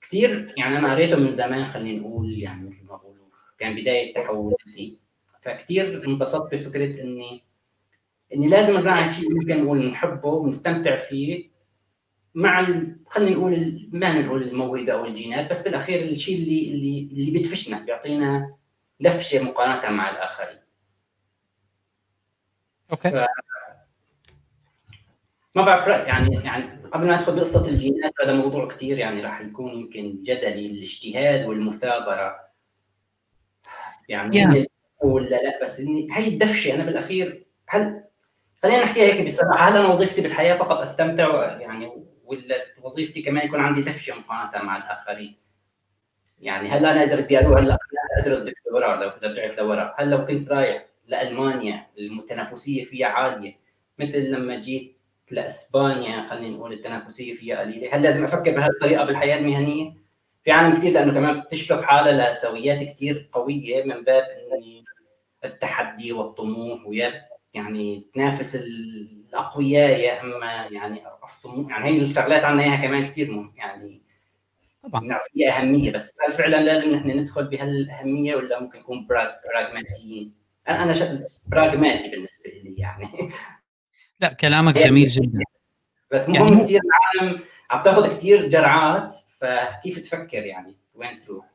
[0.00, 3.26] كثير يعني أنا قريته من زمان خلينا نقول يعني مثل ما بقولوا
[3.58, 4.98] كان بداية تحولاتي
[5.42, 7.44] فكثير انبسطت بفكرة اني
[8.34, 11.50] إني لازم نراعي شيء ممكن نقول نحبه ونستمتع فيه
[12.34, 12.66] مع
[13.06, 18.56] خلينا نقول ما نقول الموهبة أو الجينات بس بالأخير الشيء اللي اللي اللي بيدفشنا بيعطينا
[19.00, 20.58] دفشه مقارنة مع الآخرين.
[22.90, 23.10] أوكي.
[23.10, 23.14] ف...
[25.58, 29.72] ما بعرف يعني يعني قبل ما ادخل بقصة الجينات هذا موضوع كثير يعني راح يكون
[29.72, 32.48] يمكن جدلي الاجتهاد والمثابرة.
[34.08, 34.66] يعني yeah.
[35.00, 38.04] ولا لا؟ بس إني هي الدفشة أنا بالأخير هل
[38.62, 41.92] خلينا نحكي هيك بصراحه هل أنا وظيفتي بالحياة فقط أستمتع؟ يعني
[42.24, 45.36] ولا وظيفتي كمان يكون عندي دفشة مقارنة مع الآخرين؟
[46.40, 47.78] يعني هلا أنا إذا بدي أروح هلا
[48.18, 49.94] أدرس دكتوراه لو رجعت لورا.
[49.98, 53.58] هل لو كنت رايح لألمانيا المتنافسية فيها عالية
[53.98, 54.97] مثل لما جيت
[55.32, 57.96] لإسبانيا خلينا نقول التنافسية فيها قليلة.
[57.96, 59.92] هل لازم أفكر بهذه الطريقة بالحياة المهنية؟
[60.44, 64.84] في عالم كثير لأنه كمان بتشرف حالها لسويات كثير قوية من باب اني
[65.44, 67.12] التحدي والطموح ويا
[67.54, 73.52] يعني تنافس الأقوياء يا إما يعني الصمود يعني هي الشغلات عنا إياها كمان كثير مهم.
[73.56, 74.02] يعني
[74.82, 75.04] طبعا.
[75.04, 80.34] نعطيها أهمية بس هل فعلا لازم نحن ندخل بهالأهمية ولا ممكن نكون براغماتيين؟
[80.68, 83.08] أنا أنا براغماتي بالنسبة لي يعني.
[84.20, 85.38] لا كلامك جميل جدا.
[86.12, 86.80] بس مهم يعني كثير
[87.20, 87.40] العالم
[87.70, 91.46] عم تاخذ كثير جرعات فكيف تفكر يعني؟ وين تروح؟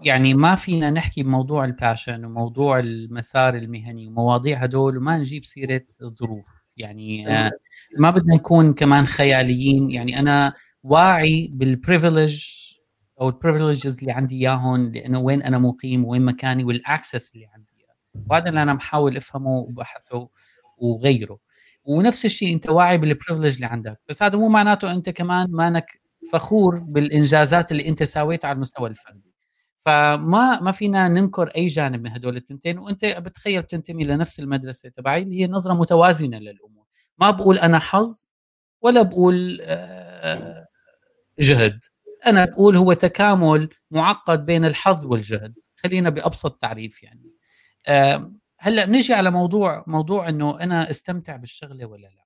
[0.00, 6.46] يعني ما فينا نحكي بموضوع الباشن وموضوع المسار المهني ومواضيع هدول وما نجيب سيرة الظروف.
[6.76, 7.50] يعني آه،
[7.98, 9.90] ما بدنا نكون كمان خياليين.
[9.90, 12.46] يعني أنا واعي بال privilege
[13.20, 17.46] أو ال privileges اللي عندي إياهم لأنه وين أنا مقيم وين مكاني وال access اللي
[17.46, 17.72] عندي
[18.30, 20.28] وهذا اللي أنا محاول أفهمه وبحثه
[20.82, 21.38] وغيره.
[21.84, 24.00] ونفس الشيء أنت واعي بال privilege اللي عندك.
[24.08, 26.00] بس هذا مو معناته أنت كمان مانك
[26.32, 29.32] فخور بالإنجازات اللي أنت سويتها على المستوى الفردي
[29.76, 35.22] فما ما فينا ننكر أي جانب من هدول التنتين وأنت بتخيل بتنتمي لنفس المدرسة تبعي
[35.22, 36.84] اللي هي نظرة متوازنة للأمور.
[37.18, 38.28] ما بقول أنا حظ
[38.82, 40.66] ولا بقول آه،
[41.38, 41.78] جهد.
[42.26, 45.54] أنا بقول هو تكامل معقد بين الحظ والجهد.
[45.76, 47.30] خلينا بأبسط تعريف يعني.
[48.62, 52.22] هلأ بنيجي على موضوع موضوع إنه أنا أستمتع بالشغلة ولا لأ.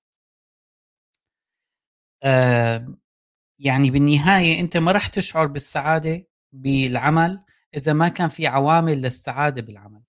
[3.59, 7.41] يعني بالنهاية أنت ما راح تشعر بالسعادة بالعمل
[7.77, 10.03] إذا ما كان في عوامل للسعادة بالعمل.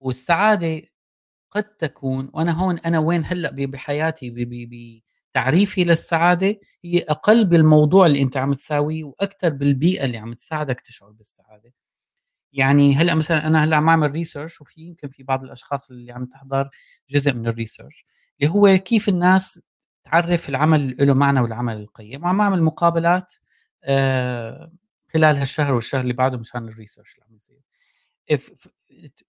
[0.00, 0.82] والسعادة
[1.52, 4.30] قد تكون وأنا هون أنا وين هلأ بحياتي
[5.32, 11.10] بتعريفي للسعادة هي أقل بالموضوع اللي أنت عم تساويه وأكثر بالبيئة اللي عم تساعدك تشعر
[11.12, 11.74] بالسعادة.
[12.52, 16.26] يعني هلأ مثلا أنا هلأ عم أعمل research وفي يمكن في بعض الأشخاص اللي عم
[16.26, 16.68] تحضر
[17.10, 18.04] جزء من ال research
[18.40, 19.60] اللي هو كيف الناس
[20.04, 23.32] تعرف العمل له معنى والعمل القيم وعم أعمل مقابلات
[23.84, 24.72] آه
[25.12, 27.60] خلال هالشهر والشهر اللي بعده مشان ال research اللي عم يصير.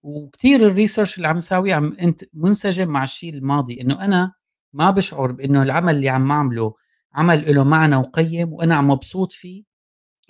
[0.03, 4.33] وكثير ال research اللي عم نساويه عم أنت منسجم مع الشيء الماضي إنه أنا
[4.73, 6.73] ما بشعر بإنه العمل اللي عم أعمله
[7.13, 9.63] عمل له معنى وقيم وأنا عم مبسوط فيه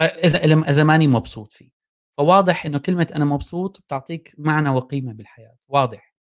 [0.02, 1.81] إذا إذا ماني مبسوط فيه.
[2.18, 6.12] فواضح إنه كلمة أنا مبسوط بتعطيك معنى وقيمة بالحياة واضح.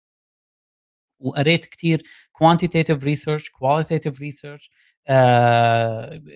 [1.19, 4.71] وقريت كثير quantitative research qualitative research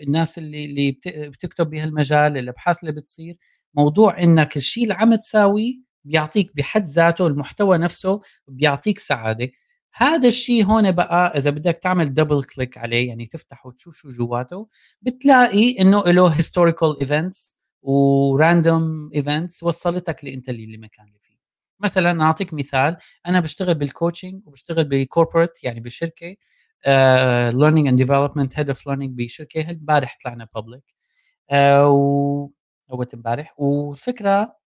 [0.03, 0.91] الناس اللي اللي
[1.29, 3.37] بتكتب بهالمجال الابحاث اللي بتصير
[3.73, 5.73] موضوع إنك الشيء اللي عم تساويه
[6.05, 9.51] بيعطيك بحد ذاته المحتوى نفسه بيعطيك سعادة.
[9.93, 14.67] هذا الشيء هون بقى إذا بدك تعمل double click عليه يعني تفتح وتشوف شو جواته
[15.01, 17.54] بتلاقي إنه له historical events
[17.85, 20.77] و random events وصلتك لانت اللي اللي
[21.21, 21.35] فيه.
[21.79, 26.35] مثلا أعطيك مثال أنا بشتغل بال coaching وبشتغل ب corporate يعني بشركة
[27.49, 30.83] learning and development head of learning بشركة امبارح طلعنا public
[31.51, 31.55] uh,
[31.89, 32.49] و
[32.91, 33.53] أول امبارح.
[33.59, 34.57] والفكرة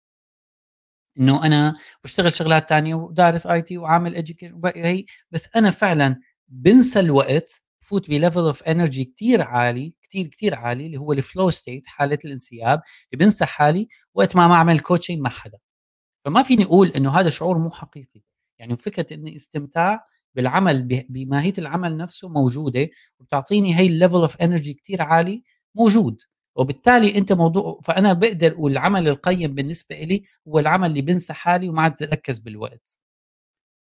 [1.21, 7.63] إنه أنا بشتغل شغلات تانية ودارس IT وعامل education هي بس أنا فعلا بنسى الوقت
[7.89, 11.87] بفوت ب level of energy كثير عالي كثير كثير عالي اللي هو ال flow state
[11.87, 12.83] حالة الانسياب
[13.13, 15.59] اللي بنسى حالي وقت ما أعمل coaching مع حدا.
[16.25, 18.23] فما فيني أقول إنه هذا شعور مو حقيقي.
[18.59, 22.89] يعني فكرة إني استمتاع بالعمل بماهية العمل نفسه موجودة
[23.21, 25.43] وبتعطيني هي ال level of energy كثير عالي
[25.75, 26.23] موجود.
[26.57, 31.69] وبالتالي أنت موضوع فأنا بقدر أقول العمل القيم بالنسبة لي هو العمل اللي بنسى حالي
[31.69, 32.99] وما عاد اركز بالوقت.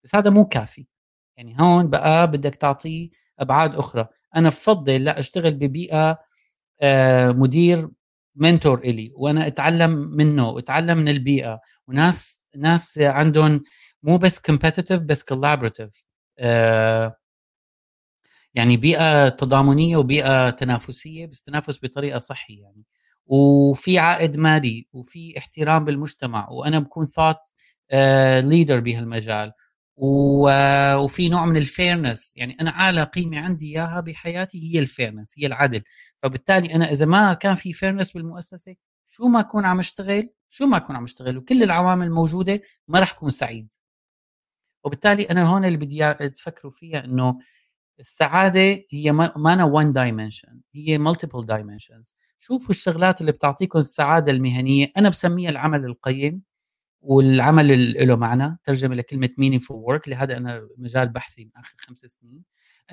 [0.04, 0.88] بس هذا مو كافي.
[1.38, 3.10] يعني هون بقى بدك تعطيه
[3.40, 4.08] أبعاد أخرى.
[4.36, 6.18] أنا بفضل لا أشتغل ببيئة
[6.82, 7.90] آه، مدير
[8.36, 11.60] mentor إلي وأنا أتعلم منه وأتعلم من البيئة.
[11.88, 13.62] وناس ناس عندهم
[14.04, 16.06] مو بس competitive بس collaborative
[16.40, 17.18] آه،
[18.54, 22.84] يعني بيئة تضامنية وبيئة تنافسية بس تنافس بطريقة صحية يعني.
[23.28, 27.38] وفي عائد مالي وفي احترام بالمجتمع وأنا بكون thought
[28.46, 29.52] leader بهالمجال.
[29.98, 35.34] وفي نوع من ال fairness يعني أنا أعلى قيمة عندي إياها بحياتي هي ال fairness
[35.38, 35.82] هي العدل.
[36.24, 38.76] فبالتالي أنا إذا ما كان في fairness بالمؤسسة
[39.06, 43.12] شو ما أكون عم أشتغل شو ما أكون عم أشتغل وكل العوامل موجودة ما راح
[43.12, 43.74] أكون سعيد.
[44.84, 47.40] وبالتالي أنا هون اللي بدي تفكروا فيها إنه
[48.00, 55.10] السعادة هي مانا one dimension هي multiple dimensions شوفوا الشغلات اللي بتعطيكم السعادة المهنية أنا
[55.10, 56.42] بسميها العمل القيم.
[57.06, 58.58] والعمل اللي له معنى.
[58.64, 62.44] ترجمة لكلمة meaningful work اللي هذا أنا مجال بحثي من آخر خمس سنين.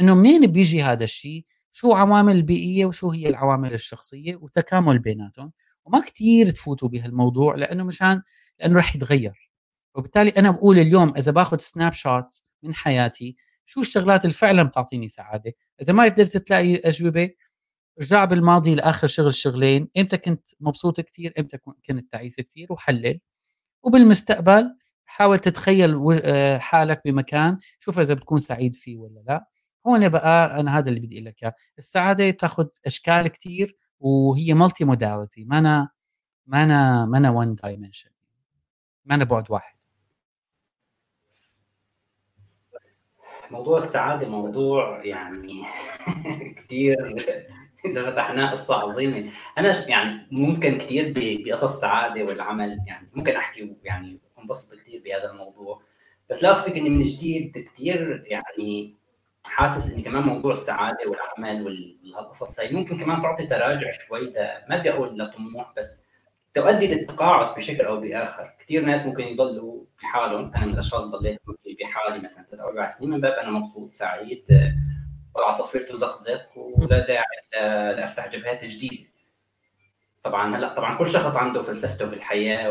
[0.00, 5.52] إنه منين بيجي هذا الشيء؟ شو عوامل البيئيه وشو هي العوامل الشخصية وتكامل بيناتهم.
[5.84, 8.22] وما كتير تفوتوا بهالموضوع لأنه مشان
[8.60, 9.50] لأنه رح يتغير.
[9.94, 15.08] وبالتالي أنا بقول اليوم إذا باخذ سناب شوت من حياتي شو الشغلات اللي فعلا بتعطيني
[15.08, 15.52] سعادة؟
[15.82, 17.30] إذا ما قدرت تلاقي أجوبة
[18.00, 19.88] ارجع بالماضي لآخر شغل شغلين.
[19.98, 23.20] إمتى كنت مبسوط كثير إمتى كنت تعيس كثير وحلل.
[23.82, 24.76] وبالمستقبل
[25.06, 29.46] حاول تتخيل آه، حالك بمكان شوف إذا بتكون سعيد فيه ولا لا.
[29.86, 35.44] هون بقى أنا هذا اللي بدي أقول لك السعادة بتاخذ أشكال كثير وهي multi modality
[35.44, 35.88] ما أنا
[36.46, 38.10] ما أنا ما أنا وان دايمنشن
[39.04, 39.76] ما أنا بعد واحد.
[43.50, 45.62] موضوع السعادة موضوع يعني
[46.56, 46.96] كثير
[47.84, 49.24] إذا فتحناه قصة عظيمة.
[49.58, 55.82] أنا يعني ممكن كثير بقصص السعاده والعمل يعني ممكن أحكي يعني انبسط كثير بهذا الموضوع.
[56.30, 58.96] بس لا أخفيك إني من جديد كثير يعني
[59.46, 64.32] حاسس إني كمان موضوع السعادة والعمل والقصص هاي ممكن كمان تعطي تراجع شوي
[64.68, 66.02] ما بدي أقول لطموح بس
[66.54, 71.40] تؤدي للتقاعس بشكل أو بآخر، كثير ناس ممكن يضلوا بحالهم، أنا من الأشخاص ضليت
[71.80, 74.44] بحالي مثلا ثلاث أربع سنين من باب أنا مبسوط سعيد
[75.34, 79.12] والعصافير تزقزق ولا داعي لأفتح جبهات جديدة.
[80.22, 82.70] طبعا هلا طبعا كل شخص عنده فلسفته في الحياة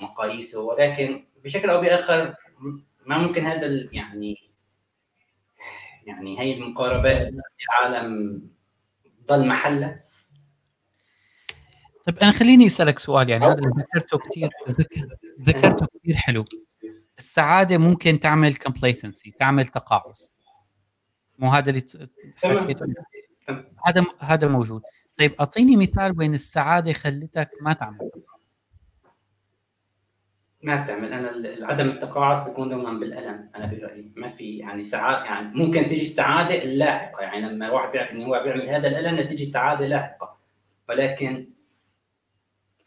[0.00, 2.34] ومقاييسه ولكن بشكل أو بآخر
[3.06, 4.50] ما ممكن هذا يعني
[6.06, 7.30] يعني هي المقاربات
[7.68, 8.42] العالم
[9.26, 10.04] ضل محلها
[12.06, 14.50] طيب أنا خليني أسألك سؤال يعني هذا اللي ذكرته كثير
[15.40, 16.44] ذكرته كثير حلو.
[17.18, 20.33] السعادة ممكن تعمل كومبليسنسي تعمل تقاعس.
[21.38, 21.82] مو هذا اللي
[22.44, 22.86] حكيته.
[23.86, 24.82] هذا هذا موجود.
[25.18, 28.10] طيب أعطيني مثال وين السعادة خلتك ما تعمل.
[30.62, 31.12] ما بتعمل.
[31.12, 34.12] أنا عدم التقاعس بيكون دوما بالألم أنا برأيي.
[34.16, 38.42] ما في يعني سعادة يعني ممكن تجي السعاده اللاحقه يعني لما الواحد بيعرف إنه هو
[38.44, 40.38] بيعمل هذا الألم تجي سعادة لاحقة.
[40.88, 41.48] ولكن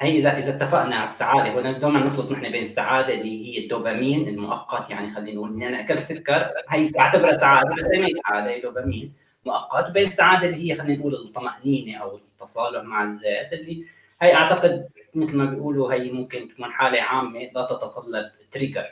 [0.02, 4.28] هي اذا إذا اتفقنا على السعادة هو دوما نخلط نحن بين السعادة اللي هي الدوبامين
[4.28, 8.14] المؤقت يعني خلينا نقول اني أنا أكلت سكر هي أعتبرها سعادة بس هي ما هي
[8.28, 9.14] سعادة هي دوبامين
[9.46, 9.90] مؤقت.
[9.90, 13.86] وبين السعادة اللي هي خلينا نقول الطمأنينة أو التصالح مع الذات اللي
[14.22, 18.86] هي أعتقد مثل ما بيقولوا هي ممكن تكون حالة عامة لا تتطلب trigger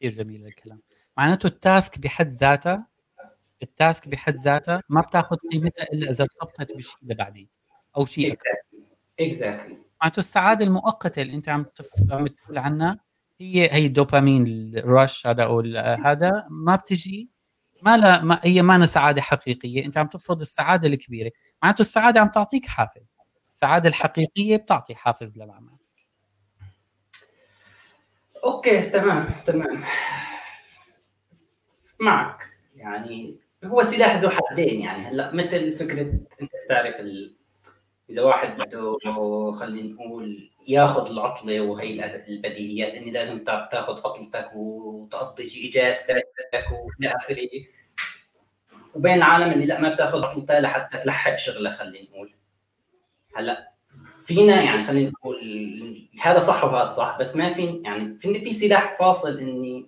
[0.00, 0.80] كثير جميل الكلام.
[1.16, 2.86] معناته ال task بحد ذاتها
[3.62, 7.48] ال task بحد ذاتها ما بتاخذ قيمتها إلا إذا ارتبطت بشيء اللي بعدين
[7.96, 8.38] أو شيء
[9.20, 11.64] exactly معناته السعادة المؤقتة اللي انت عم
[12.26, 13.00] تقول عنها
[13.40, 14.46] هي هي الدوبامين
[14.76, 15.60] الرش هذا أو
[16.04, 17.30] هذا ما بتجي
[17.82, 21.30] ما لا ما هي ما سعادة حقيقية انت عم تفرض السعادة الكبيرة.
[21.62, 25.76] معناته السعادة عم تعطيك حافز السعادة الحقيقية بتعطي حافز للعمل.
[28.44, 29.84] أوكي تمام تمام.
[32.00, 32.38] معك
[32.74, 36.02] يعني هو سلاح ذو حدين يعني هلأ مثل فكرة
[36.42, 37.39] أنت بتعرف ال...
[38.10, 38.96] إذا واحد بده
[39.52, 46.24] خلينا نقول ياخذ العطلة وهي البديهيات إني لازم تاخذ عطلتك وتقضي إجازتك
[46.72, 47.48] والى اخره
[48.94, 52.34] وبين العالم اللي لا ما بتاخذ عطلتها لحتى تلحق شغلة خلينا نقول.
[53.36, 53.70] هلأ
[54.24, 55.38] فينا يعني خلينا نقول
[56.20, 59.86] هذا صح وهذا صح بس ما في يعني في في سلاح فاصل إني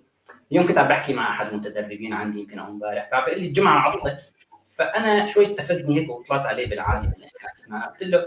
[0.51, 3.79] اليوم كنت عم بحكي مع أحد المتدربين عندي يمكن أو امبارح فعم بيقول لي الجمعه
[3.79, 4.19] عطلة.
[4.75, 7.11] فأنا شوي استفزني هيك وطلعت عليه بالعالي
[7.91, 8.17] قلت له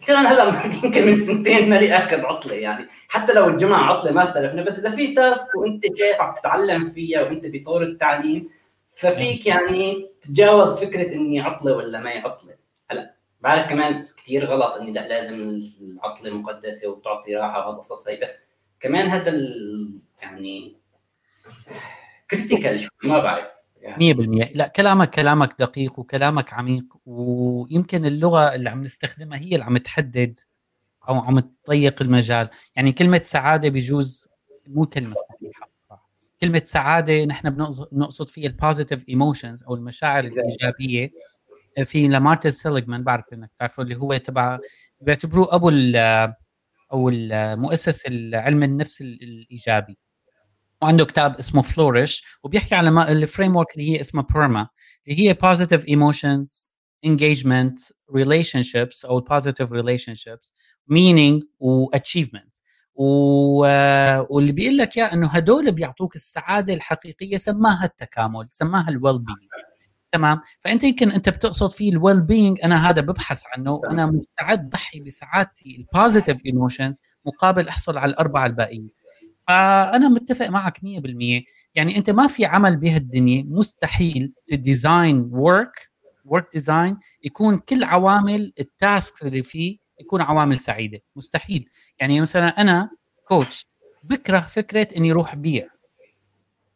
[0.00, 2.86] قلت له أنا هلا يمكن من سنتين مالي أخذ عطلة يعني.
[3.08, 7.22] حتى لو الجمعة عطلة ما اختلفنا بس إذا في تاسك وأنت كيف عم تتعلم فيها
[7.22, 8.50] وأنت بطور التعليم
[8.94, 12.54] ففيك يعني تتجاوز فكرة إني عطلة ولا ما هي عطلة.
[12.90, 18.34] هلا بعرف كمان كثير غلط إني لا لازم العطلة مقدسة وبتعطي راحة وهالقصص هي بس
[18.80, 19.30] كمان هذا
[20.22, 20.76] يعني
[22.30, 23.44] كريتيكال ما بعرف.
[23.44, 23.55] يعني.
[23.98, 29.76] 100% لا كلامك كلامك دقيق وكلامك عميق ويمكن اللغة اللي عم نستخدمها هي اللي عم
[29.78, 30.38] تحدد
[31.08, 32.48] أو عم تضيق المجال.
[32.76, 34.28] يعني كلمة سعادة بجوز
[34.68, 35.70] مو كلمة صحيحه
[36.40, 37.50] كلمة سعادة نحن
[37.92, 41.10] بنقصد فيها ال positive emotions أو المشاعر الإيجابية
[41.84, 44.58] في لامارتن سيليجمان بعرف إنك تعرفه اللي هو تبع
[45.00, 45.70] بيعتبروه أبو
[46.92, 49.98] أو المؤسس علم النفس الإيجابي.
[50.82, 54.68] وعنده كتاب اسمه Flourish وبيحكي على ال framework اللي هي اسمها PERMA
[55.08, 60.50] اللي هي positive emotions engagement relationships أو positive relationships
[60.92, 62.62] meaning و achievements.
[62.94, 63.58] و...
[64.30, 69.38] واللي بيقول لك يا إنه هدول بيعطوك السعادة الحقيقية سماها التكامل سماها ال well-being
[70.12, 75.00] تمام؟ فأنت يمكن أنت بتقصد فيه ال well-being أنا هذا ببحث عنه أنا مستعد ضحي
[75.00, 78.90] بسعادتي ال positive emotions مقابل أحصل على الأربعة الباقيين.
[79.48, 81.42] فأنا متفق معك 100%
[81.74, 85.90] يعني أنت ما في عمل بهالدنيا مستحيل ت design work
[86.24, 91.00] work design يكون كل عوامل ال task اللي فيه يكون عوامل سعيدة.
[91.16, 91.68] مستحيل.
[92.00, 92.90] يعني مثلا أنا
[93.24, 93.66] coach
[94.04, 95.68] بكره فكرة إني أروح بيع.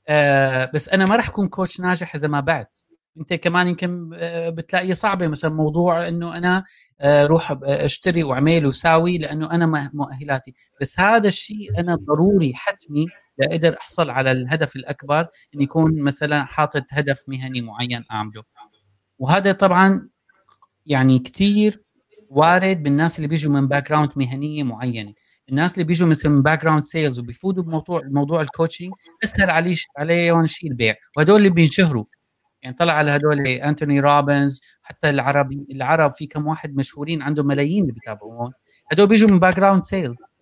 [0.08, 2.76] آه بس أنا ما راح أكون coach ناجح إذا ما بعت.
[3.18, 6.64] انت كمان يمكن آه، بتلاقي صعبة مثلا موضوع إنه أنا
[7.00, 10.54] آه، روح أشتري وأعمل وساوي لأنه أنا مؤهلاتي.
[10.80, 13.06] بس هذا الشيء أنا ضروري حتمي
[13.38, 18.42] لأقدر أحصل على الهدف الأكبر اني يكون مثلا حاطط هدف مهني معين أعمله.
[19.18, 20.08] وهذا طبعا
[20.86, 21.82] يعني كثير
[22.28, 25.14] وارد بالناس اللي بيجوا من background مهنية معينة.
[25.48, 28.90] الناس اللي بيجوا مثلا من background sales وبيفوتوا بموضوع موضوع ال coaching
[29.24, 30.94] أسهل عليه عليهم شيء البيع.
[31.16, 32.04] وهدول اللي بينشهروا.
[32.62, 37.82] يعني طلع على هدول أنتوني روبنز حتى العربي العرب في كم واحد مشهورين عندهم ملايين
[37.82, 38.52] اللي بيتابعوهم.
[38.92, 40.36] هدول بيجوا من background sales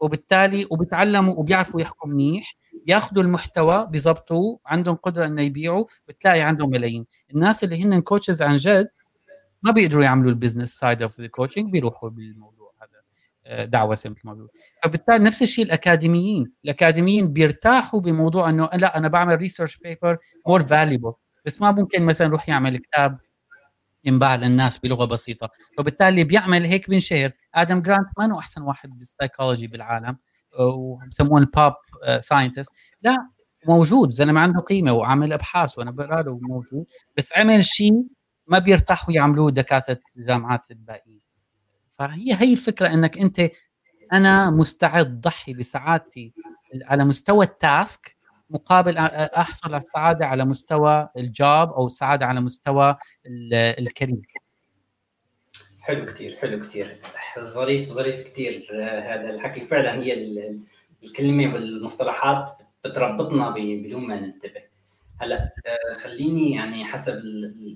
[0.00, 2.54] وبالتالي وبيتعلموا وبيعرفوا يحكوا منيح
[2.86, 7.06] بياخذوا المحتوى بيظبطوه عندهم قدرة إنه يبيعوا بتلاقي عندهم ملايين.
[7.34, 8.88] الناس اللي هن coaches عن جد
[9.62, 13.00] ما بيقدروا يعملوا ال business side of the coaching بيروحوا بالموضوع هذا
[13.46, 14.52] آه، دعوة مثل ما بيقولوا.
[14.82, 16.52] فبالتالي نفس الشيء الأكاديميين.
[16.64, 21.12] الأكاديميين بيرتاحوا بموضوع إنه لا أنا بعمل research paper more valuable
[21.46, 23.18] بس ما ممكن مثلا يروح يعمل كتاب
[24.04, 25.50] ينباع للناس بلغة بسيطة.
[25.78, 30.16] فبالتالي بيعمل هيك بينشهر آدم جرانت ما هو أحسن واحد بالسايكولوجي بالعالم
[30.60, 31.72] وبسموه ال pop
[32.20, 32.70] scientist
[33.04, 33.30] لا
[33.68, 34.10] موجود.
[34.10, 36.86] زلمة عنده قيمة وعامل أبحاث وأنا بقرأ له موجود
[37.16, 37.92] بس عمل شيء
[38.46, 41.20] ما بيرتاحوا يعملوه دكاترة الجامعات الباقيين
[41.98, 43.40] فهي هي الفكرة إنك أنت
[44.12, 46.32] أنا مستعد ضحي بسعادتي
[46.84, 48.15] على مستوى ال task
[48.50, 52.96] مقابل أحصل على السعادة على مستوى ال job أو السعادة على مستوى
[53.52, 54.26] الكارير
[55.80, 57.00] حلو كثير حلو كثير
[57.40, 59.60] ظريف ظريف كثير هذا الحكي.
[59.60, 60.36] فعلا هي
[61.02, 64.62] الكلمة والمصطلحات بتربطنا بدون ما ننتبه.
[65.20, 65.54] هلأ
[66.02, 67.18] خليني يعني حسب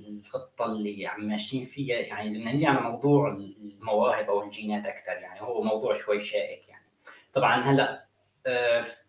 [0.09, 1.97] الخطة اللي عم ماشيين فيها.
[1.97, 6.87] يعني بدنا نجي على موضوع المواهب أو الجينات أكثر يعني هو موضوع شوي شائك يعني.
[7.35, 8.07] طبعا هلأ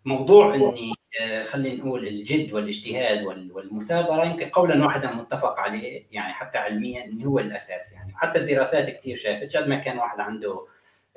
[0.05, 1.00] موضوع إني آه،
[1.43, 7.39] خلينا نقول الجد والاجتهاد والمثابرة يمكن قولا واحدا متفق عليه يعني حتى علميا إنه هو
[7.39, 10.68] الأساس يعني حتى الدراسات كثير شافت قد ما كان واحد عنده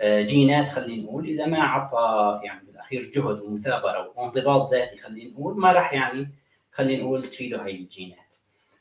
[0.01, 5.61] آه، جينات خلينا نقول إذا ما اعطى يعني بالأخير جهد ومثابرة وانضباط ذاتي خلينا نقول
[5.61, 6.29] ما راح يعني
[6.73, 8.35] خلينا نقول تفيده هاي الجينات.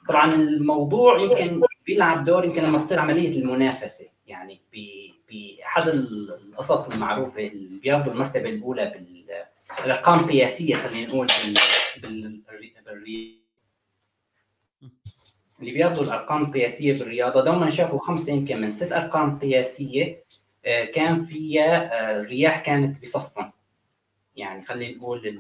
[0.09, 4.61] طبعا الموضوع يمكن بيلعب دور يمكن لما بتصير عملية المنافسة يعني
[5.29, 9.12] بأحد القصص المعروفة اللي بياخذوا المرتبة الأولى بال
[9.85, 11.27] الأرقام قياسيه خلينا نقول
[12.01, 12.41] بال
[12.85, 13.43] بالرياضة.
[15.59, 20.23] اللي بياخذوا الأرقام القياسية بالرياضة دوما شافوا خمسة يمكن من ست أرقام قياسية
[20.65, 23.51] آه، كان فيها آه، الرياح كانت بصفن
[24.35, 25.39] يعني خلينا نقول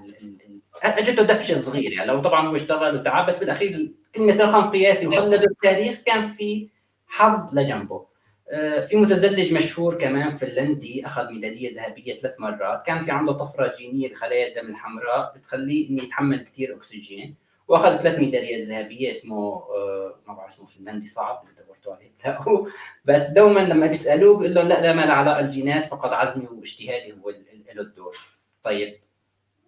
[0.83, 1.93] اجته دفشة صغيرة.
[1.93, 6.69] يعني لو طبعا هو اشتغل وتعب بس بالأخير كلمة رقم قياسي وخلد التاريخ كان في
[7.07, 8.05] حظ لجنبه.
[8.87, 12.85] في متزلج مشهور كمان فنلندي أخذ ميدالية ذهبية ثلاث مرات.
[12.85, 17.35] كان في عنده طفرة جينية بخلايا الدم الحمراء بتخليه إنه يتحمل كثير أكسجين.
[17.67, 22.11] وأخذ ثلاث ميداليات ذهبية اسمه آه، ما بعرف اسمه فنلندي صعب اللي دورتوا عليه.
[22.23, 22.71] تلاقوه
[23.05, 27.13] بس دوما لما بيسألوه بيقول لهم لا لا ما له علاقة الجينات فقط عزمي واجتهادي
[27.13, 27.29] هو
[27.73, 28.17] له الدور.
[28.63, 28.99] طيب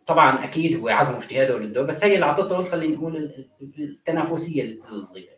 [0.08, 3.46] طبعا أكيد هو عزمه واجتهاده للدور بس هي اللي أعطته خلينا نقول
[3.80, 5.36] التنافسية الصغيرة.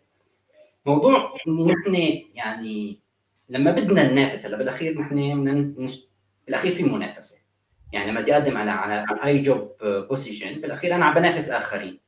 [0.85, 1.95] موضوع اني نحن
[2.33, 3.06] يعني
[3.49, 5.17] لما بدنا ننافس هلا بالأخير نحن
[5.77, 6.07] نش...
[6.45, 7.37] بالأخير في منافسة.
[7.93, 11.99] يعني لما بدي أقدم على على اي job position بالأخير أنا عم بنافس آخرين.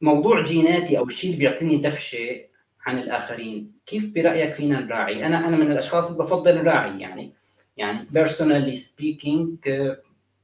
[0.00, 2.40] موضوع جيناتي أو الشيء اللي بيعطيني دفشة
[2.86, 7.32] عن الآخرين كيف برأيك فينا نراعي؟ أنا أنا من الأشخاص اللي بفضل نراعي يعني
[7.76, 9.56] يعني personally speaking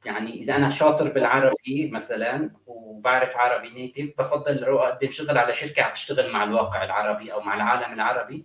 [0.04, 5.92] يعني إذا أنا شاطر بالعربي مثلا وبعرف عربي native بفضل أقدم شغل على شركة عم
[5.92, 8.44] تشتغل مع الواقع العربي أو مع العالم العربي.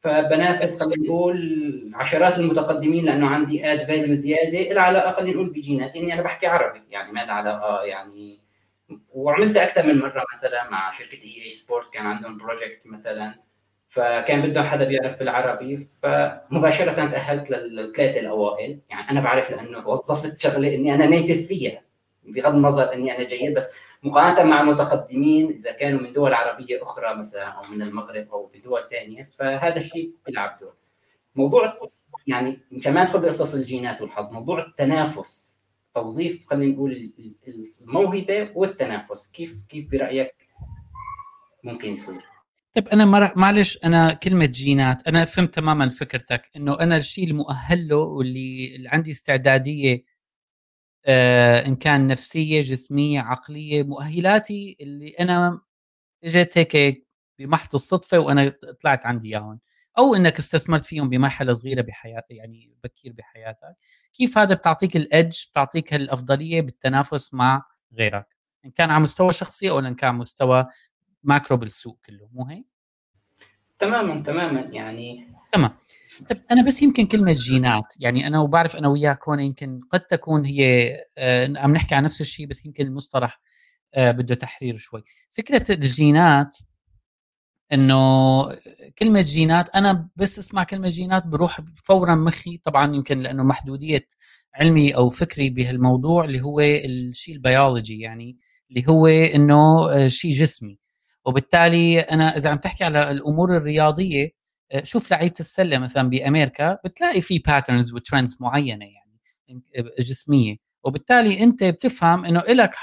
[0.00, 5.98] فبنافس خلينا نقول عشرات المتقدمين لأنه عندي add value زيادة لها علاقه خلينا نقول بجيناتي
[5.98, 8.40] اني أنا بحكي عربي يعني ما لها علاقة يعني
[9.12, 13.34] وعملتها أكثر من مرة مثلا مع شركة EA Sports كان عندهم project مثلا.
[13.88, 18.80] فكان بدهم حدا بيعرف بالعربي فمباشرة تأهلت للثلاثة الأوائل.
[18.90, 21.82] يعني أنا بعرف لأنه وظفت شغلة إني أنا native فيها
[22.24, 27.14] بغض النظر إني أنا جيد بس مقارنة مع المتقدمين إذا كانوا من دول عربية أخرى
[27.14, 30.74] مثلا أو من المغرب أو بدول ثانية فهذا الشيء بيلعب دور.
[31.34, 31.78] موضوع
[32.26, 35.58] يعني كمان ندخل بقصص الجينات والحظ، موضوع التنافس
[35.94, 37.12] توظيف خلينا نقول
[37.80, 40.34] الموهبة والتنافس، كيف كيف برأيك
[41.64, 42.22] ممكن يصير؟
[42.72, 47.96] طيب أنا معلش أنا كلمة جينات أنا فهمت تماما فكرتك إنه أنا الشيء المؤهل له
[47.96, 50.04] واللي اللي عندي استعدادية
[51.08, 55.60] إن كان نفسية جسمية عقلية مؤهلاتي اللي أنا
[56.24, 57.06] اجت هيك
[57.38, 58.48] بمحض الصدفة وأنا
[58.82, 59.60] طلعت عندي إياهم.
[59.98, 63.76] أو إنك استثمرت فيهم بمرحلة صغيرة بحياتك يعني بكير بحياتك.
[64.12, 69.78] كيف هذا بتعطيك الإدج بتعطيك الافضليه بالتنافس مع غيرك؟ إن كان على مستوى شخصي أو
[69.78, 70.66] إن كان مستوى
[71.22, 72.66] ماكرو بالسوق كله مو هيك؟
[73.78, 75.70] تماما تماما يعني تمام.
[76.30, 80.44] طيب أنا بس يمكن كلمة جينات يعني أنا وبعرف أنا وياك هون يمكن قد تكون
[80.44, 83.40] هي آه عم نحكي عن نفس الشيء بس يمكن المصطلح
[83.94, 85.02] آه بده تحرير شوي.
[85.30, 86.58] فكرة الجينات
[87.72, 88.42] إنه
[88.98, 94.08] كلمة جينات أنا بس أسمع كلمة جينات بروح فورا مخي طبعا يمكن لأنه محدودية
[94.54, 98.38] علمي أو فكري بهالموضوع اللي هو الشيء البيولوجي يعني
[98.70, 100.78] اللي هو إنه آه، شيء جسمي.
[101.26, 104.37] وبالتالي أنا إذا عم تحكي على الأمور الرياضية
[104.82, 109.18] شوف لعيبة السلة مثلا بامريكا بتلاقي في patterns و trends معينة يعني
[109.98, 110.56] جسمية.
[110.84, 112.74] وبالتالي أنت بتفهم إنه لك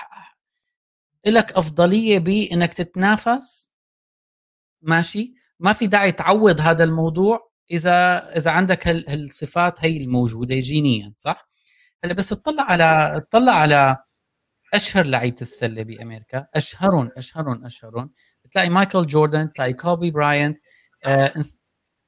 [1.28, 3.70] لك أفضلية بإنك تتنافس.
[4.82, 11.48] ماشي؟ ما في داعي تعوض هذا الموضوع اذا إذا عندك هالصفات هي الموجودة جينيا صح؟
[12.04, 13.98] هلأ بس تطلع على تطلع على
[14.74, 18.12] أشهر لعيبة السلة بامريكا اشهرهم اشهرهم أشهرهم.
[18.46, 20.58] بتلاقي مايكل جوردن تلاقي كوبي براينت
[21.06, 21.34] آه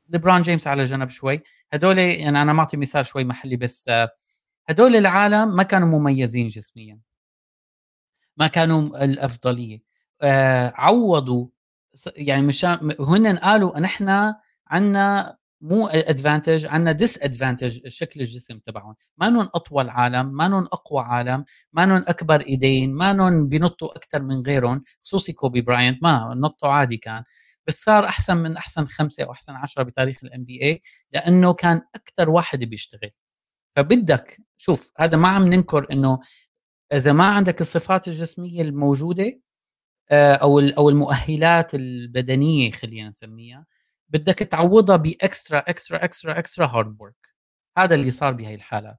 [0.09, 1.43] ليبرون جيمس على جنب شوي.
[1.73, 4.09] هدول يعني أنا معطي مثال شوي محلي بس آه
[4.69, 6.99] هدول العالم ما كانوا مميزين جسميا.
[8.37, 9.79] ما كانوا الأفضلية.
[10.21, 11.47] آه عوضوا
[12.15, 14.33] يعني مشان هن قالوا نحن
[14.67, 18.95] عندنا مو advantage عندنا disadvantage شكل الجسم تبعهم.
[19.17, 23.97] ما نون أطول عالم ما نون أقوى عالم ما نون أكبر إيدين ما نون بينطوا
[23.97, 27.23] أكثر من غيرهم خصوصي كوبي براينت ما نطوا عادي كان.
[27.67, 30.81] بس صار أحسن من أحسن خمسة أو أحسن عشرة بتاريخ ال NBA
[31.13, 33.11] لأنه كان أكثر واحد بيشتغل.
[33.75, 36.19] فبدك شوف هذا ما عم ننكر إنه
[36.93, 39.39] إذا ما عندك الصفات الجسمية الموجودة
[40.11, 43.65] آه، أو أو المؤهلات البدنية خلينا نسميها
[44.09, 47.15] بدك تعوضها ب extra extra extra extra hard work
[47.77, 48.97] هذا اللي صار بهي الحالات.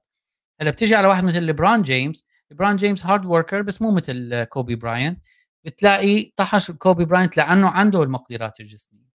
[0.61, 4.75] هلأ بتيجي على واحد مثل ليبرون جيمس ليبرون جيمس hard worker بس مو مثل كوبي
[4.75, 5.19] براينت
[5.63, 9.09] بتلاقي طحش كوبي براينت لأنه عنده المقدرات الجسمية.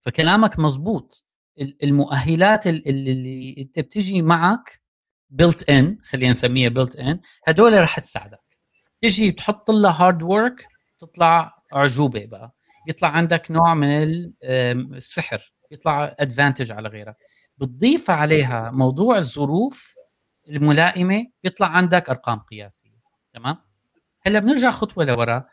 [0.00, 1.26] فكلامك مزبوط
[1.82, 4.80] المؤهلات اللي انت بتجي معك
[5.30, 8.58] built in خلينا نسميها built in هدول رح تساعدك.
[9.02, 10.66] تجي تحط لها hard work
[10.98, 12.54] تطلع أعجوبة بقى.
[12.88, 13.88] يطلع عندك نوع من
[14.42, 15.52] السحر.
[15.70, 17.16] يطلع advantage على غيرك.
[17.58, 19.94] بتضيف عليها موضوع الظروف
[20.50, 22.96] الملائمة بيطلع عندك أرقام قياسية.
[23.34, 23.56] تمام؟
[24.26, 25.44] هلا بنرجع خطوة لورا.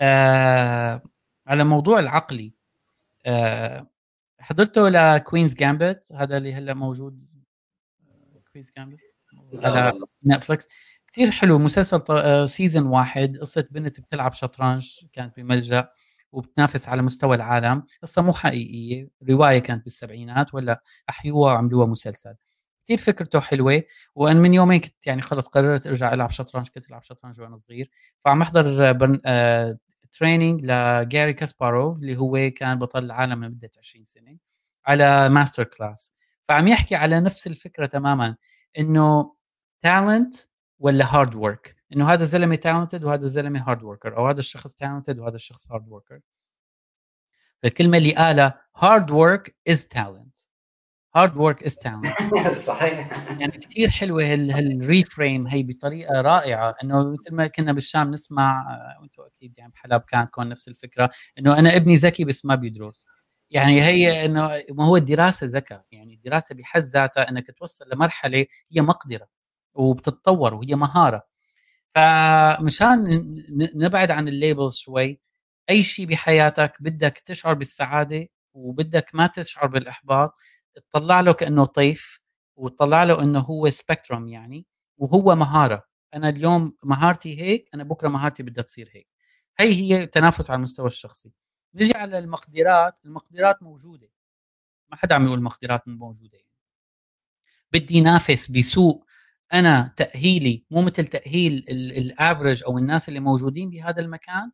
[0.00, 1.02] آه
[1.46, 2.54] على موضوع العقلي.
[3.26, 3.86] آه
[4.40, 7.20] حضرته ل Queen's Gambit هذا اللي هلا موجود.
[8.52, 9.00] Queen's Gambit
[9.54, 10.68] على نتفلكس
[11.06, 13.36] كثير حلو مسلسل season واحد.
[13.36, 15.88] قصة بنت بتلعب شطرنج كانت بملجأ
[16.32, 17.82] وبتنافس على مستوى العالم.
[18.02, 22.34] قصة مو حقيقية رواية كانت بالسبعينات ولا أحيوها وعملوها مسلسل.
[22.86, 23.82] كثير فكرته حلوة
[24.14, 27.90] وأنا من يومين كنت يعني خلص قررت أرجع ألعب شطرنج كنت ألعب شطرنج وأنا صغير.
[28.20, 28.42] فعم.
[29.26, 29.78] آه...
[30.12, 34.38] training لجاري كاسباروف اللي هو كان بطل العالم لمدة 20 سنة
[34.86, 36.12] على MasterClass
[36.44, 38.36] فعم يحكي على نفس الفكرة تماما
[38.78, 39.34] إنه
[39.80, 40.34] talent
[40.78, 45.18] ولا hard work إنه هذا الزلمة talented وهذا الزلمة hard worker أو هذا الشخص talented
[45.18, 46.20] وهذا الشخص hard worker
[47.62, 50.25] فالكلمة اللي قالها hard work is talent
[51.16, 52.06] hard work is talent
[52.66, 53.28] صحيح.
[53.40, 56.74] يعني كثير حلوة هال reframe هي بطريقة رائعة.
[56.84, 61.10] إنه مثل ما كنا بالشام نسمع آه، وأنتم أكيد يعني بحلب كانت كون نفس الفكرة
[61.38, 63.06] إنه أنا ابني ذكي بس ما بيدرس
[63.50, 65.84] يعني هي إنه ما هو الدراسة ذكاء.
[65.92, 69.28] يعني الدراسة بحد ذاتها إنك توصل لمرحلة هي مقدرة
[69.74, 71.22] وبتتطور وهي مهارة.
[71.94, 72.98] فمشان
[73.76, 75.20] نبعد عن ال labels شوي
[75.70, 80.32] أي شيء بحياتك بدك تشعر بالسعادة وبدك ما تشعر بالإحباط
[80.90, 82.20] تطلع له كأنه طيف
[82.56, 84.66] وتطلع له إنه هو spectrum يعني
[84.98, 85.84] وهو مهارة.
[86.14, 89.08] أنا اليوم مهارتي هيك أنا بكرة مهارتي بدها تصير هيك.
[89.60, 91.32] هي هي تنافس على المستوى الشخصي.
[91.74, 94.10] نجي على المقدرات المقدرات موجودة.
[94.90, 96.38] ما حدا عم يقول المقدرات مو موجودة.
[97.72, 99.04] بدي نافس بسوق
[99.54, 104.50] أنا تأهيلي مو مثل تأهيل ال average أو الناس اللي موجودين بهذا المكان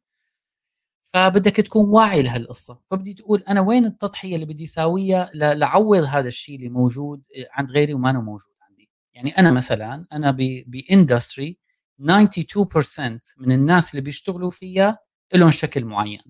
[1.14, 2.80] فبدك تكون واعي لهالقصة.
[2.90, 7.94] فبدي تقول أنا وين التضحية اللي بدي اساويها لعوض هذا الشيء اللي موجود عند غيري
[7.94, 8.90] وما موجود عندي.
[9.14, 10.30] يعني أنا مثلا أنا
[10.66, 11.59] ب industry
[12.00, 14.98] 92% من الناس اللي بيشتغلوا فيها
[15.34, 16.22] لهم شكل معين.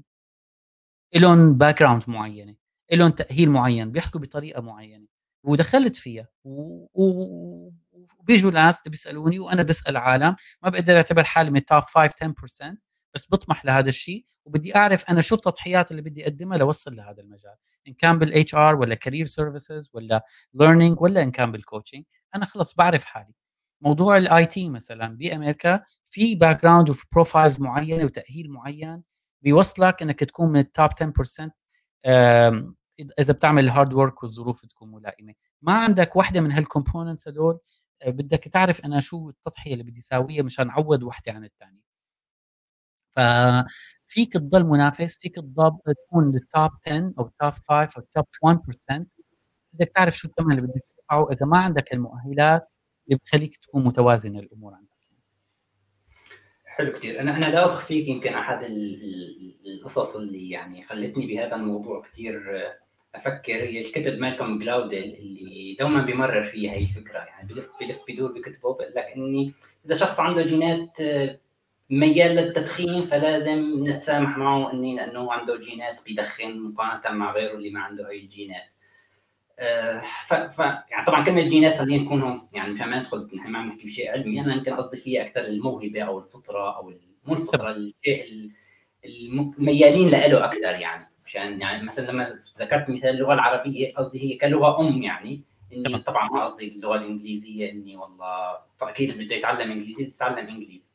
[1.16, 2.56] لهم background معينة.
[2.92, 3.92] لهم تأهيل معين.
[3.92, 5.06] بيحكوا بطريقة معينة.
[5.44, 6.28] ودخلت فيها.
[6.44, 6.86] و...
[6.94, 7.72] و...
[8.18, 10.36] وبيجوا ناس بيسألوني وأنا بسأل عالم.
[10.62, 15.20] ما بقدر أعتبر حالي من top 5 10% بس بطمح لهذا الشيء وبدي أعرف أنا
[15.20, 17.54] شو التضحيات اللي بدي أقدمها لوصل لهذا المجال.
[17.88, 22.04] إن كان بال HR ولا career services ولا learning ولا إن كان بال coaching
[22.34, 23.34] أنا خلص بعرف حالي.
[23.80, 29.02] موضوع ال IT مثلا بأمريكا في background وفي profiles معينة وتأهيل معين
[29.42, 31.50] بيوصلك إنك تكون من ال top 10%
[33.18, 35.34] إذا بتعمل ال hard work والظروف تكون ملائمة.
[35.62, 37.58] ما عندك وحدة من هال components هدول
[38.02, 41.91] آه، بدك تعرف أنا شو التضحية اللي بدي اساويها مشان أعوض وحدة عن الثانية
[43.16, 48.08] ففيك تضل منافس فيك تضل تكون ال top 10 أو ال top 5 أو ال
[48.08, 49.06] top 1%
[49.72, 51.28] بدك تعرف شو الثمن اللي بدك تدفعه.
[51.30, 52.68] إذا ما عندك المؤهلات
[53.06, 54.92] اللي بتخليك تكون متوازنه الأمور عندك.
[56.64, 58.64] حلو كثير أنا أنا لا أخفيك يمكن أحد
[59.66, 62.62] القصص اللي يعني خلتني بهذا الموضوع كثير
[63.14, 63.52] أفكر.
[63.52, 67.18] هي الكتب مالكم جلاودل اللي دوما بيمرر فيها هي الفكرة.
[67.18, 68.74] يعني بلف بلف بدور بكتبه.
[68.74, 69.54] بقول لك اني
[69.86, 70.96] إذا شخص عنده جينات
[71.92, 77.80] ميال للتدخين فلازم نتسامح معه إني لأنه عنده جينات بيدخن مقارنة مع غيره اللي ما
[77.80, 78.64] عنده هي الجينات
[79.58, 83.50] آه، ف, ف يعني طبعا كلمة جينات خلينا نكون هون يعني مشان ما ندخل نحن
[83.50, 86.92] ما عم نحكي بشيء علمي أنا يمكن قصدي فيها أكثر الموهبة أو الفطرة أو
[87.24, 88.50] مو الفطرة الشيء
[89.04, 91.08] الميالين له أكثر يعني.
[91.24, 96.28] مشان يعني مثلا لما ذكرت مثال اللغة العربية قصدي هي كلغة أم يعني إني طبعا
[96.28, 100.91] ما قصدي اللغة الإنجليزية إني والله أكيد بده يتعلم إنجليزي يتعلم إنجليزي.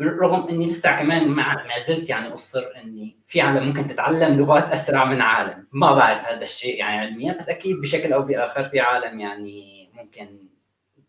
[0.00, 5.04] رغم إني لسه كمان ما زلت يعني أصر إني في عالم ممكن تتعلم لغات أسرع
[5.04, 5.68] من عالم.
[5.72, 10.48] ما بعرف هذا الشيء يعني علميا بس أكيد بشكل أو بآخر في عالم يعني ممكن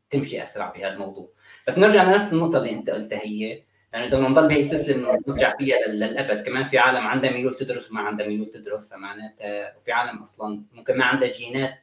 [0.10, 1.30] تمشي أسرع بهذا الموضوع.
[1.68, 3.64] بس نرجع لنفس النقطة اللي أنت قلتها هي
[3.94, 7.92] يعني إذا بدنا نضل بهي السلسلة نرجع فيها للأبد كمان في عالم عندها ميول تدرس
[7.92, 11.74] وما عندها ميول تدرس فمعناتها وفي عالم أصلا ممكن ما عندها جينات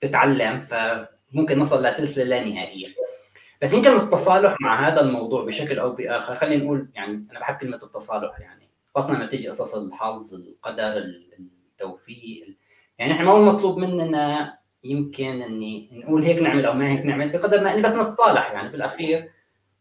[0.00, 2.86] تتعلم فممكن نصل لسلسلة لا نهائية.
[3.62, 7.76] بس يمكن التصالح مع هذا الموضوع بشكل أو بآخر خلينا نقول يعني أنا بحب كلمة
[7.82, 8.68] التصالح يعني.
[8.94, 11.04] خاصة لما تيجي قصص الحظ القدر
[11.38, 12.56] التوفيق
[12.98, 17.28] يعني إحنا ما هو مطلوب مننا يمكن إني نقول هيك نعمل أو ما هيك نعمل
[17.28, 18.68] بقدر ما إني بس نتصالح يعني.
[18.68, 19.30] بالاخير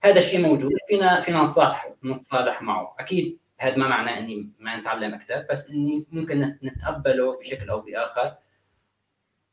[0.03, 2.95] هذا الشيء موجود فينا فينا نتصالح نتصالح معه.
[2.99, 8.35] أكيد هذا ما معناه إني ما نتعلم أكثر بس إني ممكن نتقبله بشكل أو بآخر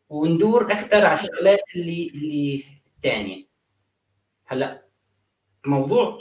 [0.09, 2.65] وندور أكثر على الشغلات اللي اللي
[2.97, 3.50] الثانية
[4.51, 4.83] هلا
[5.67, 6.19] موضوع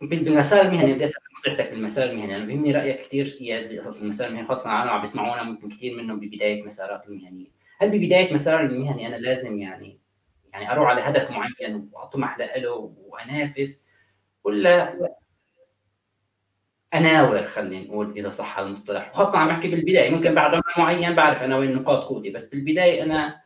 [0.00, 4.46] بالمسار المهني بدي اسال نصيحتك بالمسار المهني أنا بيهمني رأيك كثير اياد بقصص المسار المهني
[4.46, 7.46] خاصة العالم عم بيسمعونا ممكن كثير منهم ببداية مسارات المهنية.
[7.78, 10.00] هل ببداية مسار المهني أنا لازم يعني
[10.52, 13.84] يعني أروح على هدف معين وأطمح له وأنافس
[14.44, 14.98] ولا
[16.94, 21.42] أناور خلينا نقول إذا صح المصطلح وخاصة عم بحكي بالبداية ممكن بعد عمر معين بعرف
[21.42, 23.40] أنا وين نقاط قوتي بس بالبداية أنا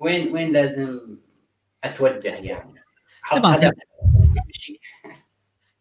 [0.00, 1.18] وين وين لازم
[1.84, 2.87] أتوجه يعني.
[3.36, 3.70] طبعا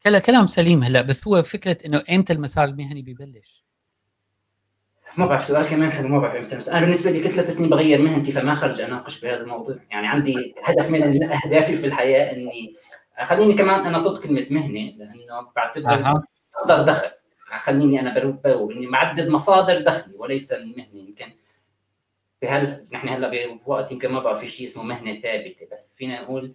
[0.03, 3.63] كلا كلام سليم هلا بس هو فكرة إنه إمتى المسار المهني ببلش
[5.17, 8.01] ما بعرف سؤال كمان حلو ما بعرف إمتى أنا بالنسبة لي كنت ثلاث سنين بغير
[8.01, 9.75] مهنتي فما خرج أناقش بهذا الموضوع.
[9.89, 12.75] يعني عندي هدف من اهدافي في الحياة إني
[13.23, 16.23] خليني كمان أنا ضد كلمة مهنة لأنه بعتبر أه.
[16.61, 17.07] مصدر دخل.
[17.57, 20.87] خليني أنا بروب إني معدد مصادر دخلي وليس المهنة.
[20.93, 21.31] يمكن
[22.41, 26.53] بهال نحن هلأ بوقت يمكن ما بقى في شيء اسمه مهنة ثابتة بس فينا نقول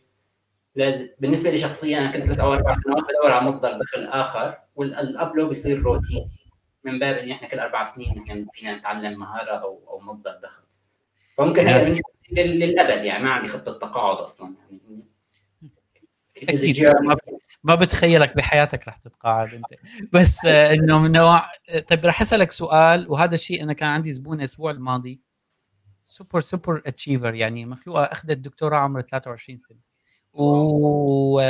[0.74, 4.58] لازم بالنسبة لي شخصيا أنا كنت ثلاث أو أربع سنوات بدور على مصدر دخل آخر
[4.76, 6.24] والابلو بيصير روتين
[6.84, 10.62] من باب اني إحنا كل أربع سنين نحن فينا نتعلم مهارة أو أو مصدر دخل.
[11.36, 15.04] فممكن هذا بالنسبة للأبد يعني ما عندي خطة تقاعد أصلا يعني.
[16.36, 16.90] أكيد
[17.64, 19.80] ما بتخيلك بحياتك رح تتقاعد أنت.
[20.12, 21.42] بس آه، إنه من نوع
[21.88, 25.20] طيب رح أسألك سؤال وهذا الشيء أنا كان عندي زبون الأسبوع الماضي.
[26.02, 29.91] super super achiever يعني مخلوقة أخذت دكتوراه عمرها 23 سنة.
[30.34, 31.40] و...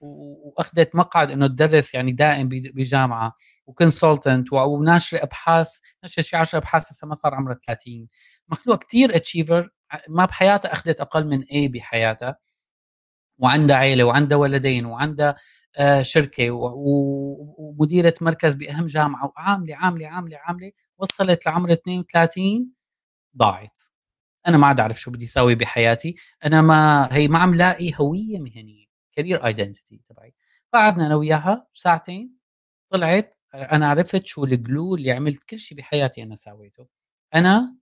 [0.00, 3.34] وأخذت مقعد إنه تدرس يعني دائم بجامعة
[3.66, 8.08] وكونسلتنت وناشره أبحاث نشر شي 10 أبحاث هسه ما صار عمرها 30
[8.48, 9.70] مخلوق كثير اتشيفر
[10.08, 12.36] ما بحياتها أخذت أقل من اي بحياتها
[13.38, 15.36] وعندها عيلة وعندها ولدين وعندها
[15.76, 16.50] آه شركة
[17.58, 22.72] ومديرة مركز بأهم جامعة وعاملة عاملة عاملة عاملة وصلت لعمر 32
[23.38, 23.76] ضاعت.
[24.46, 26.14] أنا ما عاد أعرف شو بدي أسوي بحياتي.
[26.44, 30.34] أنا ما هي ما عم لاقي هوية مهنية career identity تبعي.
[30.74, 32.38] قعدنا أنا وياها ساعتين
[32.90, 36.86] طلعت أنا عرفت شو ال glue اللي عملت كل شيء بحياتي أنا سويته.
[37.34, 37.76] أنا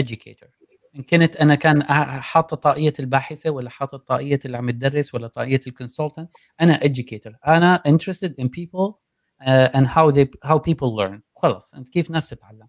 [0.00, 0.48] educator.
[0.96, 1.82] إن كنت أنا كان
[2.22, 7.32] حاطة طاقية الباحثة ولا حاطة طاقية اللي عم تدرس ولا طاقية ال consultant أنا educator.
[7.48, 8.94] أنا interested in people
[9.42, 11.20] uh, and how they how people learn.
[11.36, 12.68] خلص أنت كيف ناس تتعلم؟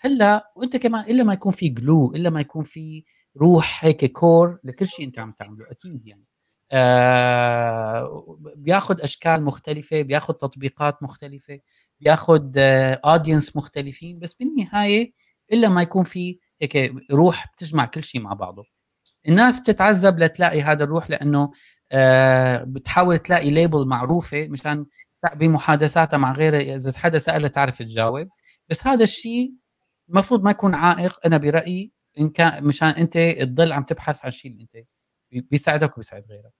[0.00, 3.04] هلأ وإنت كمان إلا ما يكون في glue إلا ما يكون في
[3.36, 6.24] روح هيك core لكل شيء أنت عم تعمله أكيد يعني.
[6.72, 11.60] آه بياخذ أشكال مختلفة بياخذ تطبيقات مختلفة
[12.00, 12.42] بياخذ
[13.04, 15.12] audience آه مختلفين بس بالنهاية
[15.52, 18.64] إلا ما يكون في هيك روح بتجمع كل شيء مع بعضه.
[19.28, 21.50] الناس بتتعذب لتلاقي هذا الروح لأنه
[21.92, 24.86] آه بتحاول تلاقي label معروفة مشان
[25.36, 28.28] بمحادثاتها مع غيرها إذا حدا سألها تعرف تجاوب.
[28.68, 29.54] بس هذا الشيء
[30.08, 31.26] المفروض ما يكون عائق.
[31.26, 34.86] أنا برأيي إن كان مشان أنت تضل عم تبحث عن اللي أنت
[35.50, 36.52] بيساعدك وبيساعد غيرك.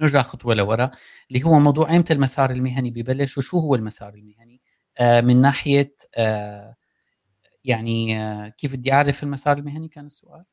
[0.00, 0.90] نرجع خطوة لورا
[1.30, 4.60] اللي هو موضوع إمتى المسار المهني ببلش وشو هو المسار المهني؟
[4.98, 6.76] آه من ناحية آه
[7.64, 10.44] يعني آه كيف بدي أعرف المسار المهني؟ كان السؤال.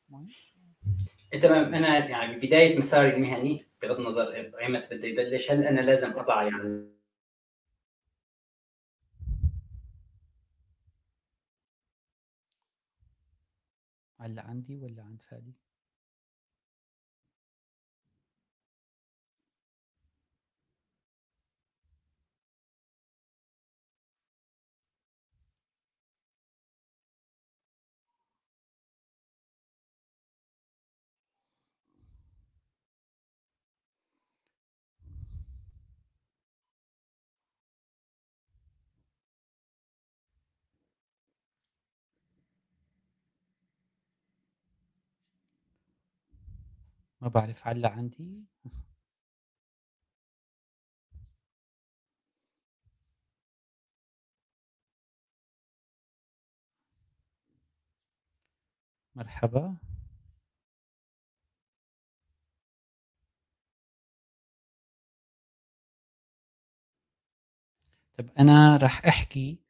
[1.42, 1.74] تمام.
[1.74, 6.95] أنا يعني ببدايه مساري المهني بغض النظر ايمتى بده يبلش هل أنا لازم أضع يعني
[14.26, 15.54] هلا عندي ولا عند فادي؟
[47.26, 48.44] ما بعرف هلا عندي.
[59.14, 59.76] مرحبا.
[68.18, 69.65] طب أنا راح أحكي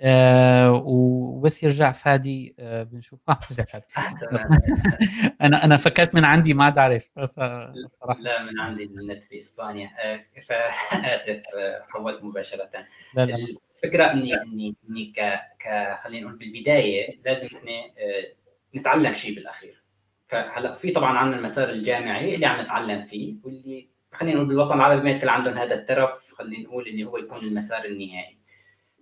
[0.00, 3.20] آه وبس يرجع فادي آه بنشوف.
[3.28, 3.86] آه رجع فادي
[5.42, 7.10] أنا أنا فكرت من عندي ما أعرف.
[7.16, 9.90] بس آه، بصراحه لا من عندي النت في إسبانيا.
[10.04, 10.16] آه
[10.48, 12.70] فاسف آه حولت مباشرة.
[13.14, 13.36] لا لا.
[13.74, 15.20] الفكرة إني إني إني ك
[15.62, 19.82] ك خلينا نقول بالبداية لازم إحنا آه نتعلم شيء بالأخير.
[20.26, 25.02] فهلأ في طبعا عندنا المسار الجامعي اللي عم نتعلم فيه واللي خلينا نقول بالوطن العربي
[25.24, 28.37] ما عندهم هذا الترف خلينا نقول اللي هو يكون المسار النهائي.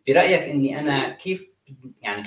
[0.06, 1.50] برأيك إني أنا كيف
[2.02, 2.22] يعني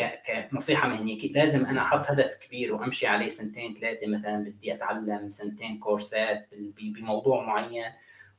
[0.52, 5.80] كنصيحة مهنية لازم أنا أحط هدف كبير وأمشي عليه سنتين ثلاثة مثلا بدي أتعلم سنتين
[5.80, 7.86] كورسات بموضوع معين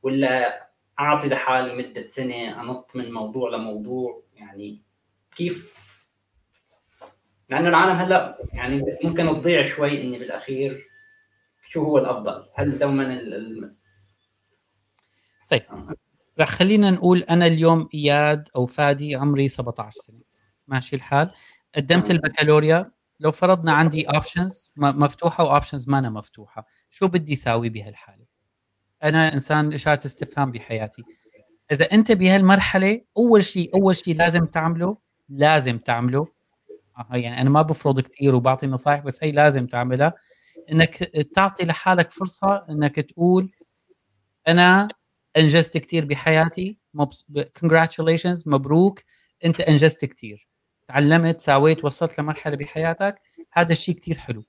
[0.02, 0.66] ولا
[1.00, 4.82] أعطي لحالي مدة سنة أنط من موضوع لموضوع؟ يعني
[5.36, 5.74] كيف؟
[7.48, 10.88] لأنه العالم هلأ يعني ممكن تضيع شوي إني بالأخير
[11.68, 13.74] شو هو الأفضل؟ هل دوما ال...
[15.48, 15.62] طيب.
[16.40, 20.20] رح خلينا نقول أنا اليوم إياد أو فادي عمري 17 سنة.
[20.68, 21.30] ماشي الحال.
[21.74, 22.90] قدمت البكالوريا.
[23.20, 26.66] لو فرضنا عندي options مفتوحة و options ما أنا مفتوحة.
[26.90, 28.24] شو بدي أساوي بهالحالة؟
[29.02, 31.02] أنا إنسان اشاره استفهام بحياتي.
[31.72, 34.96] إذا أنت بهالمرحلة أول شيء أول شيء لازم تعمله
[35.28, 36.26] لازم تعمله.
[36.98, 40.14] آه، يعني أنا ما بفرض كثير وبعطي نصائح بس هي لازم تعملها.
[40.72, 40.94] إنك
[41.34, 43.50] تعطي لحالك فرصة إنك تقول
[44.48, 44.88] أنا
[45.36, 46.78] انجزت كثير بحياتي.
[47.58, 49.00] كونجراتulations مبروك.
[49.44, 50.48] انت انجزت كثير
[50.88, 53.20] تعلمت سويت وصلت لمرحلة بحياتك.
[53.52, 54.44] هذا الشيء كثير حلو.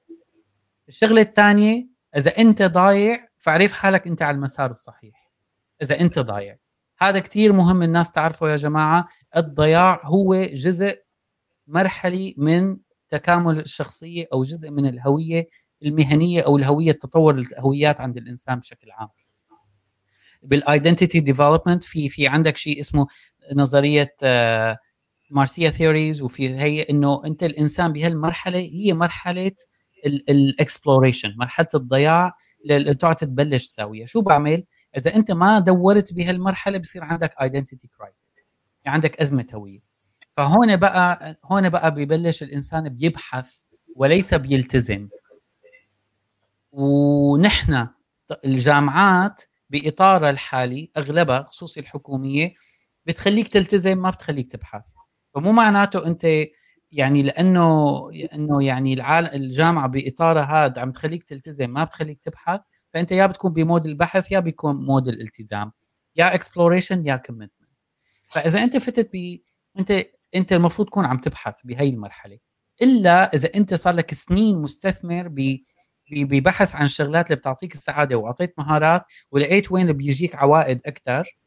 [0.87, 5.31] الشغلة الثانية إذا أنت ضايع فاعرف حالك أنت على المسار الصحيح.
[5.81, 6.57] إذا أنت ضايع.
[6.99, 9.07] هذا كثير مهم الناس تعرفه يا جماعة.
[9.37, 11.01] الضياع هو جزء
[11.67, 12.77] مرحلي من
[13.09, 15.47] تكامل الشخصية أو جزء من الهوية
[15.83, 19.09] المهنية أو الهوية تطور الهويات عند الإنسان بشكل عام.
[20.43, 23.07] بال identity development في في عندك شيء اسمه
[23.55, 24.15] نظرية
[25.31, 29.51] مارسيا theories وفي هي إنه أنت الإنسان بهالمرحلة هي مرحلة
[30.05, 32.33] ال exploration مرحلة الضياع
[32.69, 34.63] اللي تقعد تبلش تساويها شو بعمل؟
[34.97, 38.45] إذا أنت ما دورت بهالمرحلة بصير عندك identity crisis
[38.87, 39.79] عندك أزمة هوية.
[40.31, 43.51] فهون بقى هون بقى ببلش الإنسان بيبحث
[43.95, 45.07] وليس بيلتزم.
[46.71, 47.87] ونحن
[48.45, 52.53] الجامعات باطارها الحالي أغلبها خصوصي الحكومية
[53.05, 54.85] بتخليك تلتزم ما بتخليك تبحث.
[55.35, 56.27] فمو معناته أنت
[56.91, 57.99] يعني لأنه
[58.33, 62.59] انه يعني العالم الجامعة بإطارها هذا عم تخليك تلتزم ما بتخليك تبحث
[62.93, 65.71] فأنت يا بتكون ب mood البحث يا بيكون mood الالتزام
[66.15, 67.71] يا exploration يا commitment
[68.31, 69.39] فإذا أنت فتت ب
[69.79, 72.39] أنت أنت المفروض تكون عم تبحث بهي المرحلة.
[72.81, 75.57] إلا إذا أنت صار لك سنين مستثمر ب
[76.11, 79.01] ببحث عن الشغلات اللي بتعطيك السعادة وأعطيت مهارات
[79.31, 81.37] ولقيت وين بيجيك عوائد أكثر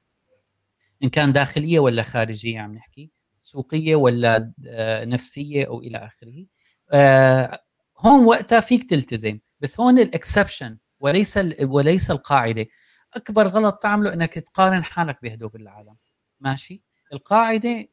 [1.02, 6.46] إن كان داخلية ولا خارجية عم نحكي سوقية ولا آه، نفسية أو إلى آخره.
[6.92, 7.60] آه،
[7.98, 12.66] هون وقتها فيك تلتزم بس هون الاكسبشن وليس وليس القاعدة.
[13.14, 15.96] أكبر غلط تعمله إنك تقارن حالك بهدول العالم.
[16.40, 16.82] ماشي؟
[17.12, 17.86] القاعدة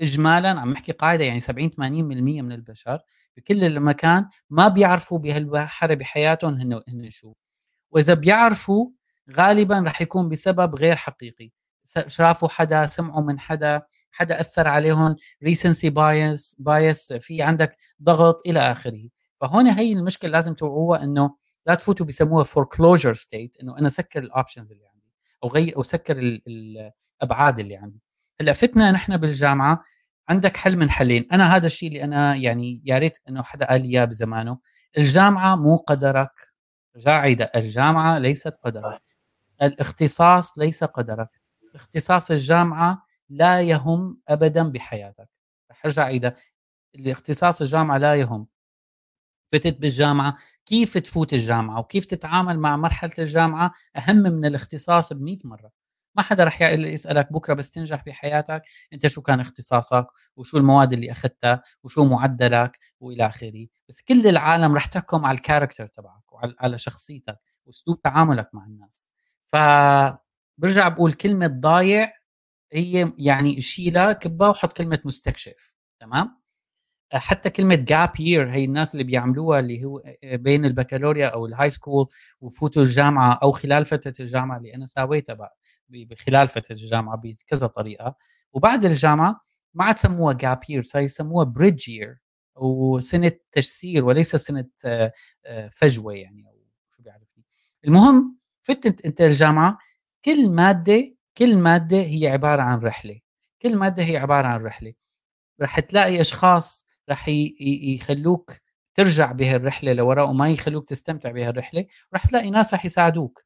[0.00, 2.98] اجمالا عم نحكي قاعدة يعني 70 80% من البشر
[3.36, 6.54] بكل المكان ما بيعرفوا بهالبحر بحياتهم
[6.88, 7.34] هن شو.
[7.90, 8.90] وإذا بيعرفوا
[9.36, 11.50] غالبا رح يكون بسبب غير حقيقي.
[12.06, 13.82] شافوا حدا سمعوا من حدا
[14.12, 19.08] حدا أثر عليهم recency bias bias في عندك ضغط إلى آخره.
[19.40, 21.36] فهون هي المشكلة لازم توعوها إنه
[21.66, 25.12] لا تفوتوا بسموها foreclosure state إنه أنا سكر ال options اللي عندي
[25.44, 28.00] أو غير أو سكر الأبعاد اللي عندي.
[28.40, 29.82] هلأ فتنا نحن بالجامعة.
[30.28, 31.26] عندك حل من حلين.
[31.32, 34.58] أنا هذا الشيء اللي أنا يعني يا ريت إنه حدا قال لي إياه بزمانه.
[34.98, 36.30] الجامعة مو قدرك.
[36.96, 39.02] جاعده الجامعة ليست قدرك.
[39.62, 41.28] الاختصاص ليس قدرك.
[41.74, 45.28] اختصاص الجامعة لا يهم ابدا بحياتك.
[45.70, 46.36] رح أرجع اذا
[46.94, 48.46] الاختصاص الجامعة لا يهم.
[49.52, 50.36] فتت بالجامعة.
[50.66, 55.79] كيف تفوت الجامعة؟ وكيف تتعامل مع مرحلة الجامعة؟ أهم من الاختصاص ب مرة.
[56.16, 58.62] ما حدا رح يسألك بكرة بس تنجح بحياتك
[58.92, 60.06] أنت شو كان اختصاصك
[60.36, 63.66] وشو المواد اللي أخذتها وشو معدلك وإلى آخره.
[63.88, 69.08] بس كل العالم رح تحكم على ال character تبعك وعلى شخصيتك وأسلوب تعاملك مع الناس.
[69.46, 69.56] ف
[70.58, 72.12] برجع بقول كلمة ضايع
[72.72, 76.39] هي يعني شيلها كبها وحط كلمة مستكشف تمام؟
[77.14, 81.84] حتى كلمة gap year هي الناس اللي بيعملوها اللي هو بين البكالوريا أو ال high
[81.84, 82.06] school
[82.40, 85.58] وفوتوا الجامعة أو خلال فترة الجامعة اللي أنا سويتها بقى
[86.26, 88.14] خلال فترة الجامعة بكذا طريقة.
[88.52, 89.40] وبعد الجامعة
[89.74, 92.18] ما عاد سموها جاب يير صار يسموها بريدج يير
[92.56, 95.12] وسنة تجسير وليس سنة آه،
[95.46, 96.58] آه، فجوة يعني أو
[96.90, 97.44] شو بيعرفني.
[97.86, 99.78] المهم فتت انت الجامعة
[100.24, 103.20] كل مادة كل مادة هي عبارة عن رحلة
[103.62, 104.92] كل مادة هي عبارة عن رحلة.
[105.62, 107.28] رح تلاقي أشخاص رح
[107.60, 108.52] يخلوك
[108.94, 113.44] ترجع بهالرحلة لوراء وما يخلوك تستمتع بهالرحلة رح تلاقي ناس رح يساعدوك.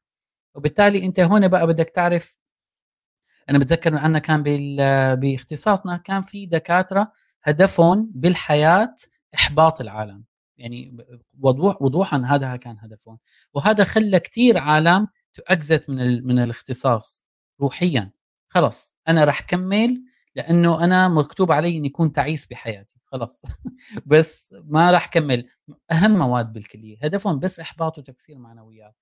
[0.55, 2.39] وبالتالي انت هون بقى بدك تعرف
[3.49, 4.43] أنا بتذكر عندنا كان
[5.19, 7.11] باختصاصنا كان في دكاترة
[7.43, 8.95] هدفهم بالحياة
[9.35, 10.23] إحباط العالم.
[10.57, 10.97] يعني
[11.39, 13.19] وضوح وضوحا هذا كان هدفهم.
[13.53, 17.25] وهذا خلى كثير عالم تأكزت من من الاختصاص
[17.61, 18.11] روحيا.
[18.49, 20.03] خلص أنا رح كمل
[20.35, 23.41] لأنه أنا مكتوب علي إني اكون تعيس بحياتي خلاص.
[24.05, 25.49] بس ما راح كمل
[25.91, 28.95] أهم مواد بالكلية هدفهم بس إحباط وتكسير معنويات.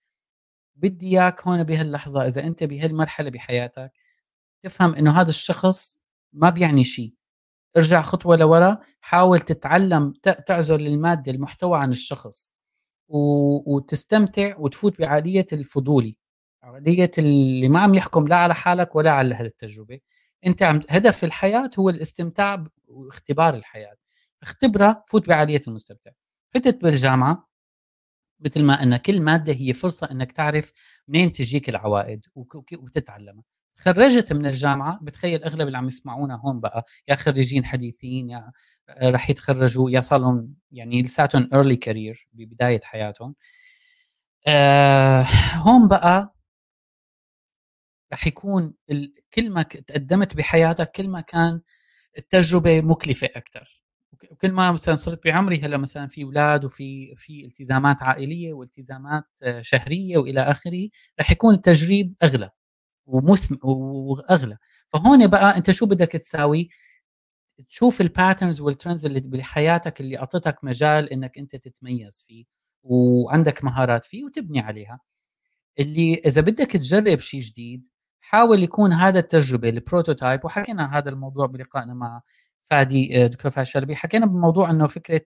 [0.75, 3.91] بدي إياك هون بهاللحظة إذا أنت بهالمرحلة بحياتك
[4.63, 5.99] تفهم إنه هذا الشخص
[6.33, 7.13] ما بيعني شيء
[7.77, 10.13] ارجع خطوة لورا حاول تتعلم
[10.47, 12.53] تعزل المادة المحتوى عن الشخص
[13.09, 16.17] وتستمتع وتفوت بعاليه الفضولي
[16.63, 19.99] عمليه اللي ما عم يحكم لا على حالك ولا على هالتجربة.
[20.45, 23.95] أنت عم هدف الحياة هو الاستمتاع واختبار الحياة.
[24.43, 26.11] اختبرها فوت بعقلية المستمتع.
[26.49, 27.49] فتت بالجامعة
[28.39, 30.71] مثل ما ان كل مادة هي فرصة إنك تعرف
[31.07, 32.25] منين تجيك العوائد
[32.77, 33.43] وتتعلمها.
[33.75, 38.51] تخرجت من الجامعة بتخيل أغلب اللي عم يسمعونا هون بقى يا خريجين حديثين يا
[39.03, 43.35] رح يتخرجوا يا صار يعني لساتهم early career ببداية حياتهم.
[44.47, 45.21] آه
[45.55, 46.35] هون بقى
[48.13, 48.73] رح يكون
[49.33, 51.61] كل ما تقدمت بحياتك كل ما كان
[52.17, 53.83] التجربة مكلفة أكثر
[54.31, 59.23] وكل ما مثلا صرت بعمري هلأ مثلا في أولاد وفي في التزامات عائلية والتزامات
[59.61, 60.89] شهرية وإلى آخره
[61.21, 62.49] رح يكون التجريب أغلى
[63.05, 64.57] ومثم وأغلى.
[64.87, 66.69] فهون بقى أنت شو بدك تساوي؟
[67.69, 72.45] تشوف ال patterns وال trends اللي بحياتك اللي أعطتك مجال إنك أنت تتميز فيه
[72.83, 74.99] وعندك مهارات فيه وتبني عليها.
[75.79, 77.85] اللي إذا بدك تجرب شيء جديد
[78.25, 82.21] حاول يكون هذا التجربة ال prototype وحكينا هذا الموضوع بلقائنا مع
[82.61, 85.21] فادي آه، دكتور فادي شلبي حكينا بموضوع إنه فكرة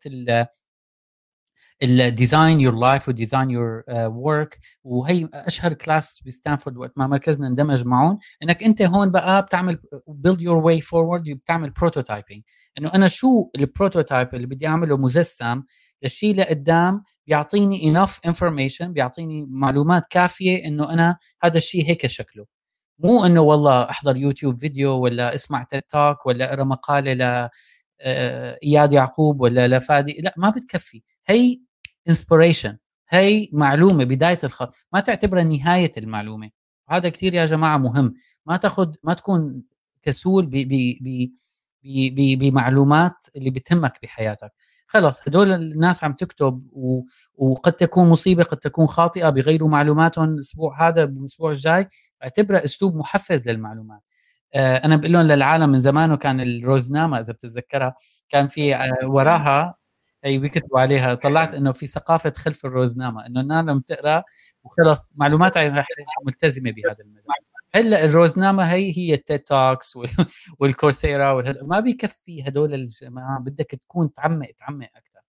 [1.83, 7.47] ال design your life و design your work وهي أشهر class بستانفورد وقت ما مركزنا
[7.47, 8.19] اندمج معهم.
[8.43, 12.41] إنك أنت هون بقى بتعمل build your way forward بتعمل prototyping
[12.77, 15.63] إنه أنا شو ال prototype اللي بدي أعمله مجسم
[16.03, 22.56] للشيء لقدام بيعطيني enough information بيعطيني معلومات كافية إنه أنا هذا الشيء هيك شكله.
[22.99, 27.49] مو إنه والله أحضر يوتيوب فيديو ولا أسمع تيك توك ولا أقرأ مقالة ل
[28.01, 31.01] آه، إياد يعقوب ولا لفادي لا ما بتكفي.
[31.27, 31.59] هي
[32.09, 32.77] inspiration
[33.09, 34.75] هي معلومة بداية الخط.
[34.93, 36.49] ما تعتبرها نهاية المعلومة.
[36.89, 38.13] هذا كثير يا جماعة مهم.
[38.45, 39.63] ما تاخذ ما تكون
[40.03, 40.47] كسول
[42.37, 44.51] بمعلومات اللي بتهمك بحياتك.
[44.87, 47.01] خلص هدول الناس عم تكتب و...
[47.35, 51.87] وقد تكون مصيبة قد تكون خاطئة بغيروا معلوماتهم الأسبوع هذا بالاسبوع الجاي.
[52.23, 54.01] اعتبرها أسلوب محفز للمعلومات.
[54.55, 57.95] آه أنا بقول لهم للعالم من زمان وكان الروزنامه إذا بتتذكرها
[58.29, 59.75] كان في آه وراها
[60.23, 64.23] هي بيكتبوا عليها طلعت إنه في ثقافة خلف الروزنامه إنه الناس لما تقرأ
[64.63, 65.85] وخلص معلوماتها
[66.25, 67.23] ملتزمة بهذا المجال.
[67.77, 69.93] هلا الروزنامة هي هي ال TED Talks
[70.59, 75.19] وال Coursera ما بيكفي هدول الجماعة بدك تكون تعمق تعمق أكثر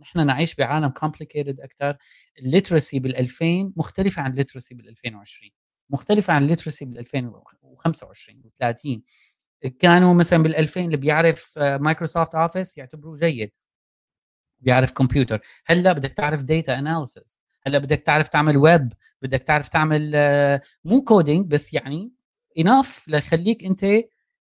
[0.00, 1.96] نحن نعيش بعالم complicated أكثر
[2.38, 5.50] ال literacy بال 2000 مختلفة عن ال literacy بال 2020
[5.90, 9.00] مختلفة عن ال literacy بال 2025 و30
[9.78, 13.52] كانوا مثلا بال 2000 اللي بيعرف Microsoft Office يعتبروه جيد.
[14.60, 15.40] بيعرف كمبيوتر.
[15.66, 21.04] هلأ بدك تعرف data analysis هلا بدك تعرف تعمل ويب بدك تعرف تعمل آه، مو
[21.04, 22.14] coding بس يعني
[22.58, 23.86] enough ليخليك انت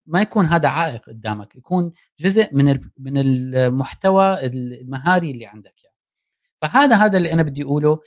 [0.06, 5.97] ما يكون هذا عائق قدامك يكون جزء من من المحتوى المهاري اللي عندك يعني.
[6.62, 7.98] فهذا هذا اللي أنا بدي أقوله.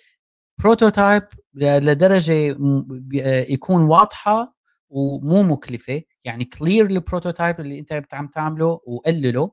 [0.60, 1.24] prototype
[1.56, 2.34] لدرجة
[3.50, 4.56] يكون واضحة
[4.90, 6.02] ومو مكلفة.
[6.26, 9.52] يعني clear ال prototype اللي أنت عم تعمله وقلله.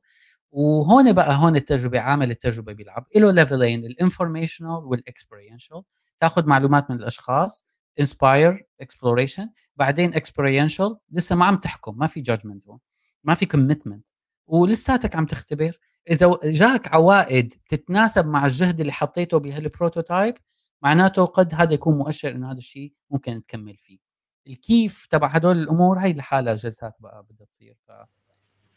[0.52, 3.06] وهون بقى هون التجربة عامل التجربة بيلعب.
[3.16, 5.82] له level ين ال informational وال experiential
[6.18, 7.66] تاخذ معلومات من الأشخاص
[8.00, 12.78] inspire exploration بعدين experiential لسه ما عم تحكم ما في judgment هون
[13.24, 14.08] ما في commitment
[14.46, 15.78] ولساتك عم تختبر.
[16.10, 20.34] إذا جاك عوائد تتناسب مع الجهد اللي حطيته بهال prototype
[20.82, 23.98] معناته قد هذا يكون مؤشر إنه هذا الشيء ممكن تكمل فيه.
[24.46, 27.76] الكيف تبع هدول الأمور هي لحالها جلسات بقى بدها تصير.
[27.88, 27.92] ف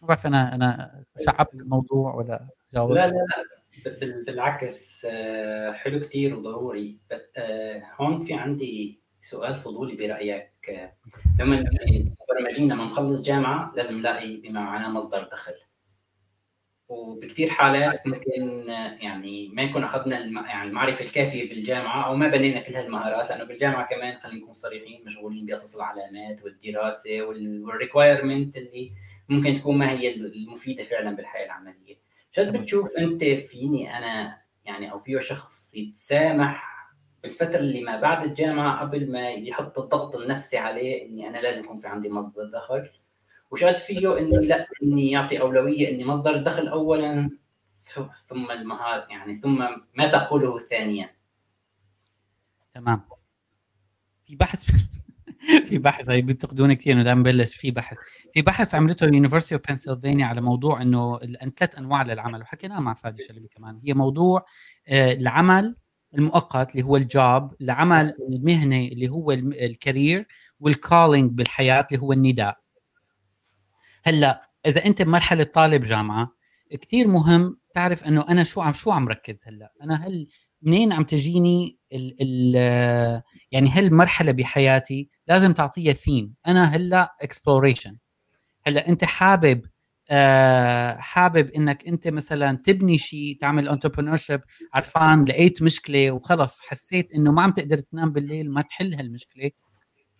[0.05, 4.23] بعرف أنا أنا شعبت الموضوع ولا جاوبت؟ لا لا لا.
[4.27, 6.97] بالعكس آه، حلو كثير وضروري.
[7.11, 10.51] بس آه، هون في عندي سؤال فضولي برأيك.
[11.39, 11.63] لما
[12.29, 15.53] البرمجيين لما نخلص جامعة لازم نلاقي بما معناه مصدر دخل.
[16.87, 18.65] وبكثير حالات ممكن
[19.01, 20.19] يعني ما يكون أخذنا
[20.49, 25.05] يعني المعرفة الكافية بالجامعة أو ما بنينا كل هالمهارات لأنه بالجامعة كمان خلينا نكون صريحين
[25.05, 28.91] مشغولين بقصص العلامات والدراسة والريكوايرمنت اللي
[29.29, 31.95] ممكن تكون ما هي المفيدة فعلا بالحياة العملية.
[32.31, 36.75] شد بتشوف أنت فيني أنا يعني أو فيه شخص يتسامح
[37.23, 41.79] بالفترة اللي ما بعد الجامعة قبل ما يحط الضغط النفسي عليه إني أنا لازم يكون
[41.79, 42.89] في عندي مصدر دخل؟
[43.51, 47.29] وشاد فيه إني لا إني يعطي أولوية إني مصدر الدخل اولا
[48.27, 49.57] ثم المهارة يعني ثم
[49.95, 51.15] ما تقوله ثانيا.
[52.73, 53.01] تمام.
[54.23, 54.63] في بحث
[55.69, 57.97] في بحث هي بينتقدوني كثير إنه دائما ببلش في بحث.
[58.33, 61.19] في بحث عملته ال University of Pennsylvania على موضوع إنه
[61.57, 62.41] ثلاث أنواع للعمل.
[62.41, 63.79] وحكيناه مع فادي شلبي كمان.
[63.83, 64.45] هي موضوع
[64.87, 65.75] آه، العمل
[66.15, 70.27] المؤقت اللي هو ال job العمل المهني اللي هو ال career
[70.59, 72.57] وال calling بالحياة اللي هو النداء.
[74.03, 76.31] هلأ إذا أنت بمرحلة طالب جامعة
[76.81, 80.27] كثير مهم تعرف إنه أنا شو عم شو عم ركز هلأ؟ أنا هل
[80.61, 82.55] منين عم تجيني ال ال
[83.51, 87.97] يعني هالمرحله بحياتي لازم تعطيها ثيم أنا هلأ exploration
[88.67, 89.61] هلأ أنت حابب
[90.11, 94.17] آه حابب إنك أنت مثلا تبني شيء تعمل entrepreneur
[94.73, 99.51] عرفان لقيت مشكلة وخلص حسيت إنه ما عم تقدر تنام بالليل ما تحل هالمشكلة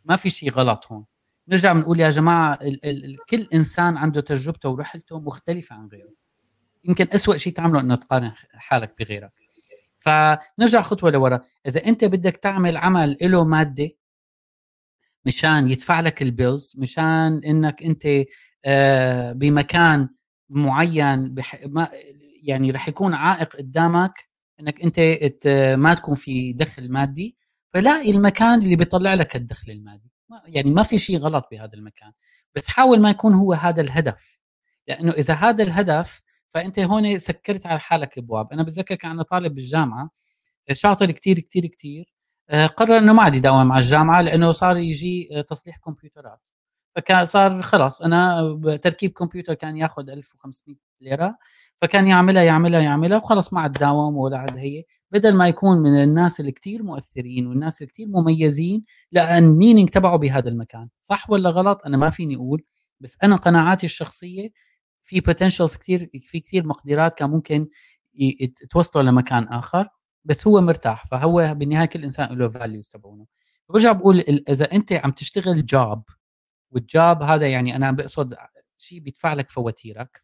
[0.05, 1.05] ما في شيء غلط هون.
[1.47, 6.13] نرجع بنقول يا جماعة ال ال كل إنسان عنده تجربته ورحلته مختلفة عن غيره.
[6.85, 9.31] يمكن أسوأ شيء تعمله إنه تقارن حالك بغيرك.
[10.05, 11.41] فنرجع خطوة لورا.
[11.67, 13.89] إذا أنت بدك تعمل عمل له مادة
[15.25, 18.07] مشان يدفع لك البيلز مشان إنك أنت
[18.65, 20.09] آه، بمكان
[20.49, 21.63] معين بح...
[21.65, 21.89] ما
[22.43, 24.29] يعني رح يكون عائق قدامك
[24.59, 24.99] إنك أنت
[25.77, 27.37] ما تكون في دخل مادي
[27.73, 30.11] فلاقي المكان اللي بيطلع لك الدخل المادي.
[30.45, 32.11] يعني ما في شيء غلط بهذا المكان.
[32.55, 34.39] بس حاول ما يكون هو هذا الهدف.
[34.87, 36.21] لأنه إذا هذا الهدف
[36.55, 40.09] فأنت هون سكرت على حالك الابواب أنا بتذكر كان طالب بالجامعة
[40.73, 42.13] شاطر كتير كتير كتير
[42.49, 46.49] آه، قرر إنه ما عاد يداوم على الجامعة لأنه صار يجي آه، تصليح كمبيوترات.
[46.95, 48.41] فكان صار خلص أنا
[48.81, 51.37] تركيب كمبيوتر كان ياخذ 1500 ليرة
[51.81, 56.03] فكان يعملها يعملها يعملها وخلص ما عاد داوم ولا عاد هي بدل ما يكون من
[56.03, 60.89] الناس اللي كثير مؤثرين والناس اللي كثير مميزين لأن meaning تبعه بهذا المكان.
[61.01, 62.63] صح ولا غلط؟ أنا ما فيني أقول
[62.99, 64.49] بس أنا قناعاتي الشخصية
[65.05, 67.67] في potentials كثير في كثير مقدرات كان ممكن
[68.69, 69.87] توصلوا لمكان آخر
[70.25, 73.25] بس هو مرتاح فهو بالنهاية كل إنسان له values تبعونه.
[73.69, 74.19] برجع بقول
[74.49, 76.03] إذا أنت عم تشتغل job
[76.71, 78.35] وال job هذا يعني أنا بقصد
[78.77, 80.23] شيء بيدفع لك فواتيرك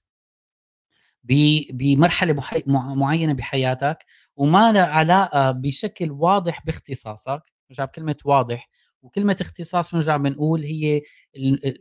[1.73, 2.35] بمرحلة
[2.67, 4.05] معينة بحياتك
[4.35, 7.43] وما له علاقة بشكل واضح باختصاصك.
[7.71, 8.69] نرجع بكلمة واضح
[9.01, 11.01] وكلمة اختصاص بنرجع بنقول هي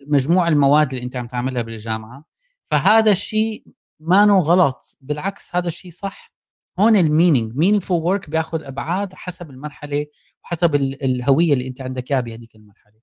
[0.06, 2.24] مجموع المواد اللي أنت عم تعملها بالجامعة.
[2.70, 3.64] فهذا الشيء
[4.00, 6.32] ما غلط بالعكس هذا الشيء صح.
[6.80, 10.06] هون ال meaning meaning for work بياخذ أبعاد حسب المرحلة
[10.44, 13.00] وحسب الهوية اللي أنت عندك إياها بهذيك المرحلة.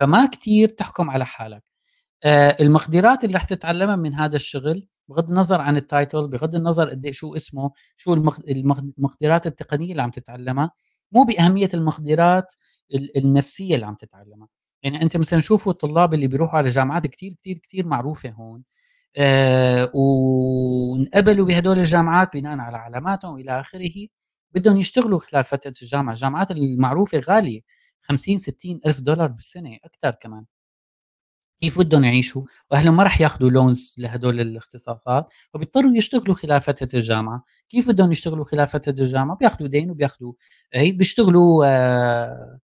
[0.00, 1.62] فما كتير تحكم على حالك.
[2.24, 6.90] آه المقدرات اللي رح تتعلمها من هذا الشغل بغض النظر عن ال title بغض النظر
[6.90, 10.70] قد إيه شو اسمه شو المقدرات التقنية اللي عم تتعلمها
[11.12, 12.52] مو بأهمية المقدرات
[13.16, 14.48] النفسية اللي عم تتعلمها.
[14.82, 18.62] يعني أنت مثلا شوفوا الطلاب اللي بيروحوا على جامعات كتير كتير كتير معروفة هون.
[19.16, 24.06] آه وانقبلوا بهدول الجامعات بناء على علاماتهم وإلى آخره.
[24.54, 26.12] بدهم يشتغلوا خلال فترة الجامعة.
[26.14, 27.60] الجامعات المعروفة غالية
[28.02, 30.44] 50 60 ألف دولار بالسنة أكثر كمان.
[31.60, 37.44] كيف بدهم يعيشوا؟ وأهلهم ما راح ياخذوا لونز لهدول الاختصاصات فبيضطروا يشتغلوا خلال فترة الجامعة.
[37.68, 40.32] كيف بدهم يشتغلوا خلال فترة الجامعة؟ بياخذوا دين وبياخذوا
[40.74, 42.58] هي بيشتغلوا آه،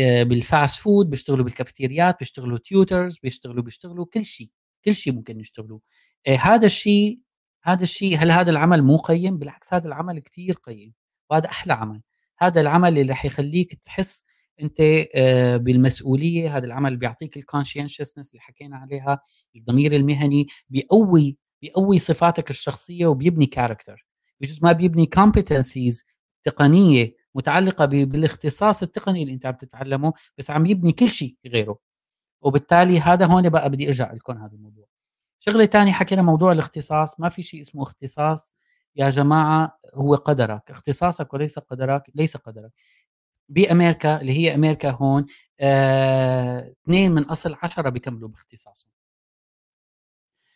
[0.00, 4.50] آه، بال fast food بيشتغلوا بالكافيتيريات بيشتغلوا tutors بيشتغلوا بيشتغلوا كل شيء.
[4.86, 5.78] كل شيء ممكن يشتغلوا
[6.26, 7.18] آه، هذا الشيء
[7.64, 10.94] هذا الشيء هل هذا العمل مو قيم؟ بالعكس هذا العمل كتير قيم
[11.30, 12.02] وهذا أحلى عمل.
[12.38, 14.24] هذا العمل اللي رح يخليك تحس
[14.62, 14.80] أنت
[15.14, 19.20] آه، بالمسؤولية هذا العمل بيعطيك ال conscientiousness اللي حكينا عليها
[19.56, 24.06] الضمير المهني بيقوي بيقوي صفاتك الشخصية وبيبني character
[24.40, 26.04] بجوز ما بيبني كومبتنسيز
[26.42, 31.78] تقنية متعلقة بالاختصاص التقني اللي أنت عم تتعلمه بس عم يبني كل شيء غيره.
[32.40, 34.86] وبالتالي هذا هون بقى بدي أرجع لكم هذا الموضوع.
[35.38, 38.54] شغلة ثانية حكينا موضوع الاختصاص ما في شيء اسمه اختصاص.
[38.96, 40.70] يا جماعة هو قدرك.
[40.70, 42.72] اختصاصك وليس قدرك ليس قدرك.
[43.48, 45.26] بأمريكا اللي هي أمريكا هون
[45.60, 48.90] آه، اثنين من أصل عشرة بيكملوا باختصاصهم.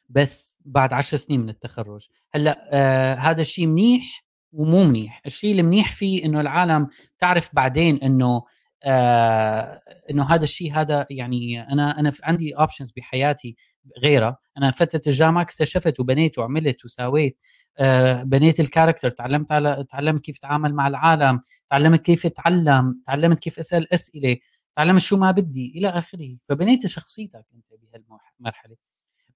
[0.08, 2.08] بس بعد عشر سنين من التخرج.
[2.34, 5.22] هلأ آه هذا الشيء منيح ومو منيح.
[5.26, 6.88] الشيء المنيح فيه إنه العالم
[7.18, 8.42] تعرف بعدين إنه
[8.84, 9.80] آه
[10.10, 13.56] إنه هذا الشيء هذا يعني أنا أنا عندي options بحياتي
[14.02, 17.38] غيرها أنا فتره الجامعة اكتشفت وبنيت وعملت وساويت
[17.78, 21.40] آه بنيت ال character تعلمت على تعلمت كيف أتعامل مع العالم
[21.70, 24.36] تعلمت كيف أتعلم تعلمت كيف أسأل أسئلة
[24.76, 26.36] تعلمت شو ما بدي إلى آخره.
[26.48, 28.76] فبنيت شخصيتك أنت بهالمرحلة.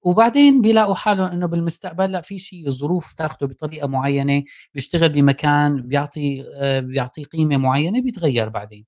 [0.03, 4.43] وبعدين بيلاقوا حالهم إنه بالمستقبل لا في شيء ظروف تاخذه بطريقة معينة
[4.75, 8.87] بيشتغل بمكان بيعطي آه، بيعطي قيمة معينة بيتغير بعدين.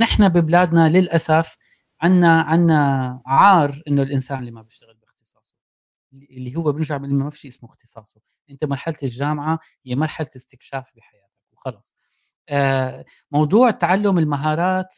[0.00, 1.56] نحن ببلادنا للأسف
[2.02, 5.54] عنا عنا عار إنه الإنسان اللي ما بيشتغل باختصاصه
[6.12, 8.20] اللي هو بنرجع ما في شيء اسمه اختصاصه.
[8.50, 11.96] أنت مرحلة الجامعة هي مرحلة استكشاف بحياتك وخلص
[12.48, 14.94] آه، موضوع تعلم المهارات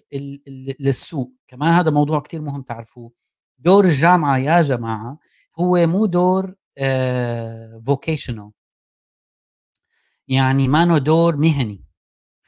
[0.81, 3.13] للسوق كمان هذا موضوع كتير مهم تعرفوه.
[3.59, 5.19] دور الجامعة يا جماعة
[5.61, 6.55] هو مو دور
[7.87, 8.53] فوكيشنال آه،
[10.29, 11.85] يعني ما دور مهني.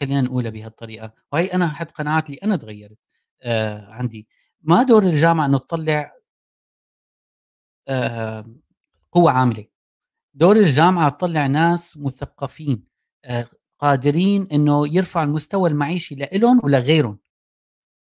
[0.00, 1.12] خلينا نقولها بهالطريقة.
[1.32, 2.98] وهي أنا حد قناعات اللي أنا تغيرت
[3.42, 4.28] آه عندي.
[4.62, 6.12] ما دور الجامعة إنه تطلع
[7.88, 8.44] آه
[9.12, 9.64] قوة عاملة.
[10.34, 12.84] دور الجامعة تطلع ناس مثقفين
[13.24, 13.46] آه
[13.78, 17.18] قادرين إنه يرفع المستوى المعيشي لإلهم ولغيرهم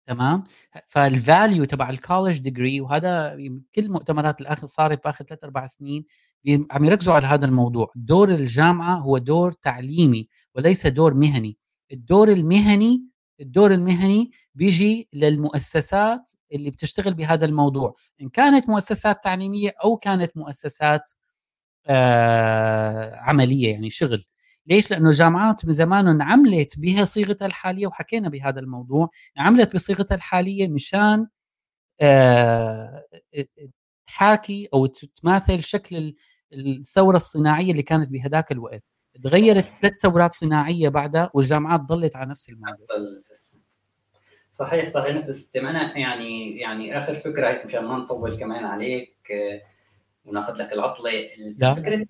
[0.06, 0.44] تمام؟
[0.86, 3.36] فال value تبع ال college degree وهذا
[3.74, 6.04] كل المؤتمرات الآخر صارت باخر ثلاث أربع سنين
[6.70, 7.92] عم يركزوا على هذا الموضوع.
[7.94, 11.58] دور الجامعة هو دور تعليمي وليس دور مهني.
[11.92, 13.04] الدور المهني
[13.40, 17.94] الدور المهني بيجي للمؤسسات اللي بتشتغل بهذا الموضوع.
[18.22, 21.10] إن كانت مؤسسات تعليمية أو كانت مؤسسات
[21.86, 24.24] آه عملية يعني شغل.
[24.66, 30.68] ليش؟ لأنه الجامعات من زمان عملت بها صيغتها الحالية وحكينا بهذا الموضوع، عملت بصيغتها الحالية
[30.68, 31.26] مشان
[32.02, 33.04] آه
[34.06, 36.14] تحاكي أو تماثل شكل
[36.52, 38.84] الثورة الصناعية اللي كانت بهذاك الوقت،
[39.22, 42.86] تغيرت ثلاث ثورات صناعية بعدها والجامعات ضلت على نفس الموضوع.
[44.52, 49.16] صحيح صحيح نفس السيستم أنا يعني يعني آخر فكرة هيك مشان ما نطول كمان عليك
[49.32, 49.62] آه،
[50.24, 51.10] وناخذ لك العطلة
[51.58, 51.74] لا.
[51.74, 52.06] فكرة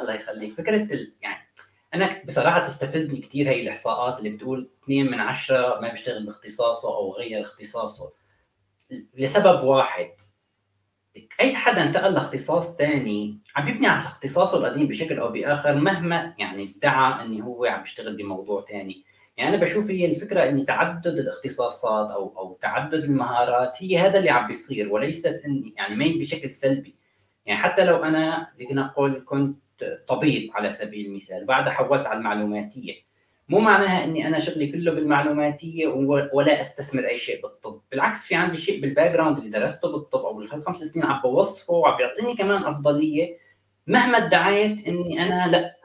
[0.00, 0.88] الله يخليك فكرة
[1.22, 1.46] يعني
[1.94, 7.12] أنا بصراحة تستفزني كثير هي الإحصاءات اللي بتقول 2 من 10 ما بيشتغل باختصاصه أو
[7.12, 8.12] غير اختصاصه
[9.14, 10.10] لسبب واحد
[11.40, 16.74] أي حدا انتقل لاختصاص ثاني عم يبني على اختصاصه القديم بشكل أو بآخر مهما يعني
[16.76, 19.04] ادعى انه هو عم بيشتغل بموضوع ثاني
[19.36, 24.30] يعني أنا بشوف هي الفكرة ان تعدد الاختصاصات أو أو تعدد المهارات هي هذا اللي
[24.30, 26.94] عم بيصير وليست إني يعني ما بشكل سلبي.
[27.46, 29.58] يعني حتى لو أنا لنقول كنت
[30.08, 32.94] طبيب على سبيل المثال بعدها حولت على المعلوماتية
[33.50, 35.86] مو معناها إني أنا شغلي كله بالمعلوماتية
[36.32, 37.80] ولا أستثمر أي شيء بالطب.
[37.90, 41.96] بالعكس في عندي شيء بال background اللي درسته بالطب أو بالخمس سنين عم بوصفه وعم
[41.96, 43.38] بيعطيني كمان أفضلية
[43.86, 45.76] مهما ادعيت إني أنا لا.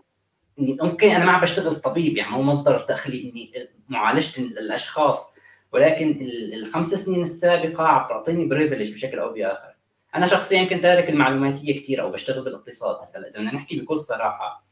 [0.60, 5.34] إني okay أنا ما عم بشتغل طبيب يعني مو مصدر دخلي إني معالجة الأشخاص
[5.72, 6.18] ولكن
[6.54, 9.76] الخمس سنين السابقة عم تعطيني privilege بشكل أو بآخر.
[10.16, 14.65] أنا شخصيا كنت تارك المعلوماتية كثير أو بشتغل بالاقتصاد مثلا إذا بدنا نحكي بكل صراحة.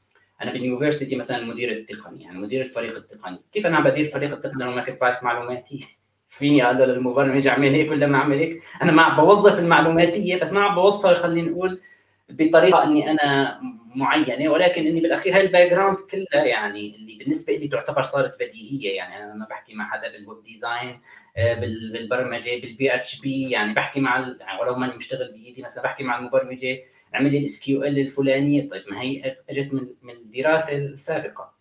[0.43, 3.39] أنا بال university مثلا المدير التقني يعني مدير الفريق التقني.
[3.53, 5.85] كيف أنا بدير فريق التقني؟ لو ما كنت بعرف معلوماتي.
[6.29, 10.63] فيني أقول للمبرمج أعمل هيك ولا ما أعمل هيك أنا ما بوظف المعلوماتية بس ما
[10.63, 11.79] عم بوظفها خلينا نقول
[12.29, 13.59] بطريقة إني أنا
[13.95, 14.49] معينة.
[14.49, 18.95] ولكن إني بالأخير هاي ال background كلها يعني اللي بالنسبة لي تعتبر صارت بديهية.
[18.95, 21.01] يعني أنا ما بحكي مع حدا بال web design
[21.37, 21.53] آه،
[21.93, 26.79] بالبرمجة بال PHP يعني بحكي مع ولو ماني مشتغل بإيدي مثلا بحكي مع المبرمجة
[27.15, 31.53] اعمل لي ال SQL الفلانيه طيب ما هي اجت من من الدراسة السابقة.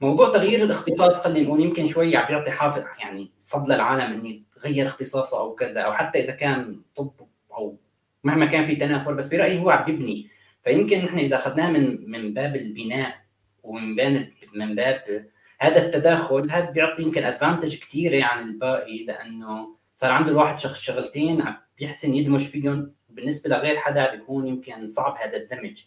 [0.00, 4.86] موضوع تغيير الاختصاص خلينا نقول يمكن شوي عم بيعطي حاجز يعني صد للعالم إني غير
[4.86, 7.10] اختصاصه أو كذا أو حتى إذا كان طب
[7.52, 7.76] أو
[8.24, 10.28] مهما كان في تنافر بس برأيي هو عم بيبني
[10.64, 13.14] فيمكن نحن إذا أخذناه من من باب البناء
[13.62, 15.26] ومن باب من باب
[15.60, 21.44] هذا التداخل هذا بيعطي يمكن advantage كثيره عن الباقي لأنه صار عنده الواحد شخص شغلتين
[21.78, 25.84] بيحسن يدمج فيهم بالنسبة لغير حدا بيكون يمكن صعب هذا الدمج.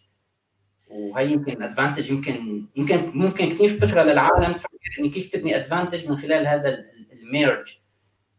[0.90, 6.18] وهي يمكن advantage يمكن يمكن ممكن كثير فكرة للعالم تفكر انه كيف تبني advantage من
[6.18, 7.78] خلال هذا ال merge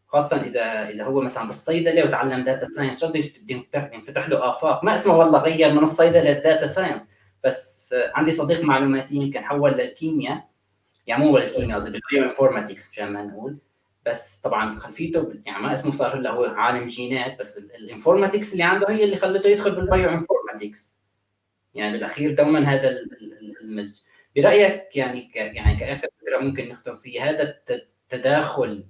[0.07, 4.97] خاصة اذا إذا هو مثلا بالصيدلة وتعلم data science شو بده ينفتح له آفاق؟ ما
[4.97, 7.09] اسمه والله غير من الصيدلة لل data science
[7.45, 10.49] بس عندي صديق معلوماتي يمكن حول للكيمياء
[11.07, 13.59] يعني مو بالكيمياء بال bioinformatics مشان ما نقول.
[14.07, 18.65] بس طبعا خلفيته يعني ما اسمه صار هلا هو عالم جينات بس ال informatics اللي
[18.65, 20.95] عنده هي اللي خلته يدخل بال bioinformatics
[21.75, 22.99] يعني بالأخير دوما هذا
[23.63, 24.07] ال mix
[24.37, 28.87] برأيك يعني ك يعني كآخر فكرة ممكن نختم فيه هذا التداخل.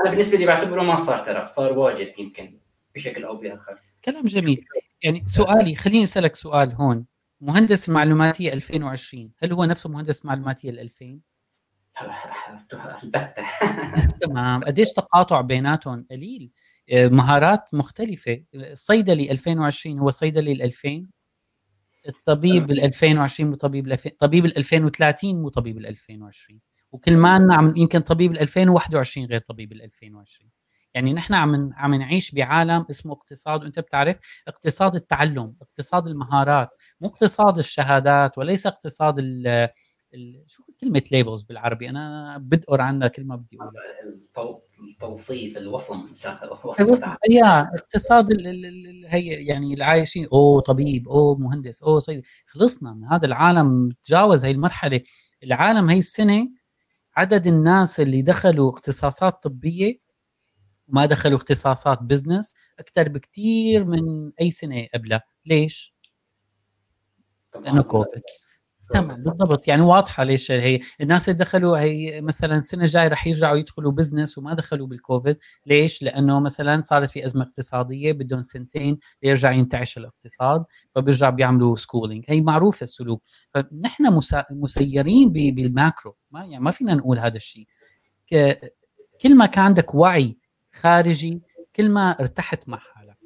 [0.00, 2.58] أنا بالنسبة لي بعتبره ما صار ترف صار واجب يمكن
[2.94, 3.78] بشكل أو بآخر.
[4.04, 4.64] كلام جميل.
[5.02, 7.06] يعني سؤالي خليني أسألك سؤال هون.
[7.40, 11.20] مهندس المعلوماتية 2020 هل هو نفسه مهندس معلوماتية ال 2000
[13.04, 13.34] البتة
[14.22, 14.64] تمام.
[14.64, 16.50] قديش تقاطع بيناتهم؟ قليل.
[16.92, 18.42] آه، مهارات مختلفة.
[18.54, 21.06] الصيدلي 2020 هو صيدلي ال 2000
[22.08, 26.60] الطبيب ال 2020 مو طبيب ال 2000 طبيب ال 2030 مو طبيب ال 2020
[26.92, 30.50] وكل ما عم يمكن طبيب ال 2021 غير طبيب ال 2020
[30.94, 33.62] يعني نحن عم عم نعيش بعالم اسمه اقتصاد.
[33.62, 39.18] وأنت بتعرف اقتصاد التعلم اقتصاد المهارات مو اقتصاد الشهادات وليس اقتصاد
[40.46, 43.82] شو كلمة ليبلز بالعربي؟ أنا بدقر عنها كلمه بدي أقولها.
[44.90, 46.12] التوصيف الوصم
[47.30, 48.26] يا اقتصاد
[49.06, 52.22] هي يعني العايشين أوه طبيب أوه مهندس أوه صيد.
[52.46, 55.00] خلصنا من هذا العالم تجاوز هي المرحلة.
[55.44, 56.48] العالم هي السنة
[57.16, 60.00] عدد الناس اللي دخلوا اختصاصات طبية
[60.88, 65.22] وما دخلوا اختصاصات business أكثر بكثير من أي سنة قبلها.
[65.46, 65.94] ليش؟
[67.54, 68.22] لأنه كوفيد
[68.90, 69.68] تمام بالضبط.
[69.68, 74.38] يعني واضحة ليش هي الناس اللي دخلوا هي مثلا السنة الجايه رح يرجعوا يدخلوا business
[74.38, 75.36] وما دخلوا بالكوفيد
[75.66, 82.24] ليش؟ لأنه مثلا صارت في أزمة اقتصادية بدهم سنتين ليرجع ينتعش الاقتصاد فبيرجع بيعملوا schooling
[82.28, 83.22] هي معروفة السلوك.
[83.54, 84.20] فنحن
[84.50, 86.16] مسيرين بال macro.
[86.30, 87.66] ما يعني ما فينا نقول هذا الشيء.
[89.20, 90.38] كل ما كان عندك وعي
[90.72, 91.42] خارجي
[91.76, 93.18] كل ما ارتحت مع حالك.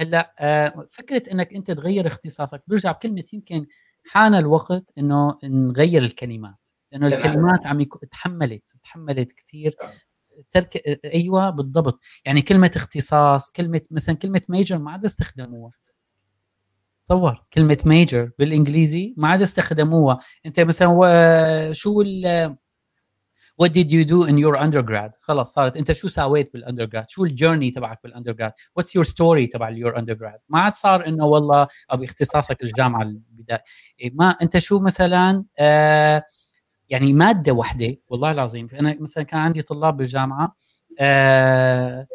[0.00, 3.66] هلأ آه، فكرة إنك أنت تغير اختصاصك برجع بكلمة يمكن
[4.06, 9.76] حان الوقت إنه نغير الكلمات لأنه الكلمات عم يكون تحملت تحملت كثير
[10.50, 12.00] ترك أيوه بالضبط.
[12.24, 15.72] يعني كلمة اختصاص كلمة مثلا كلمة major ما عاد استخدموها.
[17.02, 20.18] تصور كلمة major بالإنجليزي ما عاد استخدموها.
[20.46, 22.02] أنت مثلا شو
[23.62, 25.10] what did you do in your undergrad?
[25.20, 25.76] خلص صارت.
[25.76, 29.70] انت شو سويت بال undergrad شو ال journey تبعك بال undergrad what's your story تبع
[29.70, 33.62] your undergrad ما عاد صار إنه والله أو اختصاصك الجامعة البداية.
[34.00, 36.24] إيه، ما أنت شو مثلا آه
[36.88, 38.66] يعني مادة واحدة والله العظيم.
[38.80, 40.54] أنا مثلا كان عندي طلاب بالجامعة
[41.00, 42.06] آه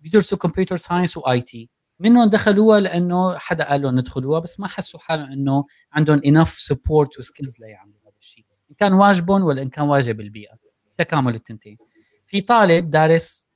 [0.00, 1.70] بيدرسوا computer science و IT
[2.00, 7.18] منهم دخلوها لأنه حدا قال لهم ندخلوها بس ما حسوا حالهم إنه عندهم enough support
[7.18, 8.44] و skills ليعملوا هذا الشيء.
[8.70, 10.63] إن كان واجبهم ولا إن كان واجب البيئة.
[10.96, 11.78] تكامل التنتين
[12.26, 13.48] في طالب دارس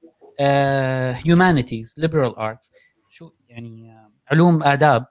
[1.27, 2.71] humanities liberal arts
[3.09, 5.07] شو يعني uh, علوم آداب.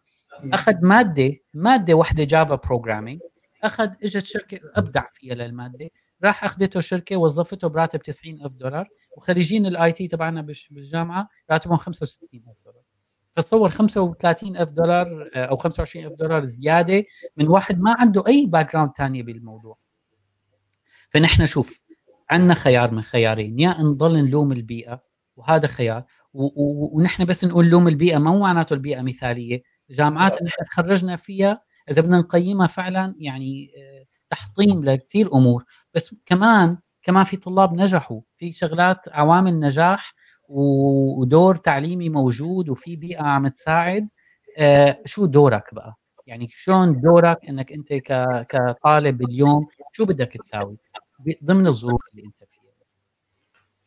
[0.54, 3.22] أخذ مادة مادة واحدة Java programming
[3.64, 5.90] أخذ إجت شركة أبدع فيها للمادة.
[6.24, 8.88] راح أخذته شركة وظفته براتب 90 ألف دولار.
[9.18, 12.84] وخريجين ال IT تبعنا بالجامعة راتبهم 65 ألف دولار.
[13.32, 17.06] فتصور 35 ألف دولار uh, أو 25 ألف دولار زيادة
[17.38, 19.78] من واحد ما عنده أي background ثانية بالموضوع.
[21.10, 21.86] فنحن شوف
[22.30, 25.02] عندنا خيار من خيارين يا نضل نلوم البيئة
[25.36, 31.16] وهذا خيار ونحن بس نقول لوم البيئة ما هو معناته البيئة مثالية؟ جامعات نحن تخرجنا
[31.16, 35.64] فيها إذا بدنا نقيمها فعلا يعني آه، تحطيم لكثير أمور
[35.94, 40.14] بس كمان كمان في طلاب نجحوا في شغلات عوامل نجاح
[40.49, 44.10] ودور تعليمي موجود وفي بيئة عم تساعد
[44.58, 45.95] آه، شو دورك بقى؟
[46.28, 47.94] يعني شلون دورك إنك أنت
[48.49, 50.78] كطالب اليوم شو بدك تساوي؟
[51.44, 52.57] ضمن الظروف اللي أنت فيها.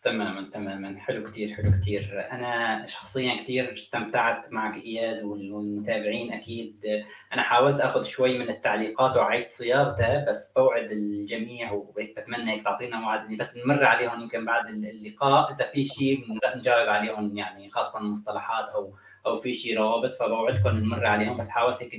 [0.02, 0.98] تماما تماما.
[0.98, 6.84] حلو كثير حلو كثير أنا شخصيا كثير استمتعت معك إياد والمتابعين أكيد.
[7.32, 13.36] أنا حاولت آخذ شوي من التعليقات وأعيد صياغتها بس بوعد الجميع وبتمنى هيك تعطينا موعد
[13.36, 15.52] بس نمر عليهم يمكن بعد اللقاء.
[15.52, 16.24] إذا في شيء
[16.56, 18.94] نجاوب عليهم يعني خاصة المصطلحات أو
[19.26, 21.36] أو في شيء روابط فبوعدكم نمر عليهم.
[21.36, 21.94] بس حاولت هيك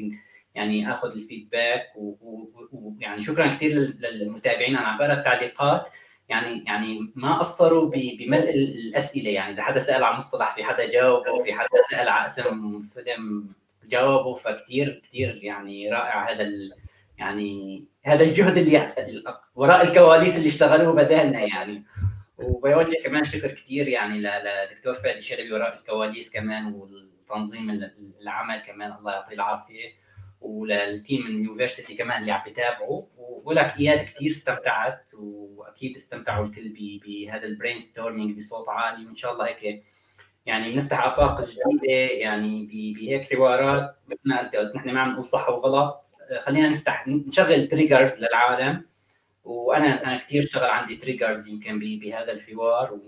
[0.55, 4.75] يعني آخذ الفيدباك ويعني شكرا كثير للمتابعين.
[4.75, 5.89] عن عبارة التعليقات
[6.29, 9.29] يعني يعني ما قصروا بملء الأسئلة.
[9.29, 13.53] يعني إذا حدا سأل عن مصطلح في حدا جاوبه في حدا سأل عن اسم فيلم
[13.89, 16.49] جاوبه فكتير كثير يعني رائع هذا
[17.17, 18.93] يعني هذا الجهد اللي
[19.55, 21.83] وراء الكواليس اللي اشتغلوه بدالنا يعني.
[22.37, 27.89] وبوجه كمان شكر كثير يعني لدكتور فادي الشلبي وراء الكواليس كمان وتنظيم
[28.21, 28.91] العمل كمان.
[28.91, 30.00] الله يعطيه العافية.
[30.41, 36.73] ولل team من كمان اللي عم بيتابعوا ولك إياد كثير استمتعت وأكيد استمتعوا الكل
[37.05, 39.83] بهذا ال brainstorming بصوت عالي وإن شاء الله هيك
[40.45, 45.25] يعني بنفتح آفاق جديدة يعني بهيك حوارات مثل ما قلت قلت نحن ما عم نقول
[45.25, 46.05] صح وغلط.
[46.39, 48.85] خلينا نفتح نشغل triggers للعالم
[49.43, 52.99] وأنا أنا كثير اشتغل عندي triggers يمكن بهذا الحوار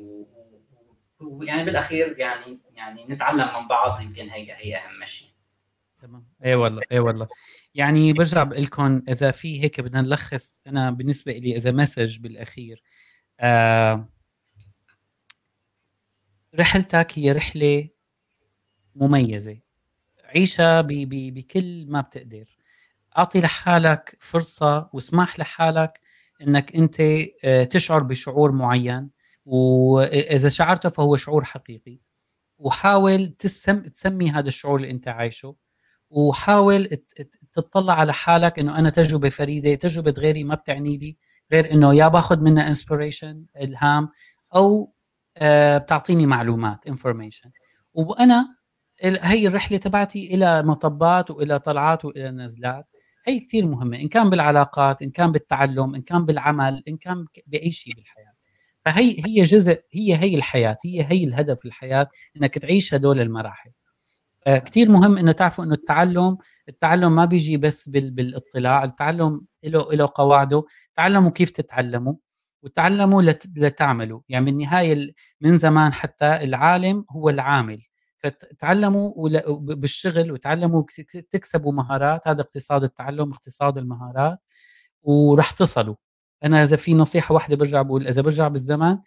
[1.19, 5.32] ويعني بالأخير يعني يعني نتعلم من بعض يمكن هي هي أهم شيء
[6.03, 6.25] تمام.
[6.45, 7.27] اي والله اي والله.
[7.75, 12.83] يعني برجع بقول لكم إذا في هيك بدنا نلخص أنا بالنسبة لي إذا message بالأخير
[13.39, 14.09] آه
[16.55, 17.89] رحلتك هي رحلة
[18.95, 19.59] مميزة.
[20.23, 22.57] عيشها بكل ما بتقدر.
[23.17, 25.99] أعطي لحالك فرصة واسمح لحالك
[26.41, 26.97] إنك أنت
[27.43, 29.09] آه، تشعر بشعور معين
[29.45, 31.99] وإذا شعرته فهو شعور حقيقي.
[32.59, 35.55] وحاول تسم تسمي هذا الشعور اللي أنت عايشه.
[36.13, 36.87] وحاول
[37.53, 41.17] تطلع على حالك إنه أنا تجربة فريدة تجربة غيري ما بتعني لي
[41.51, 44.09] غير إنه يا باخذ منها inspiration إلهام
[44.55, 44.93] أو
[45.37, 47.51] آه، بتعطيني معلومات information
[47.93, 48.55] وأنا
[49.03, 52.85] هي الرحلة تبعتي إلى مطبات وإلى طلعات وإلى نزلات.
[53.27, 57.71] هي كثير مهمة إن كان بالعلاقات إن كان بالتعلم إن كان بالعمل إن كان بأي
[57.71, 58.33] شيء بالحياة.
[58.85, 63.71] فهي هي جزء هي هي الحياة هي هي الهدف في الحياة إنك تعيش هدول المراحل.
[64.47, 66.37] كثير مهم إنه تعرفوا إنه التعلم
[66.69, 70.65] التعلم ما بيجي بس بالاطلاع التعلم له له قواعده.
[70.95, 72.13] تعلموا كيف تتعلموا
[72.63, 73.21] وتعلموا
[73.57, 74.21] لتعملوا.
[74.29, 77.81] يعني بالنهايه من زمان حتى العالم هو العامل.
[78.17, 79.29] فتعلموا
[79.59, 80.83] بالشغل وتعلموا
[81.31, 82.27] تكسبوا مهارات.
[82.27, 84.39] هذا اقتصاد التعلم اقتصاد المهارات.
[85.03, 85.95] ورح تصلوا.
[86.43, 88.99] أنا إذا في نصيحة واحدة برجع بقول إذا برجع بالزمان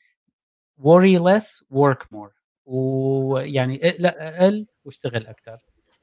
[0.80, 2.35] worry less work more.
[2.66, 5.58] ويعني اقلق أقل واشتغل أكثر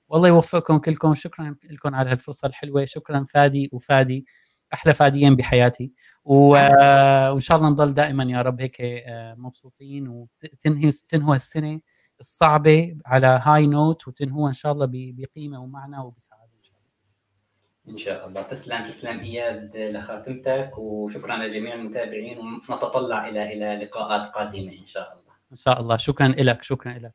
[0.09, 1.13] والله يوفقكم كلكم.
[1.13, 2.85] شكرا لكم على هالفرصة الحلوة.
[2.85, 4.25] شكرا فادي وفادي
[4.73, 5.91] أحلى فاديين بحياتي.
[6.23, 11.79] وإن شاء الله نضل دائما يا رب هيك آه، مبسوطين وتنهي تنهوا السنة
[12.19, 17.93] الصعبة على هاي نوت وتنهوها إن شاء الله بقيمة ومعنى وبسعادة إن شاء الله.
[17.93, 18.41] إن شاء الله.
[18.41, 22.37] تسلم تسلم إياد لخاتمتك وشكرا لجميع المتابعين.
[22.69, 25.22] ونتطلع إلى إلى لقاءات قادمة إن شاء الله.
[25.53, 27.13] إن شاء الله شكرا لك شكرا لك.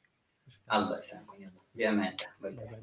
[0.72, 2.82] الله يسلمك يلا بأمان الله.